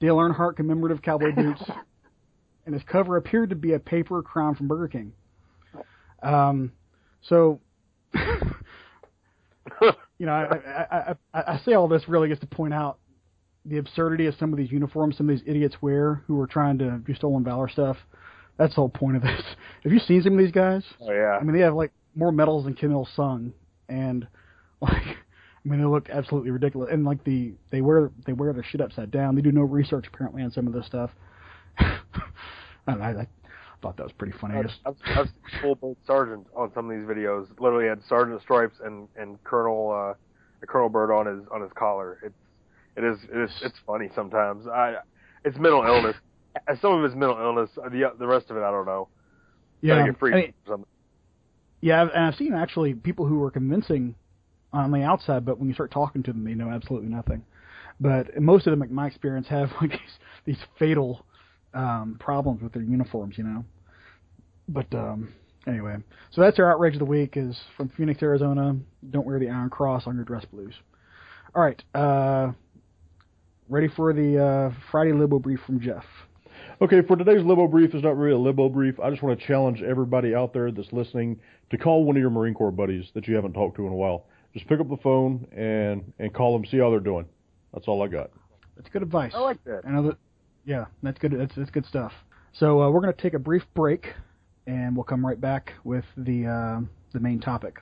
Dale 0.00 0.16
Earnhardt 0.16 0.56
commemorative 0.56 1.02
cowboy 1.02 1.34
boots, 1.34 1.62
and 2.64 2.74
his 2.74 2.82
cover 2.84 3.16
appeared 3.16 3.50
to 3.50 3.56
be 3.56 3.74
a 3.74 3.78
paper 3.78 4.22
crown 4.22 4.54
from 4.54 4.68
Burger 4.68 4.88
King. 4.88 5.12
Um, 6.22 6.72
so, 7.22 7.60
you 8.14 8.20
know, 10.26 10.32
I, 10.32 10.56
I, 10.56 11.14
I, 11.34 11.54
I 11.54 11.60
say 11.64 11.74
all 11.74 11.88
this 11.88 12.08
really 12.08 12.28
just 12.28 12.40
to 12.40 12.46
point 12.46 12.74
out 12.74 12.98
the 13.68 13.78
absurdity 13.78 14.26
of 14.26 14.34
some 14.38 14.52
of 14.52 14.58
these 14.58 14.70
uniforms 14.70 15.16
some 15.16 15.28
of 15.28 15.36
these 15.36 15.46
idiots 15.46 15.76
wear 15.80 16.22
who 16.26 16.40
are 16.40 16.46
trying 16.46 16.78
to 16.78 16.98
do 16.98 17.14
stolen 17.14 17.44
valor 17.44 17.68
stuff. 17.68 17.96
That's 18.58 18.72
the 18.72 18.80
whole 18.80 18.88
point 18.88 19.16
of 19.16 19.22
this. 19.22 19.42
Have 19.82 19.92
you 19.92 19.98
seen 19.98 20.22
some 20.22 20.34
of 20.34 20.38
these 20.38 20.52
guys? 20.52 20.82
Oh 21.00 21.12
yeah. 21.12 21.38
I 21.40 21.42
mean, 21.42 21.54
they 21.54 21.62
have 21.62 21.74
like 21.74 21.92
more 22.14 22.32
medals 22.32 22.64
than 22.64 22.74
Kim 22.74 22.92
Il 22.92 23.06
Sung, 23.14 23.52
and 23.88 24.26
like, 24.80 24.92
I 24.92 25.68
mean, 25.68 25.80
they 25.80 25.86
look 25.86 26.08
absolutely 26.10 26.50
ridiculous. 26.50 26.90
And 26.92 27.04
like 27.04 27.22
the 27.24 27.52
they 27.70 27.80
wear 27.80 28.10
they 28.24 28.32
wear 28.32 28.52
their 28.52 28.64
shit 28.64 28.80
upside 28.80 29.10
down. 29.10 29.34
They 29.34 29.42
do 29.42 29.52
no 29.52 29.62
research 29.62 30.06
apparently 30.12 30.42
on 30.42 30.50
some 30.52 30.66
of 30.66 30.72
this 30.72 30.86
stuff. 30.86 31.10
I, 31.78 31.98
know, 32.88 33.00
I, 33.00 33.10
I 33.20 33.26
thought 33.82 33.96
that 33.96 34.04
was 34.04 34.12
pretty 34.12 34.34
funny. 34.40 34.54
I 34.54 34.60
I've, 34.60 34.70
I've, 34.86 34.94
I've 35.18 35.26
seen 35.26 35.60
full 35.60 35.74
boat 35.74 35.98
sergeant 36.06 36.46
on 36.54 36.72
some 36.74 36.90
of 36.90 36.96
these 36.96 37.06
videos. 37.06 37.48
Literally 37.60 37.88
had 37.88 38.00
sergeant 38.08 38.40
stripes 38.40 38.76
and 38.84 39.08
and 39.16 39.42
colonel 39.44 39.90
uh, 39.90 40.14
a 40.62 40.66
colonel 40.66 40.88
bird 40.88 41.12
on 41.12 41.26
his 41.26 41.46
on 41.52 41.60
his 41.60 41.70
collar. 41.74 42.18
It's 42.22 42.34
it 42.96 43.04
is 43.04 43.18
it 43.32 43.38
is 43.38 43.50
it's 43.62 43.76
funny 43.86 44.08
sometimes. 44.14 44.66
I 44.66 44.96
it's 45.44 45.58
mental 45.58 45.84
illness. 45.84 46.16
Some 46.80 46.92
of 46.92 47.04
it's 47.04 47.14
mental 47.14 47.38
illness. 47.38 47.70
The 47.74 48.12
the 48.18 48.26
rest 48.26 48.50
of 48.50 48.56
it 48.56 48.60
I 48.62 48.70
don't 48.70 48.86
know. 48.86 49.08
yeah, 49.80 49.96
get 50.06 50.18
free 50.18 50.32
I 50.32 50.36
mean. 50.36 50.54
Yeah, 51.80 52.02
I've- 52.02 52.10
and 52.14 52.24
I've 52.24 52.34
seen 52.36 52.54
actually 52.54 52.94
people 52.94 53.26
who 53.26 53.38
were 53.38 53.50
convincing 53.50 54.14
on 54.72 54.90
the 54.90 55.02
outside, 55.02 55.44
but 55.44 55.58
when 55.58 55.68
you 55.68 55.74
start 55.74 55.90
talking 55.90 56.22
to 56.24 56.32
them, 56.32 56.44
they 56.44 56.54
know 56.54 56.70
absolutely 56.70 57.08
nothing. 57.08 57.44
But 58.00 58.40
most 58.40 58.66
of 58.66 58.72
them, 58.72 58.82
in 58.82 58.94
my 58.94 59.06
experience, 59.06 59.46
have 59.48 59.70
like 59.80 59.90
these, 59.90 60.00
these 60.44 60.58
fatal 60.78 61.24
um, 61.74 62.16
problems 62.18 62.62
with 62.62 62.72
their 62.72 62.82
uniforms, 62.82 63.38
you 63.38 63.44
know. 63.44 63.64
But 64.68 64.92
um, 64.94 65.32
anyway, 65.66 65.96
so 66.30 66.40
that's 66.40 66.58
our 66.58 66.72
outrage 66.72 66.94
of 66.94 66.98
the 66.98 67.04
week 67.04 67.36
is 67.36 67.56
from 67.76 67.88
Phoenix, 67.90 68.22
Arizona. 68.22 68.76
Don't 69.10 69.26
wear 69.26 69.38
the 69.38 69.48
Iron 69.48 69.70
Cross 69.70 70.06
on 70.06 70.16
your 70.16 70.24
dress 70.24 70.44
blues. 70.46 70.74
All 71.54 71.62
right, 71.62 71.82
uh, 71.94 72.52
ready 73.68 73.88
for 73.88 74.12
the 74.12 74.42
uh, 74.42 74.74
Friday 74.90 75.12
Libo 75.12 75.38
brief 75.38 75.60
from 75.66 75.80
Jeff. 75.80 76.04
Okay, 76.80 77.00
for 77.02 77.16
today's 77.16 77.42
Libo 77.42 77.66
Brief, 77.66 77.94
it's 77.94 78.04
not 78.04 78.16
really 78.16 78.34
a 78.34 78.38
Libo 78.38 78.68
Brief. 78.68 79.00
I 79.00 79.10
just 79.10 79.22
want 79.22 79.38
to 79.38 79.46
challenge 79.46 79.82
everybody 79.82 80.34
out 80.34 80.52
there 80.52 80.70
that's 80.70 80.92
listening 80.92 81.40
to 81.70 81.78
call 81.78 82.04
one 82.04 82.16
of 82.16 82.20
your 82.20 82.30
Marine 82.30 82.54
Corps 82.54 82.70
buddies 82.70 83.06
that 83.14 83.26
you 83.26 83.34
haven't 83.34 83.54
talked 83.54 83.76
to 83.76 83.86
in 83.86 83.92
a 83.92 83.96
while. 83.96 84.26
Just 84.52 84.66
pick 84.68 84.78
up 84.78 84.88
the 84.88 84.96
phone 84.98 85.46
and, 85.56 86.12
and 86.18 86.34
call 86.34 86.52
them, 86.52 86.66
see 86.66 86.78
how 86.78 86.90
they're 86.90 87.00
doing. 87.00 87.26
That's 87.72 87.88
all 87.88 88.02
I 88.02 88.08
got. 88.08 88.30
That's 88.76 88.88
good 88.90 89.02
advice. 89.02 89.32
I 89.34 89.40
like 89.40 89.62
that. 89.64 89.82
I 89.86 89.90
know. 89.90 90.14
Yeah, 90.64 90.86
that's 91.02 91.18
good. 91.18 91.32
That's 91.32 91.54
that's 91.54 91.70
good 91.70 91.86
stuff. 91.86 92.12
So 92.52 92.82
uh, 92.82 92.90
we're 92.90 93.00
going 93.00 93.14
to 93.14 93.20
take 93.20 93.34
a 93.34 93.38
brief 93.38 93.62
break, 93.74 94.12
and 94.66 94.94
we'll 94.94 95.04
come 95.04 95.24
right 95.24 95.40
back 95.40 95.72
with 95.84 96.04
the 96.16 96.46
uh, 96.46 96.80
the 97.12 97.20
main 97.20 97.40
topic. 97.40 97.78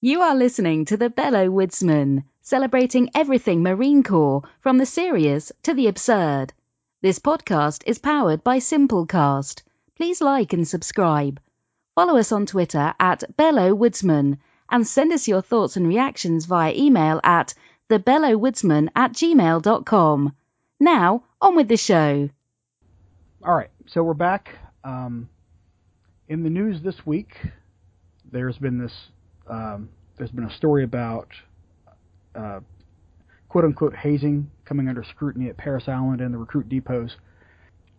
You 0.00 0.20
are 0.20 0.36
listening 0.36 0.84
to 0.84 0.96
the 0.96 1.10
Belleau 1.10 1.50
Woodsman, 1.50 2.22
celebrating 2.40 3.10
everything 3.16 3.64
Marine 3.64 4.04
Corps, 4.04 4.44
from 4.60 4.78
the 4.78 4.86
serious 4.86 5.50
to 5.64 5.74
the 5.74 5.88
absurd. 5.88 6.52
This 7.02 7.18
podcast 7.18 7.82
is 7.84 7.98
powered 7.98 8.44
by 8.44 8.58
Simplecast. 8.58 9.62
Please 9.96 10.20
like 10.20 10.52
and 10.52 10.68
subscribe. 10.68 11.40
Follow 11.96 12.16
us 12.16 12.30
on 12.30 12.46
Twitter 12.46 12.94
at 13.00 13.24
Belleau 13.36 13.76
Woodsman 13.76 14.38
and 14.70 14.86
send 14.86 15.12
us 15.12 15.26
your 15.26 15.42
thoughts 15.42 15.76
and 15.76 15.88
reactions 15.88 16.46
via 16.46 16.72
email 16.76 17.20
at 17.24 17.54
thebelleauwoodsman 17.90 18.90
at 18.94 19.14
gmail.com. 19.14 20.32
Now, 20.78 21.24
on 21.40 21.56
with 21.56 21.66
the 21.66 21.76
show. 21.76 22.30
All 23.44 23.56
right, 23.56 23.70
so 23.86 24.04
we're 24.04 24.14
back. 24.14 24.56
Um, 24.84 25.28
in 26.28 26.44
the 26.44 26.50
news 26.50 26.82
this 26.82 27.04
week, 27.04 27.36
there's 28.30 28.58
been 28.58 28.78
this. 28.78 29.08
Um, 29.48 29.88
there's 30.16 30.30
been 30.30 30.44
a 30.44 30.56
story 30.56 30.84
about 30.84 31.28
uh, 32.34 32.60
quote 33.48 33.64
unquote 33.64 33.94
hazing 33.94 34.50
coming 34.64 34.88
under 34.88 35.04
scrutiny 35.04 35.48
at 35.48 35.56
Parris 35.56 35.88
Island 35.88 36.20
and 36.20 36.32
the 36.34 36.38
recruit 36.38 36.68
depots. 36.68 37.12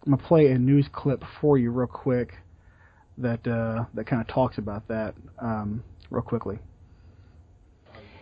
I'm 0.06 0.12
gonna 0.12 0.24
play 0.28 0.48
a 0.52 0.58
news 0.58 0.88
clip 0.92 1.24
for 1.42 1.58
you 1.58 1.72
real 1.72 1.88
quick 1.88 2.34
that 3.18 3.46
uh, 3.48 3.86
that 3.94 4.06
kind 4.06 4.22
of 4.22 4.28
talks 4.28 4.58
about 4.58 4.88
that 4.88 5.16
um, 5.40 5.84
real 6.10 6.22
quickly. 6.22 6.60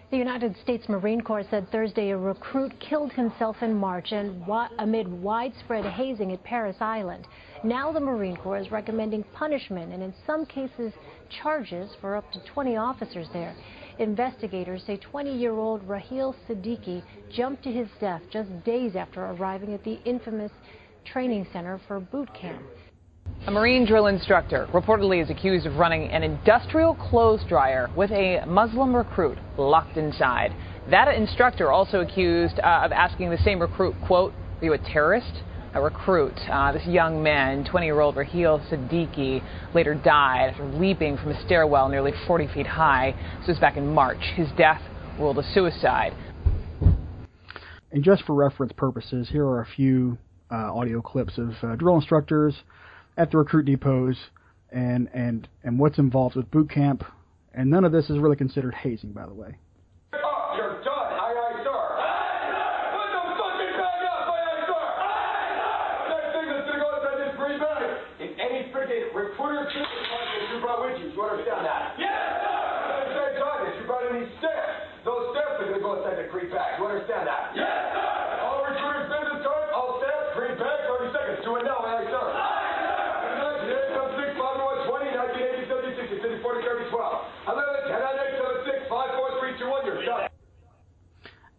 The 0.09 0.17
United 0.17 0.55
States 0.63 0.87
Marine 0.87 1.19
Corps 1.19 1.43
said 1.49 1.69
Thursday 1.69 2.11
a 2.11 2.17
recruit 2.17 2.71
killed 2.79 3.11
himself 3.11 3.61
in 3.61 3.75
March 3.75 4.13
and 4.13 4.41
amid 4.79 5.05
widespread 5.21 5.83
hazing 5.83 6.31
at 6.31 6.41
Parris 6.45 6.77
Island. 6.79 7.27
Now 7.61 7.91
the 7.91 7.99
Marine 7.99 8.37
Corps 8.37 8.59
is 8.59 8.71
recommending 8.71 9.23
punishment 9.33 9.91
and 9.91 10.01
in 10.01 10.13
some 10.25 10.45
cases 10.45 10.93
charges 11.29 11.93
for 11.99 12.15
up 12.15 12.31
to 12.31 12.39
20 12.45 12.77
officers 12.77 13.27
there. 13.33 13.53
Investigators 13.99 14.85
say 14.85 14.97
20-year-old 14.97 15.83
Raheel 15.83 16.33
Siddiqui 16.47 17.03
jumped 17.29 17.63
to 17.63 17.71
his 17.73 17.89
death 17.99 18.21
just 18.31 18.63
days 18.63 18.95
after 18.95 19.25
arriving 19.25 19.73
at 19.73 19.83
the 19.83 19.99
infamous 20.05 20.53
training 21.03 21.45
center 21.51 21.81
for 21.85 21.99
boot 21.99 22.33
camp. 22.33 22.61
A 23.47 23.49
Marine 23.51 23.85
drill 23.85 24.07
instructor 24.07 24.67
reportedly 24.73 25.23
is 25.23 25.29
accused 25.29 25.65
of 25.65 25.77
running 25.77 26.09
an 26.09 26.21
industrial 26.21 26.95
clothes 26.95 27.39
dryer 27.47 27.89
with 27.95 28.11
a 28.11 28.43
Muslim 28.45 28.93
recruit 28.93 29.37
locked 29.57 29.95
inside. 29.95 30.53
That 30.91 31.07
instructor 31.15 31.71
also 31.71 32.01
accused 32.01 32.59
uh, 32.59 32.81
of 32.83 32.91
asking 32.91 33.29
the 33.29 33.37
same 33.37 33.61
recruit, 33.61 33.95
quote, 34.05 34.33
are 34.59 34.65
you 34.65 34.73
a 34.73 34.77
terrorist? 34.77 35.31
A 35.75 35.81
recruit, 35.81 36.33
uh, 36.51 36.73
this 36.73 36.85
young 36.87 37.23
man, 37.23 37.63
20-year-old 37.63 38.17
Raheel 38.17 38.59
Siddiqui, 38.69 39.41
later 39.73 39.95
died 39.95 40.49
after 40.49 40.65
leaping 40.65 41.15
from 41.15 41.31
a 41.31 41.45
stairwell 41.45 41.87
nearly 41.87 42.11
40 42.27 42.49
feet 42.53 42.67
high. 42.67 43.15
This 43.39 43.47
was 43.47 43.59
back 43.59 43.77
in 43.77 43.87
March. 43.87 44.23
His 44.35 44.49
death 44.57 44.81
ruled 45.17 45.37
a 45.37 45.53
suicide. 45.53 46.13
And 47.93 48.03
just 48.03 48.23
for 48.23 48.35
reference 48.35 48.73
purposes, 48.73 49.29
here 49.31 49.45
are 49.45 49.61
a 49.61 49.67
few 49.73 50.17
uh, 50.51 50.73
audio 50.75 51.01
clips 51.01 51.37
of 51.37 51.51
uh, 51.63 51.77
drill 51.77 51.95
instructors 51.95 52.53
at 53.17 53.31
the 53.31 53.37
recruit 53.37 53.65
depots 53.65 54.17
and, 54.71 55.09
and, 55.13 55.47
and 55.63 55.79
what's 55.79 55.97
involved 55.97 56.35
with 56.35 56.49
boot 56.51 56.69
camp. 56.69 57.03
And 57.53 57.69
none 57.69 57.83
of 57.83 57.91
this 57.91 58.09
is 58.09 58.19
really 58.19 58.35
considered 58.35 58.75
hazing, 58.75 59.11
by 59.11 59.25
the 59.25 59.33
way. 59.33 59.57
Up, 60.13 60.53
you're 60.55 60.77
done. 60.85 61.09
Aye, 61.17 61.33
aye, 61.33 61.57
sir. 61.65 61.81
Put 62.93 63.07
the 63.17 63.21
fucking 63.33 63.73
bag 63.73 64.01
up, 64.05 64.29
aye, 64.29 64.45
aye, 64.45 64.61
sir. 64.69 64.85
Next 66.13 66.29
thing 66.37 66.45
that's 66.53 66.65
gonna 66.69 66.77
go 66.85 66.89
inside 67.01 67.17
this 67.17 67.33
green 67.41 67.57
bag 67.57 67.81
is 68.21 68.31
any 68.37 68.69
freaking 68.69 69.09
recruiter 69.09 69.65
business 69.73 70.05
card 70.05 70.25
that 70.29 70.45
you 70.53 70.57
brought 70.61 70.85
with 70.85 71.01
you. 71.01 71.09
You 71.17 71.21
understand 71.25 71.65
that? 71.65 71.97
Yes, 71.97 72.13
sir. 72.13 72.53
At 72.53 73.01
the 73.09 73.13
same 73.17 73.35
time, 73.41 73.59
if 73.65 73.73
you 73.81 73.85
brought 73.89 74.05
any 74.05 74.23
stamps, 74.37 75.01
those 75.01 75.33
stamps 75.33 75.57
are 75.57 75.65
gonna 75.73 75.81
go 75.81 75.97
inside 75.97 76.21
the 76.21 76.29
green 76.29 76.53
bag. 76.53 76.77
You 76.77 76.85
understand 76.85 77.25
that? 77.25 77.57
Yes, 77.57 77.65
sir. 77.65 78.05
All 78.45 78.61
recruiters' 78.69 79.09
business 79.09 79.41
cards, 79.41 79.71
all 79.73 79.97
stamps, 79.97 80.29
green 80.37 80.53
bag, 80.61 80.77
30 80.93 81.09
seconds. 81.09 81.41
Do 81.41 81.57
it 81.57 81.65
now, 81.65 81.81
aye, 81.81 82.05
aye, 82.05 82.13
sir. 82.13 82.25
Today 83.65 83.97
comes 83.97 84.13
6 84.13 84.37
5 84.37 84.61
1 84.61 84.93
20 84.93 85.09
1980 85.17 85.73
76 85.73 86.21
60 86.21 86.45
40 86.45 86.61
30 86.61 86.93
12. 86.93 87.17
11 87.51 87.89
10 87.89 87.99
9 87.99 88.15
8 88.15 88.37
7 88.37 88.63
6 88.63 88.87
5 88.87 89.09
4 89.17 89.39
3 89.41 89.59
2 89.59 89.67
1. 89.67 89.85
You're 89.87 90.05
done. 90.07 90.29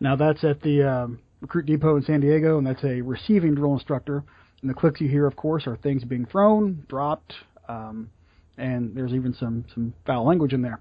Now 0.00 0.16
that's 0.16 0.44
at 0.44 0.62
the 0.62 0.82
um, 0.82 1.18
recruit 1.40 1.66
depot 1.66 1.96
in 1.96 2.02
San 2.02 2.20
Diego, 2.20 2.58
and 2.58 2.66
that's 2.66 2.84
a 2.84 3.00
receiving 3.00 3.54
drill 3.54 3.74
instructor. 3.74 4.24
And 4.60 4.70
the 4.70 4.74
clicks 4.74 5.00
you 5.00 5.08
hear, 5.08 5.26
of 5.26 5.36
course, 5.36 5.66
are 5.66 5.76
things 5.76 6.04
being 6.04 6.26
thrown, 6.26 6.84
dropped, 6.88 7.32
um, 7.68 8.10
and 8.56 8.94
there's 8.96 9.12
even 9.12 9.34
some 9.34 9.64
some 9.74 9.94
foul 10.06 10.26
language 10.26 10.52
in 10.52 10.62
there. 10.62 10.80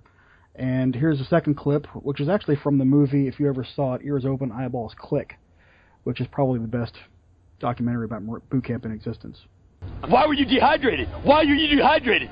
And 0.56 0.96
here's 0.96 1.22
a 1.22 1.26
second 1.26 1.56
clip, 1.56 1.86
which 1.94 2.20
is 2.20 2.30
actually 2.30 2.56
from 2.56 2.80
the 2.80 2.86
movie. 2.86 3.28
If 3.28 3.40
you 3.40 3.48
ever 3.48 3.66
saw 3.76 3.94
it, 3.94 4.02
Ears 4.04 4.26
Open, 4.26 4.52
Eyeballs 4.52 4.96
Click, 4.98 5.36
which 6.04 6.20
is 6.20 6.28
probably 6.32 6.60
the 6.60 6.68
best 6.68 6.94
documentary 7.60 8.06
about 8.06 8.24
boot 8.50 8.66
camp 8.66 8.86
in 8.86 8.92
existence. 8.92 9.38
Why 10.08 10.26
were 10.26 10.34
you 10.34 10.46
dehydrated? 10.46 11.08
Why 11.24 11.46
were 11.46 11.54
you 11.54 11.76
dehydrated? 11.76 12.30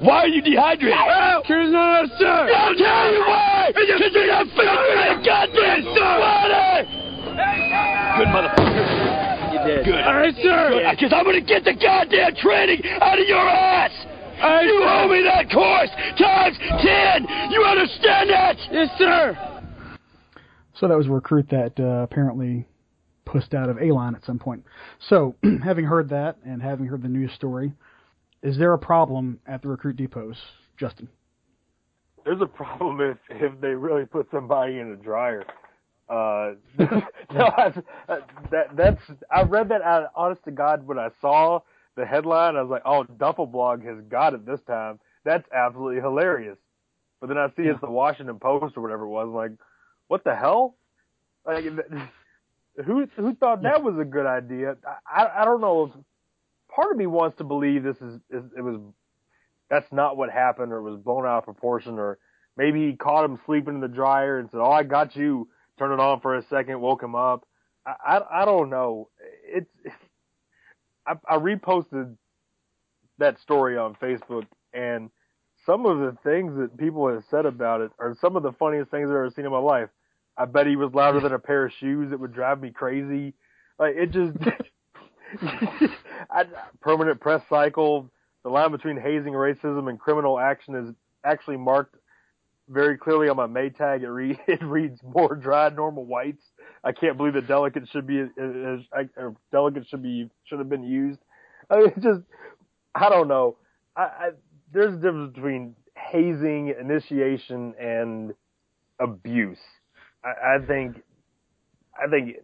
Why 0.00 0.24
are 0.24 0.28
you 0.28 0.42
dehydrated? 0.42 0.92
Because 0.92 1.72
not 1.72 2.04
enough 2.04 2.18
sir. 2.18 2.52
I'll 2.52 2.76
tell 2.76 3.12
you 3.12 3.20
why. 3.24 3.72
Because 3.72 4.12
you're 4.12 4.26
not 4.28 4.46
filling 4.52 4.96
that 5.00 5.24
goddamn 5.24 5.84
water. 5.88 7.06
Good 8.16 8.28
motherfucker. 8.28 9.52
You 9.52 9.58
did. 9.64 9.84
Good. 9.86 10.04
All 10.04 10.14
right, 10.14 10.34
sir. 10.42 10.92
Because 10.92 11.12
I'm 11.12 11.24
gonna 11.24 11.40
get 11.40 11.64
the 11.64 11.74
goddamn 11.74 12.34
training 12.36 12.82
out 13.00 13.18
of 13.18 13.26
your 13.26 13.48
ass. 13.48 13.92
you 14.64 14.84
owe 14.84 15.08
me 15.08 15.22
that 15.24 15.50
course 15.50 15.90
times 16.20 16.56
ten. 16.84 17.26
You 17.50 17.64
understand 17.64 18.30
that? 18.30 18.56
Yes, 18.70 18.88
sir. 18.98 19.56
So 20.74 20.88
that 20.88 20.96
was 20.96 21.06
a 21.06 21.10
recruit 21.10 21.48
that 21.50 21.72
uh, 21.80 22.02
apparently 22.04 22.66
pushed 23.24 23.54
out 23.54 23.68
of 23.68 23.78
A-line 23.78 24.14
at 24.14 24.24
some 24.24 24.38
point. 24.38 24.64
So, 25.08 25.36
having 25.64 25.84
heard 25.84 26.10
that 26.10 26.36
and 26.44 26.62
having 26.62 26.86
heard 26.86 27.02
the 27.02 27.08
news 27.08 27.32
story, 27.32 27.72
is 28.42 28.58
there 28.58 28.72
a 28.72 28.78
problem 28.78 29.40
at 29.46 29.62
the 29.62 29.68
recruit 29.68 29.96
depots, 29.96 30.38
Justin? 30.76 31.08
There's 32.24 32.40
a 32.40 32.46
problem 32.46 33.00
if 33.00 33.18
if 33.30 33.60
they 33.60 33.68
really 33.68 34.04
put 34.04 34.30
somebody 34.30 34.78
in 34.78 34.92
a 34.92 34.96
dryer. 34.96 35.44
Uh, 36.08 36.52
no, 36.78 37.46
I, 37.56 37.72
that 38.50 38.76
that's 38.76 39.00
I 39.30 39.42
read 39.42 39.68
that 39.70 39.82
out. 39.82 40.10
Honest 40.14 40.44
to 40.44 40.50
God, 40.50 40.86
when 40.86 40.98
I 40.98 41.10
saw 41.20 41.60
the 41.96 42.04
headline, 42.04 42.56
I 42.56 42.62
was 42.62 42.70
like, 42.70 42.82
"Oh, 42.84 43.04
Duffelblog 43.04 43.84
has 43.84 44.04
got 44.08 44.34
it 44.34 44.44
this 44.44 44.60
time." 44.66 44.98
That's 45.24 45.46
absolutely 45.52 46.00
hilarious. 46.00 46.58
But 47.20 47.28
then 47.28 47.38
I 47.38 47.48
see 47.56 47.62
it's 47.62 47.80
the 47.80 47.90
Washington 47.90 48.38
Post 48.38 48.76
or 48.76 48.82
whatever 48.82 49.04
it 49.04 49.08
was. 49.08 49.24
I'm 49.24 49.34
like, 49.34 49.52
what 50.08 50.22
the 50.22 50.34
hell? 50.34 50.76
Like, 51.46 51.64
who 52.84 53.06
who 53.16 53.34
thought 53.34 53.62
that 53.62 53.82
was 53.82 53.98
a 53.98 54.04
good 54.04 54.26
idea? 54.26 54.76
I 55.06 55.28
I 55.38 55.44
don't 55.44 55.60
know. 55.60 55.92
Part 56.76 56.92
of 56.92 56.98
me 56.98 57.06
wants 57.06 57.38
to 57.38 57.44
believe 57.44 57.82
this 57.82 57.96
is, 57.96 58.16
is 58.30 58.44
it 58.56 58.62
was 58.62 58.78
that's 59.70 59.90
not 59.90 60.16
what 60.16 60.30
happened, 60.30 60.72
or 60.72 60.78
it 60.78 60.90
was 60.90 61.00
blown 61.00 61.24
out 61.26 61.38
of 61.38 61.44
proportion, 61.44 61.98
or 61.98 62.18
maybe 62.56 62.90
he 62.90 62.96
caught 62.96 63.24
him 63.24 63.40
sleeping 63.46 63.76
in 63.76 63.80
the 63.80 63.88
dryer 63.88 64.38
and 64.38 64.50
said, 64.50 64.60
"Oh, 64.60 64.70
I 64.70 64.82
got 64.82 65.16
you." 65.16 65.48
Turn 65.78 65.92
it 65.92 66.00
on 66.00 66.20
for 66.20 66.36
a 66.36 66.42
second, 66.48 66.80
woke 66.80 67.02
him 67.02 67.14
up. 67.14 67.46
I 67.86 68.18
I, 68.18 68.42
I 68.42 68.44
don't 68.44 68.70
know. 68.70 69.08
It's 69.46 69.70
I, 71.06 71.14
I 71.28 71.38
reposted 71.38 72.16
that 73.18 73.40
story 73.40 73.78
on 73.78 73.94
Facebook, 73.94 74.46
and 74.74 75.10
some 75.64 75.86
of 75.86 75.98
the 75.98 76.16
things 76.22 76.56
that 76.58 76.76
people 76.76 77.08
have 77.08 77.24
said 77.30 77.46
about 77.46 77.80
it 77.80 77.90
are 77.98 78.16
some 78.20 78.36
of 78.36 78.42
the 78.42 78.52
funniest 78.52 78.90
things 78.90 79.04
I've 79.08 79.16
ever 79.16 79.30
seen 79.34 79.46
in 79.46 79.50
my 79.50 79.58
life. 79.58 79.88
I 80.36 80.44
bet 80.44 80.66
he 80.66 80.76
was 80.76 80.92
louder 80.92 81.20
than 81.20 81.32
a 81.32 81.38
pair 81.38 81.64
of 81.66 81.72
shoes. 81.80 82.12
It 82.12 82.20
would 82.20 82.34
drive 82.34 82.60
me 82.60 82.70
crazy. 82.70 83.34
Like 83.78 83.94
it 83.96 84.10
just 84.10 84.36
I, 86.30 86.44
permanent 86.80 87.20
press 87.20 87.42
cycle. 87.48 88.10
The 88.44 88.50
line 88.50 88.70
between 88.70 88.96
hazing, 88.96 89.32
racism, 89.32 89.88
and 89.88 89.98
criminal 89.98 90.38
action 90.38 90.74
is 90.74 90.94
actually 91.24 91.56
marked 91.56 91.96
very 92.68 92.96
clearly 92.96 93.28
on 93.28 93.36
my 93.36 93.46
Maytag. 93.46 94.02
It, 94.02 94.38
it 94.46 94.62
reads 94.62 95.00
more 95.02 95.34
dry, 95.34 95.68
normal 95.70 96.04
whites. 96.04 96.42
I 96.84 96.92
can't 96.92 97.16
believe 97.16 97.34
that 97.34 97.48
delegates 97.48 97.90
should 97.90 98.06
be 98.06 98.22
uh, 98.22 99.30
delegates 99.50 99.88
should 99.88 100.02
be 100.02 100.30
should 100.44 100.58
have 100.58 100.68
been 100.68 100.84
used. 100.84 101.20
I 101.70 101.78
mean, 101.78 101.92
just 102.00 102.20
I 102.94 103.08
don't 103.08 103.28
know. 103.28 103.56
I, 103.96 104.02
I 104.02 104.30
there's 104.72 104.94
a 104.94 104.96
difference 104.96 105.34
between 105.34 105.74
hazing, 105.96 106.74
initiation, 106.80 107.74
and 107.80 108.34
abuse. 109.00 109.58
I, 110.24 110.56
I 110.56 110.66
think 110.66 111.02
I 112.00 112.08
think 112.08 112.36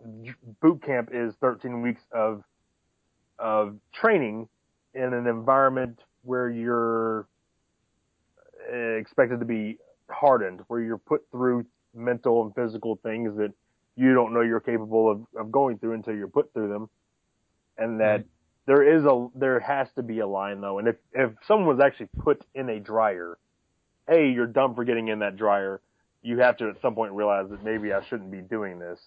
boot 0.61 0.83
camp 0.83 1.11
is 1.13 1.35
13 1.41 1.83
weeks 1.83 2.03
of 2.13 2.43
of 3.43 3.77
training 3.93 4.49
in 4.95 5.13
an 5.13 5.27
environment 5.27 5.99
where 6.23 6.49
you're 6.49 7.27
uh, 8.73 8.77
expected 8.77 9.41
to 9.41 9.47
be 9.47 9.79
hardened, 10.09 10.61
where 10.69 10.81
you're 10.81 10.99
put 10.99 11.23
through 11.31 11.67
mental 11.95 12.43
and 12.43 12.55
physical 12.55 12.97
things 13.03 13.37
that 13.37 13.53
you 13.97 14.15
don't 14.15 14.33
know 14.33 14.41
you're 14.41 14.61
capable 14.61 15.11
of, 15.11 15.27
of 15.37 15.53
going 15.53 15.79
through 15.79 15.95
until 15.95 16.15
you're 16.15 16.29
put 16.29 16.53
through 16.53 16.69
them, 16.69 16.89
and 17.77 18.01
that 18.01 18.07
right. 18.07 18.27
there 18.67 18.97
is 18.97 19.05
a 19.05 19.29
there 19.35 19.61
has 19.61 19.89
to 19.97 20.03
be 20.03 20.21
a 20.21 20.27
line 20.27 20.61
though, 20.61 20.79
and 20.79 20.89
if 20.89 20.97
if 21.13 21.33
someone 21.47 21.69
was 21.69 21.85
actually 21.85 22.09
put 22.21 22.43
in 22.55 22.69
a 22.69 22.79
dryer, 22.81 23.37
a 24.09 24.31
you're 24.31 24.47
dumb 24.47 24.75
for 24.75 24.85
getting 24.85 25.09
in 25.09 25.19
that 25.19 25.37
dryer 25.37 25.83
you 26.23 26.39
have 26.39 26.57
to 26.59 26.69
at 26.69 26.81
some 26.81 26.95
point 26.95 27.13
realize 27.13 27.51
that 27.51 27.65
maybe 27.65 27.93
I 27.93 28.03
shouldn't 28.05 28.31
be 28.31 28.41
doing 28.41 28.79
this. 28.79 29.01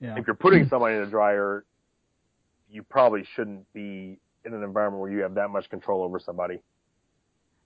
Yeah. 0.00 0.16
If 0.16 0.26
you're 0.26 0.36
putting 0.36 0.68
somebody 0.68 0.96
in 0.96 1.02
a 1.02 1.06
dryer, 1.06 1.64
you 2.74 2.82
probably 2.82 3.24
shouldn't 3.36 3.72
be 3.72 4.18
in 4.44 4.52
an 4.52 4.62
environment 4.62 5.00
where 5.00 5.10
you 5.10 5.22
have 5.22 5.34
that 5.34 5.48
much 5.48 5.70
control 5.70 6.02
over 6.02 6.18
somebody. 6.18 6.60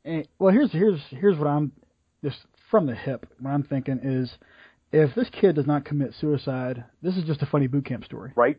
And, 0.04 0.28
well, 0.38 0.52
here's 0.52 0.70
here's 0.70 1.00
here's 1.10 1.38
what 1.38 1.48
I'm 1.48 1.72
just 2.22 2.36
from 2.70 2.86
the 2.86 2.94
hip. 2.94 3.26
What 3.40 3.50
I'm 3.50 3.62
thinking 3.62 4.00
is, 4.02 4.30
if 4.92 5.14
this 5.14 5.28
kid 5.30 5.56
does 5.56 5.66
not 5.66 5.86
commit 5.86 6.14
suicide, 6.20 6.84
this 7.02 7.16
is 7.16 7.24
just 7.24 7.42
a 7.42 7.46
funny 7.46 7.66
boot 7.66 7.86
camp 7.86 8.04
story, 8.04 8.32
right? 8.36 8.58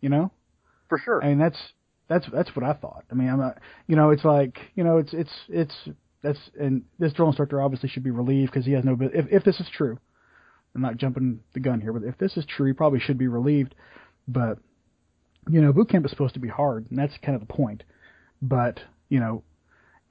You 0.00 0.08
know, 0.08 0.32
for 0.88 0.98
sure. 0.98 1.22
I 1.22 1.28
mean, 1.28 1.38
that's 1.38 1.58
that's 2.08 2.26
that's 2.32 2.56
what 2.56 2.64
I 2.64 2.72
thought. 2.72 3.04
I 3.10 3.14
mean, 3.14 3.28
I'm 3.28 3.38
not, 3.38 3.58
you 3.86 3.96
know, 3.96 4.10
it's 4.10 4.24
like 4.24 4.58
you 4.74 4.82
know, 4.82 4.96
it's 4.96 5.12
it's 5.12 5.32
it's 5.48 5.74
that's 6.22 6.40
and 6.58 6.82
this 6.98 7.12
drill 7.12 7.28
instructor 7.28 7.60
obviously 7.60 7.90
should 7.90 8.02
be 8.02 8.10
relieved 8.10 8.50
because 8.50 8.64
he 8.64 8.72
has 8.72 8.84
no. 8.84 8.96
If 8.98 9.26
if 9.30 9.44
this 9.44 9.60
is 9.60 9.68
true, 9.72 9.98
I'm 10.74 10.80
not 10.80 10.96
jumping 10.96 11.40
the 11.52 11.60
gun 11.60 11.82
here, 11.82 11.92
but 11.92 12.02
if 12.02 12.16
this 12.16 12.36
is 12.36 12.46
true, 12.46 12.66
he 12.66 12.72
probably 12.72 13.00
should 13.00 13.18
be 13.18 13.28
relieved. 13.28 13.74
But 14.26 14.58
you 15.48 15.60
know, 15.60 15.72
boot 15.72 15.90
camp 15.90 16.04
is 16.04 16.10
supposed 16.10 16.34
to 16.34 16.40
be 16.40 16.48
hard, 16.48 16.86
and 16.90 16.98
that's 16.98 17.14
kind 17.22 17.34
of 17.34 17.46
the 17.46 17.52
point. 17.52 17.84
But 18.40 18.80
you 19.08 19.20
know, 19.20 19.42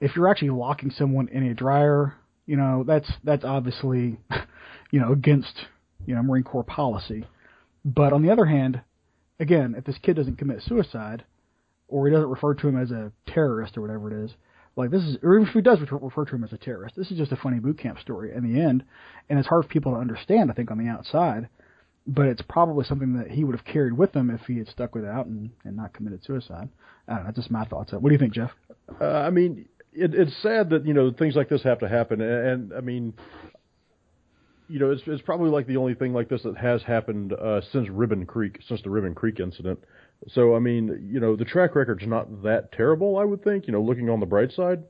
if 0.00 0.14
you're 0.16 0.28
actually 0.28 0.50
locking 0.50 0.90
someone 0.90 1.28
in 1.28 1.44
a 1.44 1.54
dryer, 1.54 2.14
you 2.46 2.56
know, 2.56 2.84
that's 2.86 3.10
that's 3.24 3.44
obviously 3.44 4.18
you 4.90 5.00
know 5.00 5.12
against 5.12 5.66
you 6.06 6.14
know 6.14 6.22
Marine 6.22 6.44
Corps 6.44 6.64
policy. 6.64 7.24
But 7.84 8.12
on 8.12 8.22
the 8.22 8.30
other 8.30 8.44
hand, 8.44 8.82
again, 9.40 9.74
if 9.76 9.84
this 9.84 9.98
kid 10.02 10.16
doesn't 10.16 10.36
commit 10.36 10.62
suicide, 10.62 11.24
or 11.88 12.06
he 12.06 12.12
doesn't 12.12 12.28
refer 12.28 12.54
to 12.54 12.68
him 12.68 12.78
as 12.78 12.90
a 12.90 13.12
terrorist 13.26 13.76
or 13.76 13.80
whatever 13.80 14.10
it 14.10 14.24
is, 14.24 14.32
like 14.76 14.90
this 14.90 15.02
is, 15.02 15.16
or 15.22 15.36
even 15.36 15.48
if 15.48 15.54
he 15.54 15.60
does 15.60 15.78
refer 15.90 16.24
to 16.24 16.34
him 16.34 16.44
as 16.44 16.52
a 16.52 16.58
terrorist, 16.58 16.96
this 16.96 17.10
is 17.10 17.18
just 17.18 17.32
a 17.32 17.36
funny 17.36 17.58
boot 17.58 17.78
camp 17.78 17.98
story 17.98 18.32
in 18.34 18.44
the 18.44 18.60
end, 18.60 18.84
and 19.28 19.38
it's 19.38 19.48
hard 19.48 19.64
for 19.64 19.68
people 19.68 19.92
to 19.92 19.98
understand. 19.98 20.50
I 20.50 20.54
think 20.54 20.70
on 20.70 20.78
the 20.78 20.88
outside, 20.88 21.48
but 22.08 22.26
it's 22.26 22.42
probably 22.48 22.84
something 22.86 23.12
that 23.18 23.30
he 23.30 23.44
would 23.44 23.54
have 23.54 23.66
carried 23.66 23.92
with 23.92 24.16
him 24.16 24.30
if 24.30 24.40
he 24.46 24.56
had 24.56 24.68
stuck 24.68 24.94
with 24.94 25.04
it 25.04 25.10
out 25.10 25.26
and, 25.26 25.50
and 25.64 25.76
not 25.76 25.92
committed 25.92 26.24
suicide. 26.24 26.68
I 27.06 27.16
don't 27.16 27.26
know. 27.26 27.32
Just 27.32 27.50
my 27.50 27.64
thoughts. 27.66 27.92
What 27.92 28.02
do 28.02 28.12
you 28.12 28.18
think, 28.18 28.32
Jeff? 28.32 28.50
Uh, 29.00 29.04
I 29.04 29.30
mean, 29.30 29.66
it, 29.92 30.14
it's 30.14 30.34
sad 30.42 30.70
that 30.70 30.86
you 30.86 30.94
know 30.94 31.12
things 31.12 31.36
like 31.36 31.50
this 31.50 31.62
have 31.62 31.80
to 31.80 31.88
happen, 31.88 32.22
and, 32.22 32.46
and 32.46 32.72
I 32.72 32.80
mean, 32.80 33.12
you 34.68 34.78
know, 34.78 34.90
it's 34.90 35.02
it's 35.06 35.22
probably 35.22 35.50
like 35.50 35.66
the 35.66 35.76
only 35.76 35.94
thing 35.94 36.14
like 36.14 36.30
this 36.30 36.42
that 36.44 36.56
has 36.56 36.82
happened 36.82 37.34
uh, 37.34 37.60
since 37.72 37.88
Ribbon 37.90 38.24
Creek, 38.24 38.58
since 38.66 38.80
the 38.82 38.90
Ribbon 38.90 39.14
Creek 39.14 39.38
incident. 39.38 39.78
So 40.28 40.56
I 40.56 40.60
mean, 40.60 41.10
you 41.12 41.20
know, 41.20 41.36
the 41.36 41.44
track 41.44 41.74
record's 41.74 42.06
not 42.06 42.42
that 42.42 42.72
terrible, 42.72 43.18
I 43.18 43.24
would 43.24 43.44
think. 43.44 43.66
You 43.66 43.74
know, 43.74 43.82
looking 43.82 44.08
on 44.08 44.20
the 44.20 44.26
bright 44.26 44.52
side. 44.52 44.82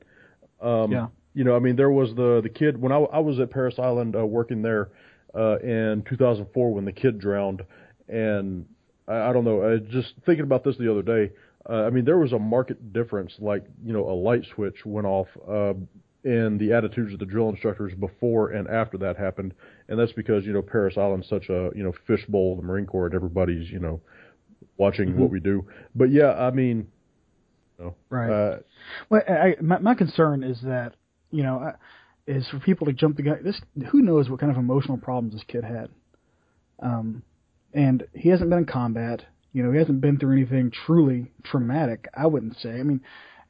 Um, 0.61 0.91
yeah. 0.91 1.07
You 1.33 1.43
know, 1.43 1.55
I 1.55 1.59
mean, 1.59 1.75
there 1.75 1.91
was 1.91 2.15
the 2.15 2.39
the 2.41 2.49
kid 2.49 2.81
when 2.81 2.93
I, 2.93 2.97
I 2.97 3.19
was 3.19 3.39
at 3.39 3.51
Parris 3.51 3.77
Island 3.77 4.15
uh, 4.15 4.25
working 4.25 4.61
there 4.61 4.89
uh, 5.35 5.59
in 5.59 6.03
2004 6.09 6.73
when 6.73 6.85
the 6.85 6.91
kid 6.91 7.19
drowned, 7.19 7.63
and 8.07 8.65
I, 9.07 9.29
I 9.29 9.33
don't 9.33 9.43
know. 9.43 9.63
I 9.63 9.77
just 9.77 10.13
thinking 10.25 10.43
about 10.43 10.63
this 10.63 10.77
the 10.77 10.91
other 10.91 11.01
day. 11.01 11.33
Uh, 11.69 11.83
I 11.83 11.89
mean, 11.89 12.05
there 12.05 12.17
was 12.17 12.33
a 12.33 12.39
market 12.39 12.93
difference, 12.93 13.33
like 13.39 13.65
you 13.83 13.93
know, 13.93 14.09
a 14.09 14.13
light 14.13 14.43
switch 14.55 14.85
went 14.85 15.05
off 15.05 15.27
uh, 15.47 15.73
in 16.23 16.57
the 16.57 16.73
attitudes 16.73 17.13
of 17.13 17.19
the 17.19 17.25
drill 17.25 17.49
instructors 17.49 17.93
before 17.93 18.51
and 18.51 18.67
after 18.67 18.97
that 18.97 19.17
happened, 19.17 19.53
and 19.87 19.99
that's 19.99 20.13
because 20.13 20.45
you 20.45 20.53
know 20.53 20.61
Parris 20.61 20.97
Island's 20.97 21.27
such 21.27 21.49
a 21.49 21.69
you 21.75 21.83
know 21.83 21.93
fishbowl, 22.07 22.55
the 22.55 22.61
Marine 22.61 22.85
Corps, 22.85 23.07
and 23.07 23.15
everybody's 23.15 23.69
you 23.69 23.79
know 23.79 24.01
watching 24.77 25.09
mm-hmm. 25.09 25.19
what 25.19 25.31
we 25.31 25.39
do. 25.39 25.65
But 25.95 26.11
yeah, 26.11 26.31
I 26.33 26.51
mean, 26.51 26.87
you 27.77 27.85
know, 27.85 27.95
right. 28.09 28.29
Uh, 28.29 28.57
well, 29.09 29.21
I, 29.27 29.55
my, 29.61 29.79
my 29.79 29.93
concern 29.93 30.43
is 30.43 30.61
that 30.63 30.95
you 31.31 31.43
know 31.43 31.73
is 32.29 32.47
for 32.47 32.59
people 32.59 32.85
to 32.85 32.93
jump 32.93 33.17
the 33.17 33.23
gun. 33.23 33.39
This 33.43 33.59
who 33.89 34.01
knows 34.01 34.29
what 34.29 34.39
kind 34.39 34.51
of 34.51 34.57
emotional 34.57 34.97
problems 34.97 35.33
this 35.33 35.43
kid 35.47 35.63
had. 35.63 35.89
Um, 36.79 37.23
and 37.73 38.03
he 38.13 38.29
hasn't 38.29 38.49
been 38.49 38.59
in 38.59 38.65
combat. 38.65 39.23
You 39.51 39.63
know, 39.63 39.71
he 39.71 39.79
hasn't 39.79 39.99
been 39.99 40.19
through 40.19 40.33
anything 40.33 40.71
truly 40.85 41.31
traumatic. 41.43 42.07
I 42.13 42.27
wouldn't 42.27 42.57
say. 42.57 42.69
I 42.69 42.83
mean, 42.83 43.01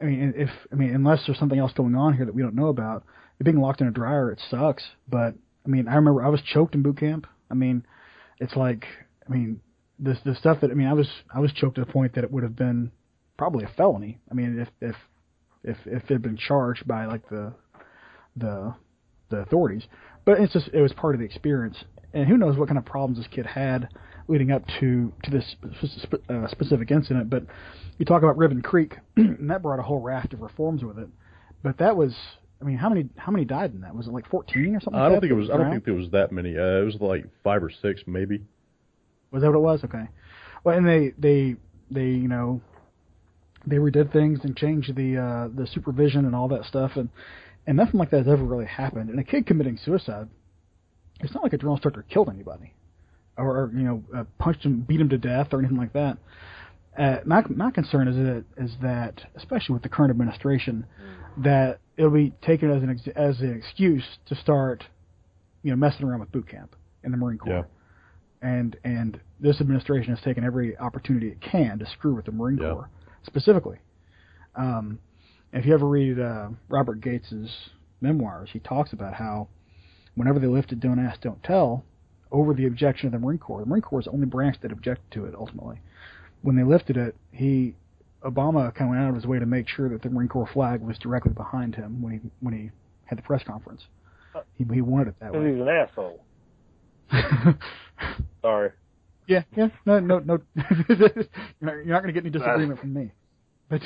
I 0.01 0.05
mean, 0.05 0.34
if 0.36 0.49
I 0.71 0.75
mean, 0.75 0.95
unless 0.95 1.25
there's 1.25 1.38
something 1.38 1.59
else 1.59 1.73
going 1.73 1.95
on 1.95 2.15
here 2.15 2.25
that 2.25 2.34
we 2.34 2.41
don't 2.41 2.55
know 2.55 2.67
about, 2.67 3.03
being 3.43 3.59
locked 3.59 3.82
in 3.82 3.88
a 3.88 3.91
dryer, 3.91 4.32
it 4.32 4.41
sucks. 4.49 4.84
But 5.09 5.36
I 5.65 5.69
mean, 5.69 5.89
I 5.89 5.95
remember 5.95 6.23
I 6.23 6.30
was 6.30 6.41
choked 6.41 6.73
in 6.73 6.82
boot 6.82 6.99
camp. 6.99 7.27
I 7.51 7.55
mean, 7.55 7.86
it's 8.39 8.55
like, 8.55 8.86
I 9.27 9.34
mean, 9.34 9.59
the 9.99 10.17
the 10.23 10.36
stuff 10.36 10.61
that 10.61 10.71
I 10.71 10.73
mean, 10.73 10.88
I 10.88 10.93
was 10.93 11.09
I 11.34 11.41
was 11.41 11.51
choked 11.51 11.75
to 11.75 11.84
the 11.84 11.91
point 11.91 12.15
that 12.15 12.23
it 12.23 12.32
would 12.32 12.43
have 12.43 12.55
been 12.55 12.91
probably 13.38 13.65
a 13.65 13.71
felony. 13.75 14.19
I 14.32 14.36
mean, 14.36 14.57
if 14.57 14.69
if 14.80 14.95
if 15.65 15.77
if 15.86 16.03
it 16.03 16.13
had 16.13 16.21
been 16.21 16.38
charged 16.38 16.88
by 16.88 17.07
like 17.07 17.27
the 17.27 17.53
the 18.39 18.73
the 19.29 19.37
authorities, 19.37 19.83
but 20.25 20.39
it's 20.39 20.53
just 20.53 20.69
it 20.73 20.81
was 20.81 20.93
part 20.93 21.15
of 21.15 21.19
the 21.19 21.25
experience. 21.25 21.77
And 22.13 22.27
who 22.27 22.37
knows 22.37 22.57
what 22.57 22.67
kind 22.67 22.77
of 22.77 22.85
problems 22.85 23.19
this 23.19 23.27
kid 23.27 23.45
had 23.45 23.89
leading 24.27 24.51
up 24.51 24.63
to 24.79 25.13
to 25.23 25.31
this 25.31 25.55
uh, 26.29 26.47
specific 26.47 26.91
incident. 26.91 27.29
But 27.29 27.43
you 27.97 28.05
talk 28.05 28.23
about 28.23 28.37
Ribbon 28.37 28.61
Creek, 28.61 28.97
and 29.15 29.49
that 29.49 29.61
brought 29.61 29.79
a 29.79 29.83
whole 29.83 30.01
raft 30.01 30.33
of 30.33 30.41
reforms 30.41 30.83
with 30.83 30.97
it. 30.97 31.09
but 31.63 31.77
that 31.77 31.95
was. 31.95 32.15
I 32.61 32.65
mean, 32.65 32.77
how 32.77 32.89
many 32.89 33.07
how 33.15 33.31
many 33.31 33.45
died 33.45 33.73
in 33.73 33.81
that? 33.81 33.95
Was 33.95 34.07
it 34.07 34.11
like 34.11 34.27
14 34.29 34.75
or 34.75 34.81
something? 34.81 34.99
I 34.99 35.07
don't 35.07 35.21
think 35.21 35.31
it 35.31 35.35
was. 35.35 35.49
I 35.49 35.55
don't 35.55 35.71
think 35.71 35.85
there 35.85 35.93
was 35.93 36.09
that 36.11 36.33
many. 36.33 36.57
Uh, 36.57 36.81
it 36.81 36.85
was 36.85 36.95
like 36.99 37.25
five 37.41 37.63
or 37.63 37.71
six, 37.81 38.01
maybe. 38.05 38.41
Was 39.31 39.43
that 39.43 39.47
what 39.49 39.55
it 39.55 39.61
was? 39.61 39.83
Okay. 39.85 40.09
Well, 40.63 40.77
and 40.77 40.85
they 40.85 41.13
they 41.17 41.55
they 41.89 42.07
you 42.07 42.27
know 42.27 42.59
they 43.65 43.77
redid 43.77 44.11
things 44.11 44.39
and 44.43 44.57
changed 44.57 44.93
the 44.95 45.17
uh, 45.17 45.47
the 45.55 45.67
supervision 45.67 46.25
and 46.25 46.35
all 46.35 46.49
that 46.49 46.65
stuff, 46.65 46.91
and 46.95 47.07
and 47.68 47.78
nothing 47.78 47.99
like 47.99 48.10
that 48.12 48.18
has 48.20 48.28
ever 48.28 48.43
really 48.43 48.66
happened. 48.66 49.10
And 49.10 49.20
a 49.20 49.24
kid 49.24 49.45
committing 49.45 49.78
suicide, 49.78 50.28
it's 51.20 51.34
not 51.34 51.43
like 51.43 51.53
a 51.53 51.57
drill 51.57 51.74
instructor 51.74 52.03
killed 52.10 52.30
anybody, 52.30 52.74
or, 53.38 53.45
or 53.66 53.72
you 53.74 53.84
know 53.84 54.03
uh, 54.16 54.24
punched 54.38 54.64
him, 54.64 54.82
beat 54.82 54.99
him 55.01 55.10
to 55.10 55.18
death, 55.18 55.49
or 55.51 55.60
anything 55.60 55.78
like 55.78 55.93
that. 55.93 56.18
Uh, 56.97 57.18
my 57.26 57.43
my 57.49 57.72
concern 57.72 58.07
is 58.07 58.16
that 58.16 58.43
is 58.57 58.72
that 58.82 59.22
especially 59.36 59.74
with 59.74 59.84
the 59.84 59.89
current 59.89 60.12
administration, 60.12 60.86
that 61.38 61.80
it'll 61.97 62.10
be 62.12 62.34
taken 62.41 62.72
as 62.72 62.82
an 62.84 62.89
ex- 62.89 63.16
as 63.16 63.39
an 63.41 63.53
excuse 63.55 64.03
to 64.26 64.36
start, 64.36 64.84
you 65.64 65.70
know, 65.70 65.76
messing 65.78 66.05
around 66.05 66.20
with 66.22 66.32
boot 66.32 66.47
camp 66.47 66.76
in 67.03 67.12
the 67.12 67.18
Marine 67.18 67.38
Corps 67.38 67.68
Yeah. 68.41 68.49
and 68.49 68.76
and 68.84 69.20
this 69.39 69.62
administration 69.62 70.14
has 70.14 70.24
taken 70.24 70.43
every 70.43 70.78
opportunity 70.78 71.28
it 71.30 71.39
can 71.41 71.80
to 71.80 71.86
screw 71.86 72.14
with 72.16 72.26
the 72.26 72.32
Marine 72.32 72.57
Yeah. 72.57 72.72
Corps 72.74 72.89
specifically. 73.26 73.78
Um, 74.55 74.99
if 75.53 75.65
you 75.65 75.73
ever 75.73 75.87
read 75.87 76.19
uh, 76.19 76.49
Robert 76.67 77.01
Gates's 77.01 77.69
memoirs, 78.01 78.49
he 78.53 78.59
talks 78.59 78.93
about 78.93 79.13
how 79.13 79.47
whenever 80.15 80.39
they 80.39 80.47
lifted 80.47 80.79
"Don't 80.79 80.99
Ask, 80.99 81.21
Don't 81.21 81.43
Tell" 81.43 81.83
over 82.31 82.53
the 82.53 82.67
objection 82.67 83.07
of 83.07 83.13
the 83.13 83.19
Marine 83.19 83.39
Corps, 83.39 83.61
the 83.61 83.65
Marine 83.65 83.81
Corps 83.81 84.01
is 84.01 84.05
the 84.05 84.11
only 84.11 84.27
branch 84.27 84.57
that 84.61 84.71
objected 84.71 85.11
to 85.11 85.25
it 85.25 85.33
ultimately. 85.35 85.81
When 86.41 86.55
they 86.55 86.63
lifted 86.63 86.97
it, 86.97 87.15
he 87.31 87.75
Obama 88.23 88.73
kind 88.75 88.89
of 88.89 88.89
went 88.89 89.01
out 89.01 89.09
of 89.09 89.15
his 89.15 89.25
way 89.25 89.39
to 89.39 89.45
make 89.45 89.67
sure 89.67 89.89
that 89.89 90.01
the 90.01 90.09
Marine 90.09 90.29
Corps 90.29 90.49
flag 90.51 90.81
was 90.81 90.97
directly 90.97 91.33
behind 91.33 91.75
him 91.75 92.01
when 92.01 92.13
he 92.13 92.19
when 92.41 92.53
he 92.53 92.71
had 93.05 93.17
the 93.17 93.23
press 93.23 93.43
conference. 93.43 93.81
He, 94.55 94.65
he 94.71 94.81
wanted 94.81 95.09
it 95.09 95.15
that 95.19 95.33
way. 95.33 95.51
he's 95.51 95.61
an 95.61 95.67
asshole. 95.67 96.23
Sorry. 98.41 98.71
Yeah, 99.27 99.43
yeah, 99.55 99.69
no, 99.85 99.99
no, 99.99 100.19
no. 100.19 100.39
you're 100.89 100.97
not, 101.61 101.73
you're 101.73 101.85
not 101.85 102.01
going 102.03 102.07
to 102.07 102.13
get 102.13 102.23
any 102.23 102.29
disagreement 102.31 102.79
from 102.79 102.93
me. 102.93 103.11
But, 103.69 103.81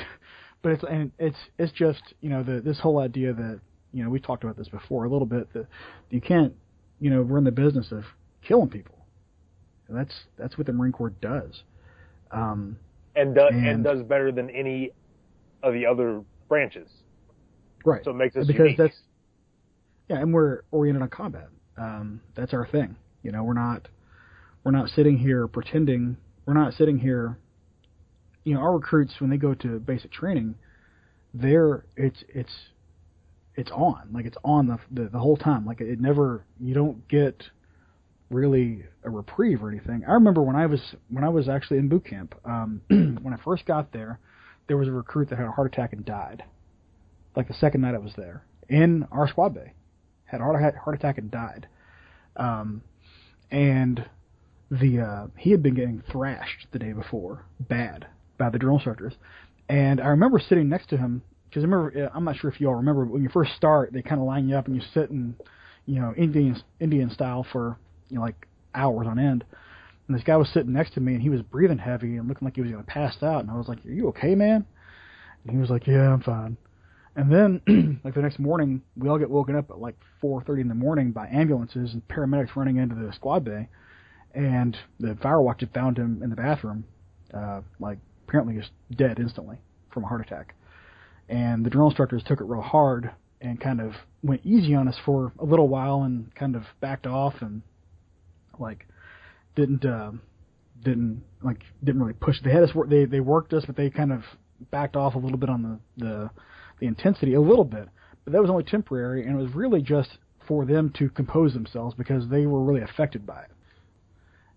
but 0.63 0.71
it's 0.71 0.83
and 0.89 1.11
it's 1.19 1.37
it's 1.59 1.71
just 1.71 2.01
you 2.21 2.29
know 2.29 2.41
the 2.41 2.59
this 2.61 2.79
whole 2.79 2.97
idea 2.99 3.33
that 3.33 3.59
you 3.91 4.03
know 4.03 4.09
we 4.09 4.19
talked 4.19 4.43
about 4.43 4.57
this 4.57 4.67
before 4.69 5.03
a 5.03 5.09
little 5.09 5.27
bit 5.27 5.53
that 5.53 5.67
you 6.09 6.19
can't 6.21 6.53
you 6.99 7.11
know 7.11 7.21
run 7.21 7.43
the 7.43 7.51
business 7.51 7.91
of 7.91 8.03
killing 8.41 8.69
people. 8.69 8.95
And 9.87 9.97
that's 9.97 10.13
that's 10.37 10.57
what 10.57 10.65
the 10.65 10.73
Marine 10.73 10.93
Corps 10.93 11.11
does. 11.21 11.61
Um, 12.31 12.77
And, 13.15 13.35
do, 13.35 13.41
and, 13.41 13.67
And- 13.67 13.83
does 13.83 14.01
better 14.01 14.31
than 14.31 14.49
any 14.49 14.91
of 15.61 15.73
the 15.73 15.85
other 15.85 16.23
branches. 16.47 16.89
right. 17.85 18.03
So 18.03 18.11
it 18.11 18.15
makes 18.15 18.35
us 18.35 18.47
because 18.47 18.59
unique. 18.63 18.77
that's 18.77 18.95
yeah, 20.09 20.19
and 20.19 20.33
we're 20.33 20.61
oriented 20.71 21.01
on 21.03 21.09
combat. 21.09 21.47
Um, 21.77 22.21
that's 22.35 22.53
our 22.53 22.65
thing. 22.67 22.95
You 23.23 23.31
know, 23.31 23.43
we're 23.43 23.53
not 23.53 23.87
we're 24.63 24.71
not 24.71 24.89
sitting 24.89 25.17
here 25.17 25.47
pretending. 25.47 26.17
We're 26.45 26.53
not 26.53 26.73
sitting 26.73 26.97
here. 26.99 27.37
You 28.43 28.55
know, 28.55 28.61
our 28.61 28.73
recruits 28.73 29.13
when 29.19 29.29
they 29.29 29.37
go 29.37 29.53
to 29.53 29.79
basic 29.79 30.11
training, 30.11 30.55
they're 31.33 31.85
it's 31.95 32.23
it's 32.29 32.53
it's 33.55 33.71
on 33.71 34.09
like 34.13 34.25
it's 34.25 34.37
on 34.43 34.67
the 34.67 34.77
the, 34.91 35.09
the 35.09 35.19
whole 35.19 35.37
time. 35.37 35.65
Like 35.65 35.81
it 35.81 35.99
never 35.99 36.45
you 36.59 36.73
don't 36.73 37.07
get 37.07 37.43
really 38.29 38.85
a 39.03 39.09
reprieve 39.09 39.63
or 39.63 39.69
anything. 39.69 40.03
I 40.07 40.13
remember 40.13 40.41
when 40.41 40.55
I 40.55 40.65
was 40.65 40.95
when 41.09 41.23
I 41.23 41.29
was 41.29 41.47
actually 41.47 41.77
in 41.77 41.87
boot 41.87 42.05
camp. 42.05 42.35
Um, 42.45 42.81
when 42.87 43.33
I 43.33 43.37
first 43.43 43.65
got 43.65 43.91
there, 43.91 44.19
there 44.67 44.77
was 44.77 44.87
a 44.87 44.91
recruit 44.91 45.29
that 45.29 45.37
had 45.37 45.47
a 45.47 45.51
heart 45.51 45.71
attack 45.71 45.93
and 45.93 46.05
died. 46.05 46.43
Like 47.35 47.47
the 47.47 47.53
second 47.55 47.81
night 47.81 47.95
I 47.95 47.99
was 47.99 48.13
there 48.15 48.45
in 48.69 49.07
our 49.11 49.27
squad 49.27 49.53
bay, 49.53 49.73
had 50.25 50.41
a 50.41 50.43
heart 50.43 50.75
heart 50.75 50.95
attack 50.95 51.17
and 51.17 51.31
died. 51.31 51.67
Um, 52.35 52.81
and 53.51 54.05
the 54.71 54.99
uh, 54.99 55.27
he 55.37 55.51
had 55.51 55.61
been 55.61 55.75
getting 55.75 56.03
thrashed 56.11 56.67
the 56.71 56.79
day 56.79 56.93
before, 56.93 57.45
bad 57.59 58.07
by 58.37 58.49
the 58.49 58.59
drill 58.59 58.75
instructors. 58.75 59.13
And 59.69 60.01
I 60.01 60.07
remember 60.07 60.39
sitting 60.39 60.69
next 60.69 60.89
to 60.89 60.97
him 60.97 61.21
because 61.49 61.63
I 61.63 61.67
remember 61.67 62.11
I'm 62.13 62.23
not 62.23 62.37
sure 62.37 62.49
if 62.49 62.59
you 62.59 62.67
all 62.67 62.75
remember 62.75 63.05
but 63.05 63.13
when 63.13 63.23
you 63.23 63.29
first 63.29 63.55
start 63.55 63.93
they 63.93 64.01
kind 64.01 64.19
of 64.19 64.27
line 64.27 64.49
you 64.49 64.55
up 64.55 64.67
and 64.67 64.75
you 64.75 64.81
sit 64.93 65.09
in 65.09 65.35
you 65.85 65.99
know 65.99 66.13
Indian 66.17 66.61
Indian 66.79 67.09
style 67.09 67.45
for 67.51 67.77
you 68.09 68.17
know 68.17 68.21
like 68.21 68.47
hours 68.75 69.07
on 69.07 69.19
end. 69.19 69.43
And 70.07 70.17
this 70.17 70.23
guy 70.23 70.35
was 70.35 70.49
sitting 70.49 70.73
next 70.73 70.93
to 70.95 70.99
me 70.99 71.13
and 71.13 71.21
he 71.21 71.29
was 71.29 71.41
breathing 71.41 71.77
heavy 71.77 72.17
and 72.17 72.27
looking 72.27 72.45
like 72.45 72.55
he 72.55 72.61
was 72.61 72.71
to 72.71 72.83
pass 72.83 73.15
out. 73.23 73.41
And 73.41 73.51
I 73.51 73.57
was 73.57 73.67
like, 73.67 73.85
"Are 73.85 73.91
you 73.91 74.09
okay, 74.09 74.35
man?" 74.35 74.65
And 75.43 75.51
he 75.51 75.57
was 75.57 75.69
like, 75.69 75.87
"Yeah, 75.87 76.13
I'm 76.13 76.21
fine." 76.21 76.57
And 77.15 77.31
then, 77.31 77.99
like 78.03 78.15
the 78.15 78.21
next 78.21 78.39
morning, 78.39 78.81
we 78.97 79.07
all 79.07 79.19
get 79.19 79.29
woken 79.29 79.55
up 79.55 79.69
at 79.69 79.79
like 79.79 79.95
4:30 80.21 80.61
in 80.61 80.67
the 80.67 80.75
morning 80.75 81.11
by 81.11 81.27
ambulances 81.27 81.93
and 81.93 82.07
paramedics 82.07 82.55
running 82.55 82.77
into 82.77 82.95
the 82.95 83.13
squad 83.13 83.43
bay, 83.43 83.69
and 84.33 84.75
the 84.99 85.15
fire 85.15 85.41
watch 85.41 85.61
had 85.61 85.73
found 85.73 85.97
him 85.97 86.21
in 86.23 86.29
the 86.29 86.35
bathroom, 86.35 86.85
uh, 87.33 87.61
like 87.79 87.99
apparently 88.33 88.59
just 88.59 88.71
dead 88.97 89.19
instantly 89.19 89.59
from 89.93 90.03
a 90.03 90.07
heart 90.07 90.21
attack. 90.21 90.55
And 91.29 91.63
the 91.63 91.69
drill 91.69 91.85
instructors 91.85 92.23
took 92.25 92.41
it 92.41 92.45
real 92.45 92.63
hard 92.63 93.11
and 93.41 93.61
kind 93.61 93.79
of 93.79 93.91
went 94.23 94.41
easy 94.43 94.73
on 94.73 94.87
us 94.87 94.95
for 95.05 95.31
a 95.37 95.45
little 95.45 95.67
while 95.67 96.01
and 96.01 96.33
kind 96.33 96.55
of 96.55 96.63
backed 96.81 97.05
off 97.05 97.35
and 97.41 97.61
like 98.57 98.87
didn't 99.55 99.85
uh, 99.85 100.11
didn't 100.83 101.21
like 101.43 101.61
didn't 101.83 102.01
really 102.01 102.13
push. 102.13 102.37
They 102.43 102.51
had 102.51 102.63
us 102.63 102.73
work. 102.73 102.89
They 102.89 103.05
they 103.05 103.19
worked 103.19 103.53
us, 103.53 103.65
but 103.67 103.75
they 103.75 103.91
kind 103.91 104.11
of 104.11 104.21
backed 104.71 104.95
off 104.95 105.13
a 105.13 105.19
little 105.19 105.37
bit 105.37 105.49
on 105.51 105.61
the 105.61 106.03
the 106.03 106.29
the 106.79 106.87
intensity 106.87 107.35
a 107.35 107.41
little 107.41 107.65
bit. 107.65 107.87
But 108.23 108.33
that 108.33 108.41
was 108.41 108.49
only 108.49 108.63
temporary, 108.63 109.27
and 109.27 109.39
it 109.39 109.43
was 109.43 109.53
really 109.53 109.83
just 109.83 110.17
for 110.47 110.65
them 110.65 110.91
to 110.97 111.09
compose 111.09 111.53
themselves 111.53 111.93
because 111.95 112.27
they 112.29 112.47
were 112.47 112.63
really 112.63 112.81
affected 112.81 113.27
by 113.27 113.43
it. 113.43 113.51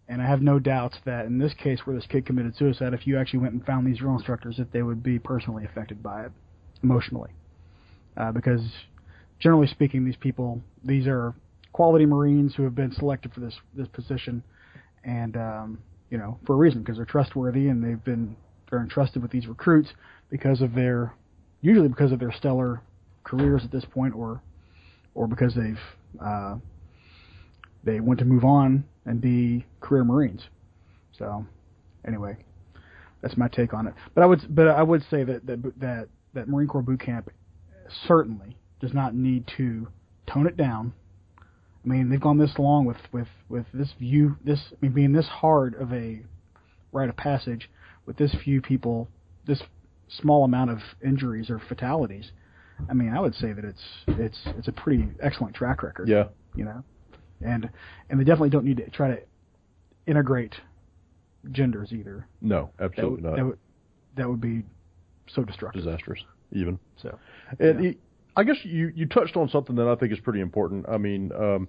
And 0.08 0.22
I 0.22 0.26
have 0.26 0.40
no 0.40 0.58
doubts 0.58 0.96
that 1.04 1.26
in 1.26 1.38
this 1.38 1.52
case 1.54 1.80
where 1.84 1.96
this 1.96 2.06
kid 2.06 2.26
committed 2.26 2.54
suicide, 2.56 2.94
if 2.94 3.06
you 3.06 3.18
actually 3.18 3.40
went 3.40 3.54
and 3.54 3.66
found 3.66 3.86
these 3.86 3.98
drill 3.98 4.14
instructors, 4.14 4.56
that 4.56 4.72
they 4.72 4.82
would 4.82 5.02
be 5.02 5.18
personally 5.18 5.64
affected 5.64 6.02
by 6.02 6.26
it, 6.26 6.32
emotionally. 6.82 7.30
Uh, 8.16 8.30
because 8.30 8.60
generally 9.40 9.66
speaking, 9.66 10.04
these 10.04 10.16
people, 10.16 10.60
these 10.84 11.06
are 11.06 11.34
quality 11.72 12.06
Marines 12.06 12.54
who 12.54 12.62
have 12.62 12.74
been 12.74 12.92
selected 12.92 13.32
for 13.34 13.40
this 13.40 13.54
this 13.74 13.88
position, 13.88 14.42
and 15.04 15.36
um, 15.36 15.78
you 16.08 16.18
know 16.18 16.38
for 16.46 16.54
a 16.54 16.56
reason 16.56 16.80
because 16.82 16.96
they're 16.96 17.04
trustworthy 17.04 17.68
and 17.68 17.82
they've 17.82 18.02
been 18.04 18.36
they're 18.70 18.80
entrusted 18.80 19.22
with 19.22 19.30
these 19.30 19.46
recruits 19.46 19.90
because 20.30 20.62
of 20.62 20.74
their 20.74 21.12
usually 21.60 21.88
because 21.88 22.12
of 22.12 22.20
their 22.20 22.32
stellar 22.32 22.80
careers 23.24 23.62
at 23.64 23.72
this 23.72 23.84
point, 23.84 24.14
or 24.14 24.40
or 25.14 25.26
because 25.26 25.54
they've 25.54 25.80
uh, 26.24 26.56
they 27.84 28.00
want 28.00 28.20
to 28.20 28.24
move 28.24 28.44
on 28.44 28.84
and 29.06 29.20
be 29.20 29.64
career 29.80 30.04
Marines. 30.04 30.42
So 31.18 31.46
anyway, 32.06 32.36
that's 33.22 33.36
my 33.36 33.48
take 33.48 33.72
on 33.72 33.86
it. 33.86 33.94
But 34.14 34.22
I 34.22 34.26
would 34.26 34.54
but 34.54 34.68
I 34.68 34.82
would 34.82 35.02
say 35.10 35.24
that 35.24 35.46
that 35.46 35.62
that, 35.80 36.08
that 36.34 36.48
Marine 36.48 36.68
Corps 36.68 36.82
boot 36.82 37.00
camp 37.00 37.30
certainly 38.06 38.56
does 38.80 38.92
not 38.92 39.14
need 39.14 39.50
to 39.56 39.88
tone 40.26 40.46
it 40.46 40.56
down. 40.56 40.92
I 41.84 41.88
mean, 41.88 42.10
they've 42.10 42.20
gone 42.20 42.38
this 42.38 42.58
long 42.58 42.84
with 42.84 42.98
with 43.12 43.28
with 43.48 43.66
this 43.72 43.92
view, 43.98 44.36
this 44.44 44.60
I 44.72 44.76
mean, 44.82 44.92
being 44.92 45.12
this 45.12 45.26
hard 45.26 45.74
of 45.74 45.92
a 45.92 46.20
rite 46.92 47.08
of 47.08 47.16
passage 47.16 47.70
with 48.06 48.16
this 48.16 48.34
few 48.44 48.60
people, 48.60 49.08
this 49.46 49.62
small 50.08 50.44
amount 50.44 50.70
of 50.70 50.78
injuries 51.04 51.50
or 51.50 51.60
fatalities. 51.68 52.32
I 52.90 52.94
mean, 52.94 53.12
I 53.14 53.20
would 53.20 53.34
say 53.34 53.52
that 53.52 53.64
it's 53.64 53.82
it's 54.08 54.38
it's 54.58 54.68
a 54.68 54.72
pretty 54.72 55.08
excellent 55.22 55.54
track 55.54 55.82
record. 55.82 56.08
Yeah. 56.08 56.24
You 56.54 56.64
know, 56.64 56.84
and 57.40 57.68
and 58.10 58.18
they 58.20 58.24
definitely 58.24 58.50
don't 58.50 58.64
need 58.64 58.78
to 58.78 58.90
try 58.90 59.08
to 59.08 59.18
integrate 60.06 60.54
genders 61.52 61.92
either. 61.92 62.26
No, 62.40 62.70
That 62.78 62.86
absolutely 62.86 63.14
would, 63.16 63.24
not. 63.24 63.36
that 63.36 63.44
would 63.46 63.58
that 64.16 64.28
would 64.28 64.40
be 64.40 64.62
so 65.28 65.44
destructive. 65.44 65.82
Disastrous, 65.84 66.20
even. 66.52 66.78
So, 67.02 67.18
And 67.58 67.84
yeah. 67.84 67.90
he- 67.90 67.98
I 68.38 68.44
guess 68.44 68.56
you 68.64 68.92
you 68.94 69.06
touched 69.06 69.36
on 69.36 69.48
something 69.48 69.76
that 69.76 69.88
I 69.88 69.94
think 69.94 70.12
is 70.12 70.20
pretty 70.20 70.40
important. 70.40 70.86
I 70.88 70.98
mean, 70.98 71.32
um, 71.32 71.68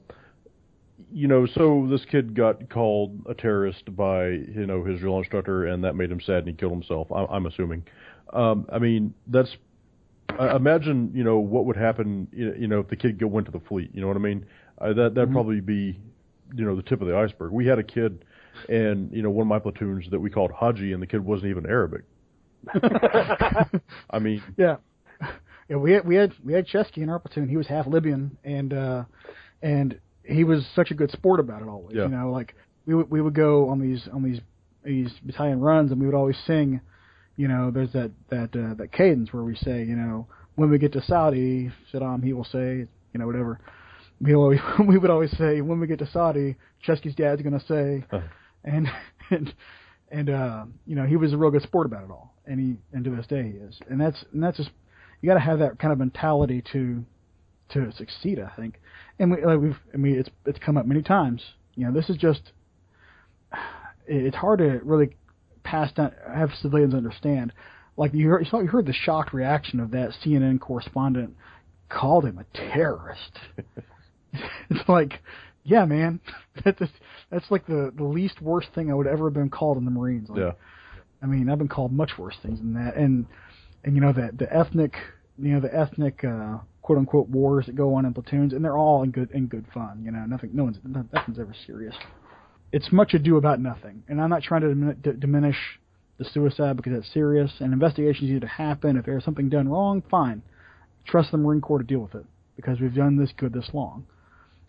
you 1.11 1.27
know, 1.27 1.45
so 1.45 1.87
this 1.89 2.03
kid 2.05 2.35
got 2.35 2.69
called 2.69 3.21
a 3.29 3.33
terrorist 3.33 3.95
by 3.95 4.27
you 4.29 4.65
know 4.65 4.83
his 4.83 4.99
drill 4.99 5.17
instructor, 5.19 5.65
and 5.65 5.83
that 5.85 5.95
made 5.95 6.11
him 6.11 6.19
sad, 6.19 6.39
and 6.39 6.47
he 6.49 6.53
killed 6.53 6.73
himself. 6.73 7.09
I, 7.11 7.23
I'm 7.25 7.45
assuming. 7.45 7.83
Um, 8.33 8.65
I 8.71 8.79
mean, 8.79 9.13
that's 9.27 9.55
I 10.37 10.57
imagine 10.57 11.11
you 11.13 11.23
know 11.23 11.37
what 11.39 11.65
would 11.65 11.77
happen. 11.77 12.27
You 12.33 12.67
know, 12.67 12.79
if 12.81 12.89
the 12.89 12.97
kid 12.97 13.23
went 13.23 13.45
to 13.45 13.51
the 13.51 13.61
fleet. 13.61 13.91
You 13.93 14.01
know 14.01 14.07
what 14.07 14.17
I 14.17 14.19
mean? 14.19 14.45
Uh, 14.79 14.93
that 14.93 15.15
that'd 15.15 15.29
Mhm. 15.29 15.33
probably 15.33 15.59
be 15.61 15.99
you 16.55 16.63
know 16.65 16.75
the 16.75 16.81
tip 16.83 17.01
of 17.01 17.07
the 17.07 17.15
iceberg. 17.17 17.51
We 17.51 17.65
had 17.65 17.79
a 17.79 17.83
kid, 17.83 18.23
and 18.69 19.11
you 19.11 19.21
know 19.21 19.29
one 19.29 19.43
of 19.43 19.47
my 19.47 19.59
platoons 19.59 20.09
that 20.11 20.19
we 20.19 20.29
called 20.29 20.51
Haji, 20.51 20.93
and 20.93 21.01
the 21.01 21.07
kid 21.07 21.23
wasn't 21.25 21.49
even 21.49 21.65
Arabic. 21.65 22.03
I 22.73 24.19
mean, 24.19 24.41
Yeah, 24.57 24.77
yeah. 25.69 25.77
We 25.77 25.91
had 25.93 26.05
we 26.07 26.15
had 26.15 26.33
we 26.43 26.53
had 26.53 26.67
Chesky 26.67 26.97
in 26.97 27.09
our 27.09 27.19
platoon. 27.19 27.49
He 27.49 27.57
was 27.57 27.67
half 27.67 27.87
Libyan, 27.87 28.37
and 28.43 28.73
uh, 28.73 29.03
and 29.61 29.99
he 30.23 30.43
was 30.43 30.65
such 30.75 30.91
a 30.91 30.93
good 30.93 31.11
sport 31.11 31.39
about 31.39 31.61
it 31.61 31.67
always. 31.67 31.95
Yeah. 31.95 32.03
You 32.03 32.09
know, 32.09 32.31
like 32.31 32.55
we 32.85 32.95
would 32.95 33.09
we 33.09 33.21
would 33.21 33.33
go 33.35 33.69
on 33.69 33.79
these 33.79 34.07
on 34.13 34.23
these 34.23 34.39
these 34.83 35.11
battalion 35.23 35.59
runs, 35.59 35.91
and 35.91 35.99
we 35.99 36.05
would 36.05 36.15
always 36.15 36.37
sing. 36.45 36.81
You 37.35 37.47
know, 37.47 37.71
there's 37.71 37.93
that 37.93 38.11
that 38.29 38.55
uh, 38.55 38.73
that 38.75 38.91
cadence 38.91 39.31
where 39.33 39.43
we 39.43 39.55
say, 39.55 39.83
you 39.83 39.95
know, 39.95 40.27
when 40.55 40.69
we 40.69 40.77
get 40.77 40.93
to 40.93 41.01
Saudi, 41.01 41.71
Saddam, 41.93 42.23
he 42.23 42.33
will 42.33 42.45
say, 42.45 42.77
you 43.13 43.19
know, 43.19 43.27
whatever. 43.27 43.59
We 44.19 44.35
always 44.35 44.59
we 44.87 44.97
would 44.97 45.09
always 45.09 45.31
say 45.37 45.61
when 45.61 45.79
we 45.79 45.87
get 45.87 45.99
to 45.99 46.09
Saudi, 46.11 46.55
Chesky's 46.81 47.15
dad's 47.15 47.41
gonna 47.41 47.63
say, 47.67 48.05
and 48.63 48.87
and 49.31 49.53
and 50.11 50.29
uh, 50.29 50.65
you 50.85 50.95
know 50.95 51.05
he 51.05 51.15
was 51.15 51.33
a 51.33 51.37
real 51.37 51.51
good 51.51 51.63
sport 51.63 51.85
about 51.85 52.03
it 52.03 52.11
all, 52.11 52.33
and 52.45 52.59
he 52.59 52.77
and 52.93 53.03
to 53.03 53.15
this 53.15 53.27
day 53.27 53.43
he 53.43 53.57
is, 53.57 53.79
and 53.89 53.99
that's 53.99 54.23
and 54.33 54.41
that's 54.41 54.57
just 54.57 54.69
you 55.21 55.29
got 55.29 55.35
to 55.35 55.39
have 55.39 55.59
that 55.59 55.79
kind 55.79 55.91
of 55.91 55.99
mentality 55.99 56.63
to 56.73 57.03
to 57.69 57.91
succeed, 57.93 58.39
I 58.39 58.55
think, 58.55 58.79
and 59.19 59.31
we 59.31 59.43
like 59.43 59.59
we've 59.59 59.77
I 59.93 59.97
mean 59.97 60.17
it's 60.17 60.29
it's 60.45 60.59
come 60.59 60.77
up 60.77 60.85
many 60.85 61.01
times. 61.01 61.43
You 61.75 61.85
know 61.85 61.93
this 61.93 62.09
is 62.09 62.17
just 62.17 62.41
it's 64.07 64.37
hard 64.37 64.59
to 64.59 64.79
really 64.83 65.15
pass 65.63 65.91
down 65.91 66.13
have 66.33 66.49
civilians 66.61 66.93
understand. 66.93 67.53
Like 67.97 68.13
you 68.13 68.29
heard, 68.29 68.45
you 68.45 68.49
saw 68.49 68.61
you 68.61 68.67
heard 68.67 68.85
the 68.85 68.93
shocked 68.93 69.33
reaction 69.33 69.79
of 69.79 69.91
that 69.91 70.11
CNN 70.23 70.59
correspondent 70.59 71.35
called 71.89 72.25
him 72.25 72.37
a 72.37 72.45
terrorist. 72.57 73.39
it's 74.69 74.87
like, 74.89 75.19
yeah, 75.63 75.85
man, 75.85 76.19
that's 76.65 76.81
that's 77.31 77.51
like 77.51 77.65
the 77.67 77.91
the 77.95 78.03
least 78.03 78.41
worst 78.41 78.69
thing 78.73 78.89
I 78.91 78.93
would 78.93 79.07
ever 79.07 79.25
have 79.25 79.33
been 79.33 79.49
called 79.49 79.77
in 79.77 79.85
the 79.85 79.91
Marines. 79.91 80.29
Like, 80.29 80.39
Yeah. 80.39 80.51
I 81.21 81.25
mean, 81.25 81.49
I've 81.49 81.57
been 81.57 81.67
called 81.67 81.91
much 81.91 82.11
worse 82.17 82.35
things 82.41 82.59
than 82.59 82.73
that, 82.73 82.95
and 82.95 83.25
and 83.83 83.95
you 83.95 84.01
know 84.01 84.13
that 84.13 84.37
the 84.37 84.51
ethnic, 84.53 84.93
you 85.39 85.53
know, 85.53 85.59
the 85.59 85.73
ethnic 85.75 86.23
uh, 86.23 86.57
quote 86.81 86.99
unquote 86.99 87.27
wars 87.29 87.65
that 87.65 87.75
go 87.75 87.95
on 87.95 88.05
in 88.05 88.13
platoons, 88.13 88.53
and 88.53 88.63
they're 88.63 88.77
all 88.77 89.03
in 89.03 89.11
good 89.11 89.31
in 89.31 89.47
good 89.47 89.65
fun. 89.73 90.01
You 90.03 90.11
know, 90.11 90.25
nothing, 90.25 90.51
no 90.53 90.65
one's 90.65 90.77
nothing's 90.83 91.39
ever 91.39 91.55
serious. 91.65 91.95
It's 92.71 92.91
much 92.91 93.13
ado 93.13 93.37
about 93.37 93.59
nothing, 93.59 94.03
and 94.07 94.21
I'm 94.21 94.29
not 94.29 94.43
trying 94.43 94.61
to 94.61 94.67
dimin- 94.67 95.01
d- 95.01 95.19
diminish 95.19 95.57
the 96.17 96.25
suicide 96.25 96.75
because 96.75 96.93
it's 96.93 97.11
serious, 97.13 97.51
and 97.59 97.73
investigations 97.73 98.29
need 98.29 98.41
to 98.41 98.47
happen. 98.47 98.97
If 98.97 99.05
there's 99.05 99.23
something 99.23 99.49
done 99.49 99.69
wrong, 99.69 100.03
fine. 100.11 100.41
Trust 101.05 101.31
the 101.31 101.37
Marine 101.37 101.61
Corps 101.61 101.77
to 101.79 101.83
deal 101.85 101.99
with 101.99 102.15
it 102.15 102.25
because 102.55 102.79
we've 102.79 102.93
done 102.93 103.17
this 103.17 103.31
good 103.37 103.53
this 103.53 103.69
long. 103.73 104.05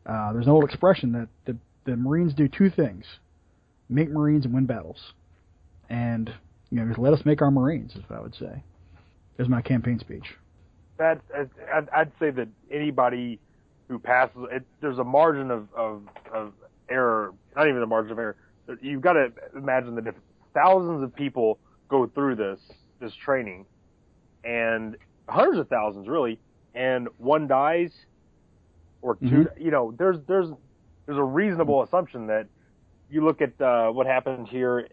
Uh, 0.06 0.32
there's 0.32 0.46
an 0.46 0.52
old 0.52 0.64
expression 0.64 1.12
that 1.12 1.28
the, 1.44 1.56
the 1.84 1.96
Marines 1.96 2.34
do 2.34 2.48
two 2.48 2.70
things: 2.70 3.04
make 3.88 4.10
Marines 4.10 4.44
and 4.44 4.54
win 4.54 4.66
battles. 4.66 5.12
And 5.90 6.32
you 6.70 6.78
know, 6.78 6.86
just 6.86 6.98
let 6.98 7.12
us 7.12 7.20
make 7.24 7.40
our 7.42 7.50
Marines 7.50 7.92
is 7.94 8.02
what 8.08 8.18
I 8.18 8.22
would 8.22 8.34
say. 8.34 8.62
Is 9.38 9.48
my 9.48 9.62
campaign 9.62 9.98
speech. 10.00 10.34
that 10.98 11.20
I'd, 11.72 11.88
I'd 11.90 12.12
say 12.18 12.30
that 12.30 12.48
anybody 12.70 13.38
who 13.88 13.98
passes 13.98 14.36
it, 14.50 14.64
there's 14.80 14.98
a 14.98 15.04
margin 15.04 15.50
of, 15.50 15.68
of 15.74 16.02
of 16.32 16.52
error, 16.90 17.32
not 17.54 17.68
even 17.68 17.82
a 17.82 17.86
margin 17.86 18.12
of 18.12 18.18
error. 18.18 18.36
You've 18.82 19.00
got 19.00 19.12
to 19.14 19.32
imagine 19.56 19.94
that 19.94 20.06
if 20.06 20.14
thousands 20.54 21.02
of 21.02 21.14
people 21.14 21.58
go 21.88 22.06
through 22.06 22.34
this 22.36 22.58
this 23.00 23.14
training, 23.14 23.64
and 24.44 24.96
hundreds 25.28 25.58
of 25.60 25.68
thousands 25.68 26.08
really, 26.08 26.38
and 26.74 27.08
one 27.18 27.46
dies, 27.46 27.92
or 29.02 29.16
2 29.16 29.24
Mhm. 29.26 29.60
you 29.60 29.70
know, 29.70 29.92
there's 29.96 30.18
there's 30.26 30.50
there's 31.06 31.18
a 31.18 31.22
reasonable 31.24 31.82
assumption 31.82 32.26
that 32.26 32.46
you 33.10 33.24
look 33.24 33.40
at 33.40 33.58
uh, 33.60 33.90
what 33.90 34.06
happened 34.06 34.48
here 34.48 34.86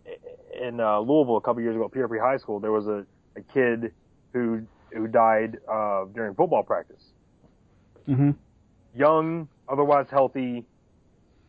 in 0.60 0.80
uh, 0.80 0.99
Louisville 0.99 1.38
a 1.38 1.41
couple 1.41 1.62
years 1.62 1.76
ago 1.76 1.86
at 1.86 1.91
PRP 1.91 2.20
High 2.20 2.38
School. 2.38 2.60
There 2.60 2.72
was 2.72 2.88
a, 2.88 3.06
a 3.36 3.41
kid 3.41 3.91
who 4.34 4.62
who 4.91 5.08
died 5.08 5.58
uh, 5.70 6.06
during 6.14 6.34
football 6.36 6.64
practice. 6.64 7.03
Mm-hmm. 8.08 8.32
Young, 8.95 9.49
otherwise 9.68 10.08
healthy, 10.10 10.66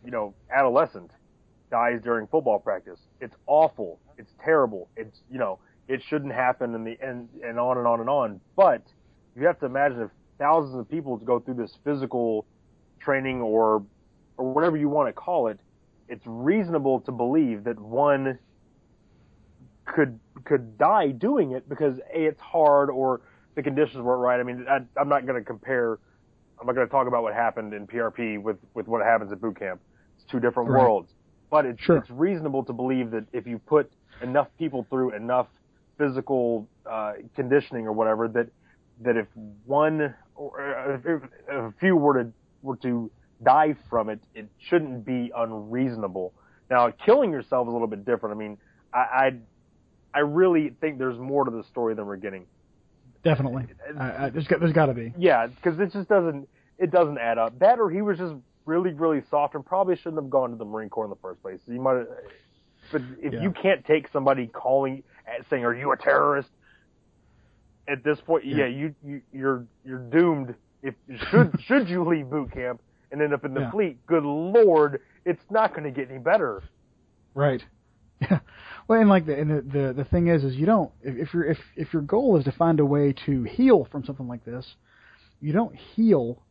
you 0.04 0.10
know, 0.10 0.34
adolescent 0.50 1.12
dies 1.70 2.00
during 2.02 2.26
football 2.26 2.58
practice. 2.58 3.00
It's 3.20 3.36
awful. 3.46 4.00
It's 4.18 4.32
terrible. 4.44 4.88
It's 4.96 5.20
you 5.30 5.38
know, 5.38 5.60
it 5.86 6.02
shouldn't 6.02 6.32
happen, 6.32 6.74
and 6.74 6.84
the 6.86 6.98
and 7.00 7.28
and 7.44 7.60
on 7.60 7.78
and 7.78 7.86
on 7.86 8.00
and 8.00 8.08
on. 8.08 8.40
But 8.56 8.82
you 9.36 9.46
have 9.46 9.60
to 9.60 9.66
imagine 9.66 10.00
if 10.00 10.10
thousands 10.38 10.76
of 10.78 10.88
people 10.88 11.18
to 11.18 11.24
go 11.24 11.40
through 11.40 11.54
this 11.54 11.76
physical 11.84 12.46
training 13.00 13.40
or 13.40 13.84
or 14.38 14.52
whatever 14.52 14.76
you 14.76 14.88
want 14.88 15.08
to 15.08 15.12
call 15.12 15.48
it, 15.48 15.60
it's 16.08 16.24
reasonable 16.26 17.00
to 17.00 17.12
believe 17.12 17.64
that 17.64 17.78
one 17.80 18.38
could 19.86 20.20
could 20.44 20.76
die 20.78 21.08
doing 21.08 21.52
it 21.52 21.68
because 21.68 21.98
a 22.14 22.24
it's 22.26 22.40
hard 22.40 22.90
or 22.90 23.22
the 23.54 23.62
conditions 23.62 24.02
weren't 24.02 24.20
right. 24.20 24.40
I 24.40 24.42
mean, 24.42 24.66
I, 24.68 24.80
I'm 25.00 25.08
not 25.08 25.26
going 25.26 25.38
to 25.38 25.44
compare. 25.44 25.98
I'm 26.60 26.66
not 26.66 26.74
going 26.74 26.86
to 26.86 26.90
talk 26.90 27.06
about 27.06 27.22
what 27.22 27.34
happened 27.34 27.72
in 27.74 27.86
PRP 27.86 28.40
with 28.42 28.58
with 28.74 28.86
what 28.88 29.02
happens 29.04 29.32
at 29.32 29.40
boot 29.40 29.58
camp. 29.58 29.80
It's 30.18 30.26
two 30.30 30.40
different 30.40 30.70
Right. 30.70 30.80
worlds. 30.80 31.12
But 31.50 31.66
it's 31.66 31.80
Sure. 31.82 31.98
it's 31.98 32.10
reasonable 32.10 32.64
to 32.64 32.72
believe 32.72 33.10
that 33.12 33.26
if 33.32 33.46
you 33.46 33.58
put 33.66 33.90
enough 34.22 34.48
people 34.58 34.86
through 34.90 35.14
enough 35.14 35.48
physical 35.98 36.68
uh, 36.90 37.12
conditioning 37.34 37.86
or 37.86 37.92
whatever, 37.92 38.28
that 38.28 38.48
that 39.02 39.16
if 39.16 39.26
one 39.64 40.14
or 40.36 40.60
uh, 40.60 40.94
if, 40.94 41.06
if 41.06 41.22
a 41.48 41.72
few 41.80 41.96
were 41.96 42.22
to 42.22 42.32
were 42.62 42.76
to 42.76 43.10
die 43.42 43.74
from 43.90 44.08
it, 44.08 44.20
it 44.34 44.48
shouldn't 44.58 45.04
be 45.04 45.30
unreasonable. 45.36 46.32
Now, 46.70 46.90
killing 46.90 47.30
yourself 47.30 47.66
is 47.66 47.70
a 47.70 47.72
little 47.72 47.86
bit 47.86 48.04
different. 48.04 48.36
I 48.36 48.38
mean, 48.38 48.58
I 48.92 48.98
I, 48.98 49.32
I 50.14 50.18
really 50.20 50.70
think 50.80 50.98
there's 50.98 51.18
more 51.18 51.44
to 51.44 51.50
the 51.50 51.64
story 51.64 51.94
than 51.94 52.06
we're 52.06 52.16
getting. 52.16 52.46
Definitely. 53.22 53.66
I, 53.98 54.26
I, 54.26 54.30
there's 54.30 54.46
got, 54.46 54.60
there's 54.60 54.72
got 54.72 54.86
to 54.86 54.94
be. 54.94 55.12
Yeah, 55.18 55.48
because 55.48 55.78
it 55.80 55.92
just 55.92 56.08
doesn't 56.08 56.48
it 56.78 56.90
doesn't 56.90 57.18
add 57.18 57.38
up. 57.38 57.58
That 57.58 57.78
or 57.78 57.90
he 57.90 58.02
was 58.02 58.18
just 58.18 58.34
really 58.64 58.92
really 58.92 59.22
soft 59.30 59.54
and 59.54 59.64
probably 59.64 59.96
shouldn't 59.96 60.16
have 60.22 60.30
gone 60.30 60.50
to 60.50 60.56
the 60.56 60.64
Marine 60.64 60.88
Corps 60.88 61.04
in 61.04 61.10
the 61.10 61.16
first 61.16 61.42
place. 61.42 61.58
You 61.66 61.80
might, 61.80 62.04
but 62.92 63.02
if 63.20 63.32
Yeah. 63.32 63.42
you 63.42 63.50
can't 63.50 63.84
take 63.84 64.08
somebody 64.12 64.46
calling 64.46 65.02
and 65.26 65.44
saying, 65.50 65.64
"Are 65.64 65.74
you 65.74 65.92
a 65.92 65.96
terrorist?" 65.96 66.50
At 67.88 68.02
this 68.02 68.18
point, 68.20 68.44
yeah, 68.44 68.66
you, 68.66 68.94
you 69.04 69.22
you're 69.32 69.66
you're 69.84 69.98
doomed. 69.98 70.54
If 70.82 70.94
should 71.30 71.52
should 71.66 71.88
you 71.88 72.04
leave 72.04 72.28
boot 72.30 72.52
camp 72.52 72.80
and 73.12 73.22
end 73.22 73.32
up 73.32 73.44
in 73.44 73.54
the 73.54 73.60
Yeah. 73.60 73.70
fleet, 73.70 74.04
good 74.06 74.24
lord, 74.24 75.00
it's 75.24 75.42
not 75.50 75.70
going 75.72 75.84
to 75.84 75.90
get 75.90 76.10
any 76.10 76.18
better. 76.18 76.62
Right. 77.34 77.62
Yeah. 78.18 78.38
Well, 78.88 78.98
and 78.98 79.10
like 79.10 79.26
the 79.26 79.38
and 79.38 79.50
the, 79.50 79.60
the 79.60 79.92
the 79.92 80.04
thing 80.04 80.28
is, 80.28 80.42
is 80.42 80.56
you 80.56 80.64
don't 80.64 80.90
if, 81.02 81.28
if 81.28 81.34
your 81.34 81.44
if 81.44 81.58
if 81.76 81.92
your 81.92 82.00
goal 82.00 82.38
is 82.38 82.44
to 82.44 82.52
find 82.52 82.80
a 82.80 82.84
way 82.86 83.12
to 83.26 83.42
heal 83.42 83.86
from 83.92 84.04
something 84.04 84.26
like 84.26 84.42
this, 84.46 84.66
you 85.38 85.52
don't 85.52 85.76
heal 85.76 86.42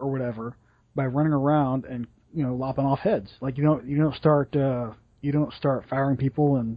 or 0.00 0.10
whatever 0.10 0.56
by 0.96 1.06
running 1.06 1.32
around 1.32 1.84
and 1.84 2.08
you 2.34 2.42
know 2.44 2.56
lopping 2.56 2.84
off 2.84 2.98
heads. 2.98 3.30
Like 3.40 3.56
you 3.56 3.62
don't 3.62 3.86
you 3.86 3.98
don't 3.98 4.16
start 4.16 4.56
uh, 4.56 4.90
you 5.20 5.30
don't 5.30 5.52
start 5.54 5.84
firing 5.88 6.16
people 6.16 6.56
and 6.56 6.76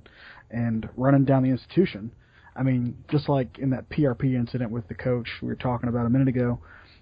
and 0.52 0.88
running 0.96 1.26
down 1.26 1.42
the 1.42 1.50
institution. 1.50 2.12
I 2.56 2.64
mean, 2.64 2.98
just 3.10 3.28
like 3.28 3.58
in 3.60 3.70
that 3.72 3.90
PRP 3.90 4.36
incident 4.36 4.72
with 4.72 4.88
the 4.88 4.96
coach 4.96 5.28
we 5.42 5.48
were 5.50 5.56
talking 5.56 5.90
about 5.90 6.06
a 6.06 6.10
minute 6.10 6.28
ago, 6.30 6.60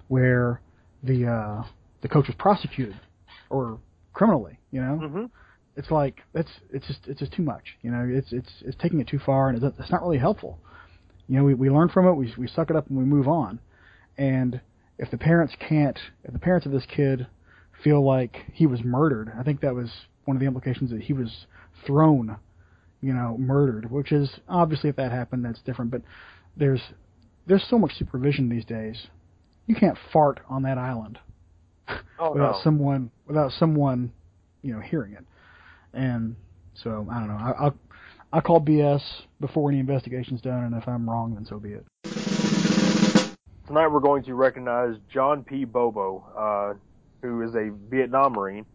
where 0.07 0.61
the 1.03 1.27
uh, 1.27 1.63
the 2.01 2.07
coach 2.09 2.27
was 2.27 2.35
prosecuted 2.37 2.99
or 3.49 3.79
criminally, 4.13 4.59
you 4.71 4.81
know 4.81 4.99
Mm-hmm. 5.01 5.25
it's 5.75 5.91
like 5.91 6.21
that's 6.33 6.49
it's 6.71 6.87
just 6.87 6.99
it's 7.07 7.19
just 7.19 7.33
too 7.33 7.43
much. 7.43 7.63
You 7.81 7.91
know, 7.91 8.05
it's 8.09 8.31
it's 8.31 8.49
it's 8.61 8.77
taking 8.81 8.99
it 8.99 9.07
too 9.07 9.19
far, 9.19 9.49
and 9.49 9.61
it's, 9.63 9.79
it's 9.79 9.91
not 9.91 10.01
really 10.01 10.17
helpful. 10.19 10.59
You 11.27 11.37
know, 11.37 11.43
we 11.45 11.53
we 11.53 11.69
learn 11.69 11.89
from 11.89 12.07
it, 12.07 12.13
we 12.13 12.33
we 12.37 12.47
suck 12.47 12.69
it 12.69 12.75
up, 12.75 12.87
and 12.89 12.97
we 12.97 13.05
move 13.05 13.27
on. 13.27 13.59
And 14.17 14.61
if 14.97 15.09
the 15.11 15.17
parents 15.17 15.55
can't, 15.59 15.97
if 16.23 16.33
the 16.33 16.39
parents 16.39 16.65
of 16.65 16.71
this 16.71 16.85
kid 16.85 17.27
feel 17.83 18.03
like 18.05 18.45
he 18.53 18.65
was 18.67 18.83
murdered, 18.83 19.31
I 19.37 19.43
think 19.43 19.61
that 19.61 19.73
was 19.73 19.89
one 20.25 20.37
of 20.37 20.41
the 20.41 20.47
implications 20.47 20.91
that 20.91 21.01
he 21.01 21.13
was 21.13 21.45
thrown, 21.85 22.37
you 23.03 23.13
know, 23.13 23.35
murdered. 23.37 23.91
Which 23.91 24.11
is 24.11 24.39
obviously 24.47 24.89
if 24.89 24.95
that 24.95 25.11
happened, 25.11 25.45
that's 25.45 25.61
different. 25.61 25.91
But 25.91 26.01
there's 26.57 26.81
there's 27.45 27.65
so 27.69 27.77
much 27.77 27.91
supervision 27.97 28.49
these 28.49 28.65
days. 28.65 29.07
You 29.67 29.75
can't 29.75 29.97
fart 30.11 30.39
on 30.49 30.63
that 30.63 30.77
island 30.77 31.19
Oh 32.19 32.33
without 32.33 32.53
no. 32.53 32.59
someone 32.63 33.11
without 33.27 33.51
someone 33.51 34.11
you 34.61 34.73
know 34.73 34.79
hearing 34.79 35.13
it 35.13 35.25
and 35.93 36.35
so 36.73 37.05
i 37.11 37.19
don't 37.19 37.27
know 37.27 37.35
I, 37.35 37.51
i'll 37.59 37.75
i'll 38.31 38.41
call 38.41 38.61
bs 38.61 39.01
before 39.41 39.69
any 39.69 39.79
investigation's 39.79 40.39
done 40.41 40.63
and 40.63 40.75
if 40.75 40.87
i'm 40.87 41.09
wrong 41.09 41.35
then 41.35 41.45
so 41.45 41.59
be 41.59 41.73
it 41.73 41.85
Tonight 43.67 43.87
we're 43.87 44.01
going 44.01 44.23
to 44.23 44.35
recognize 44.35 44.95
John 45.11 45.43
P. 45.45 45.63
Bobo, 45.63 46.25
uh, 46.37 46.73
who 47.21 47.41
is 47.43 47.55
a 47.55 47.71
Vietnam 47.89 48.33
Marine. 48.33 48.65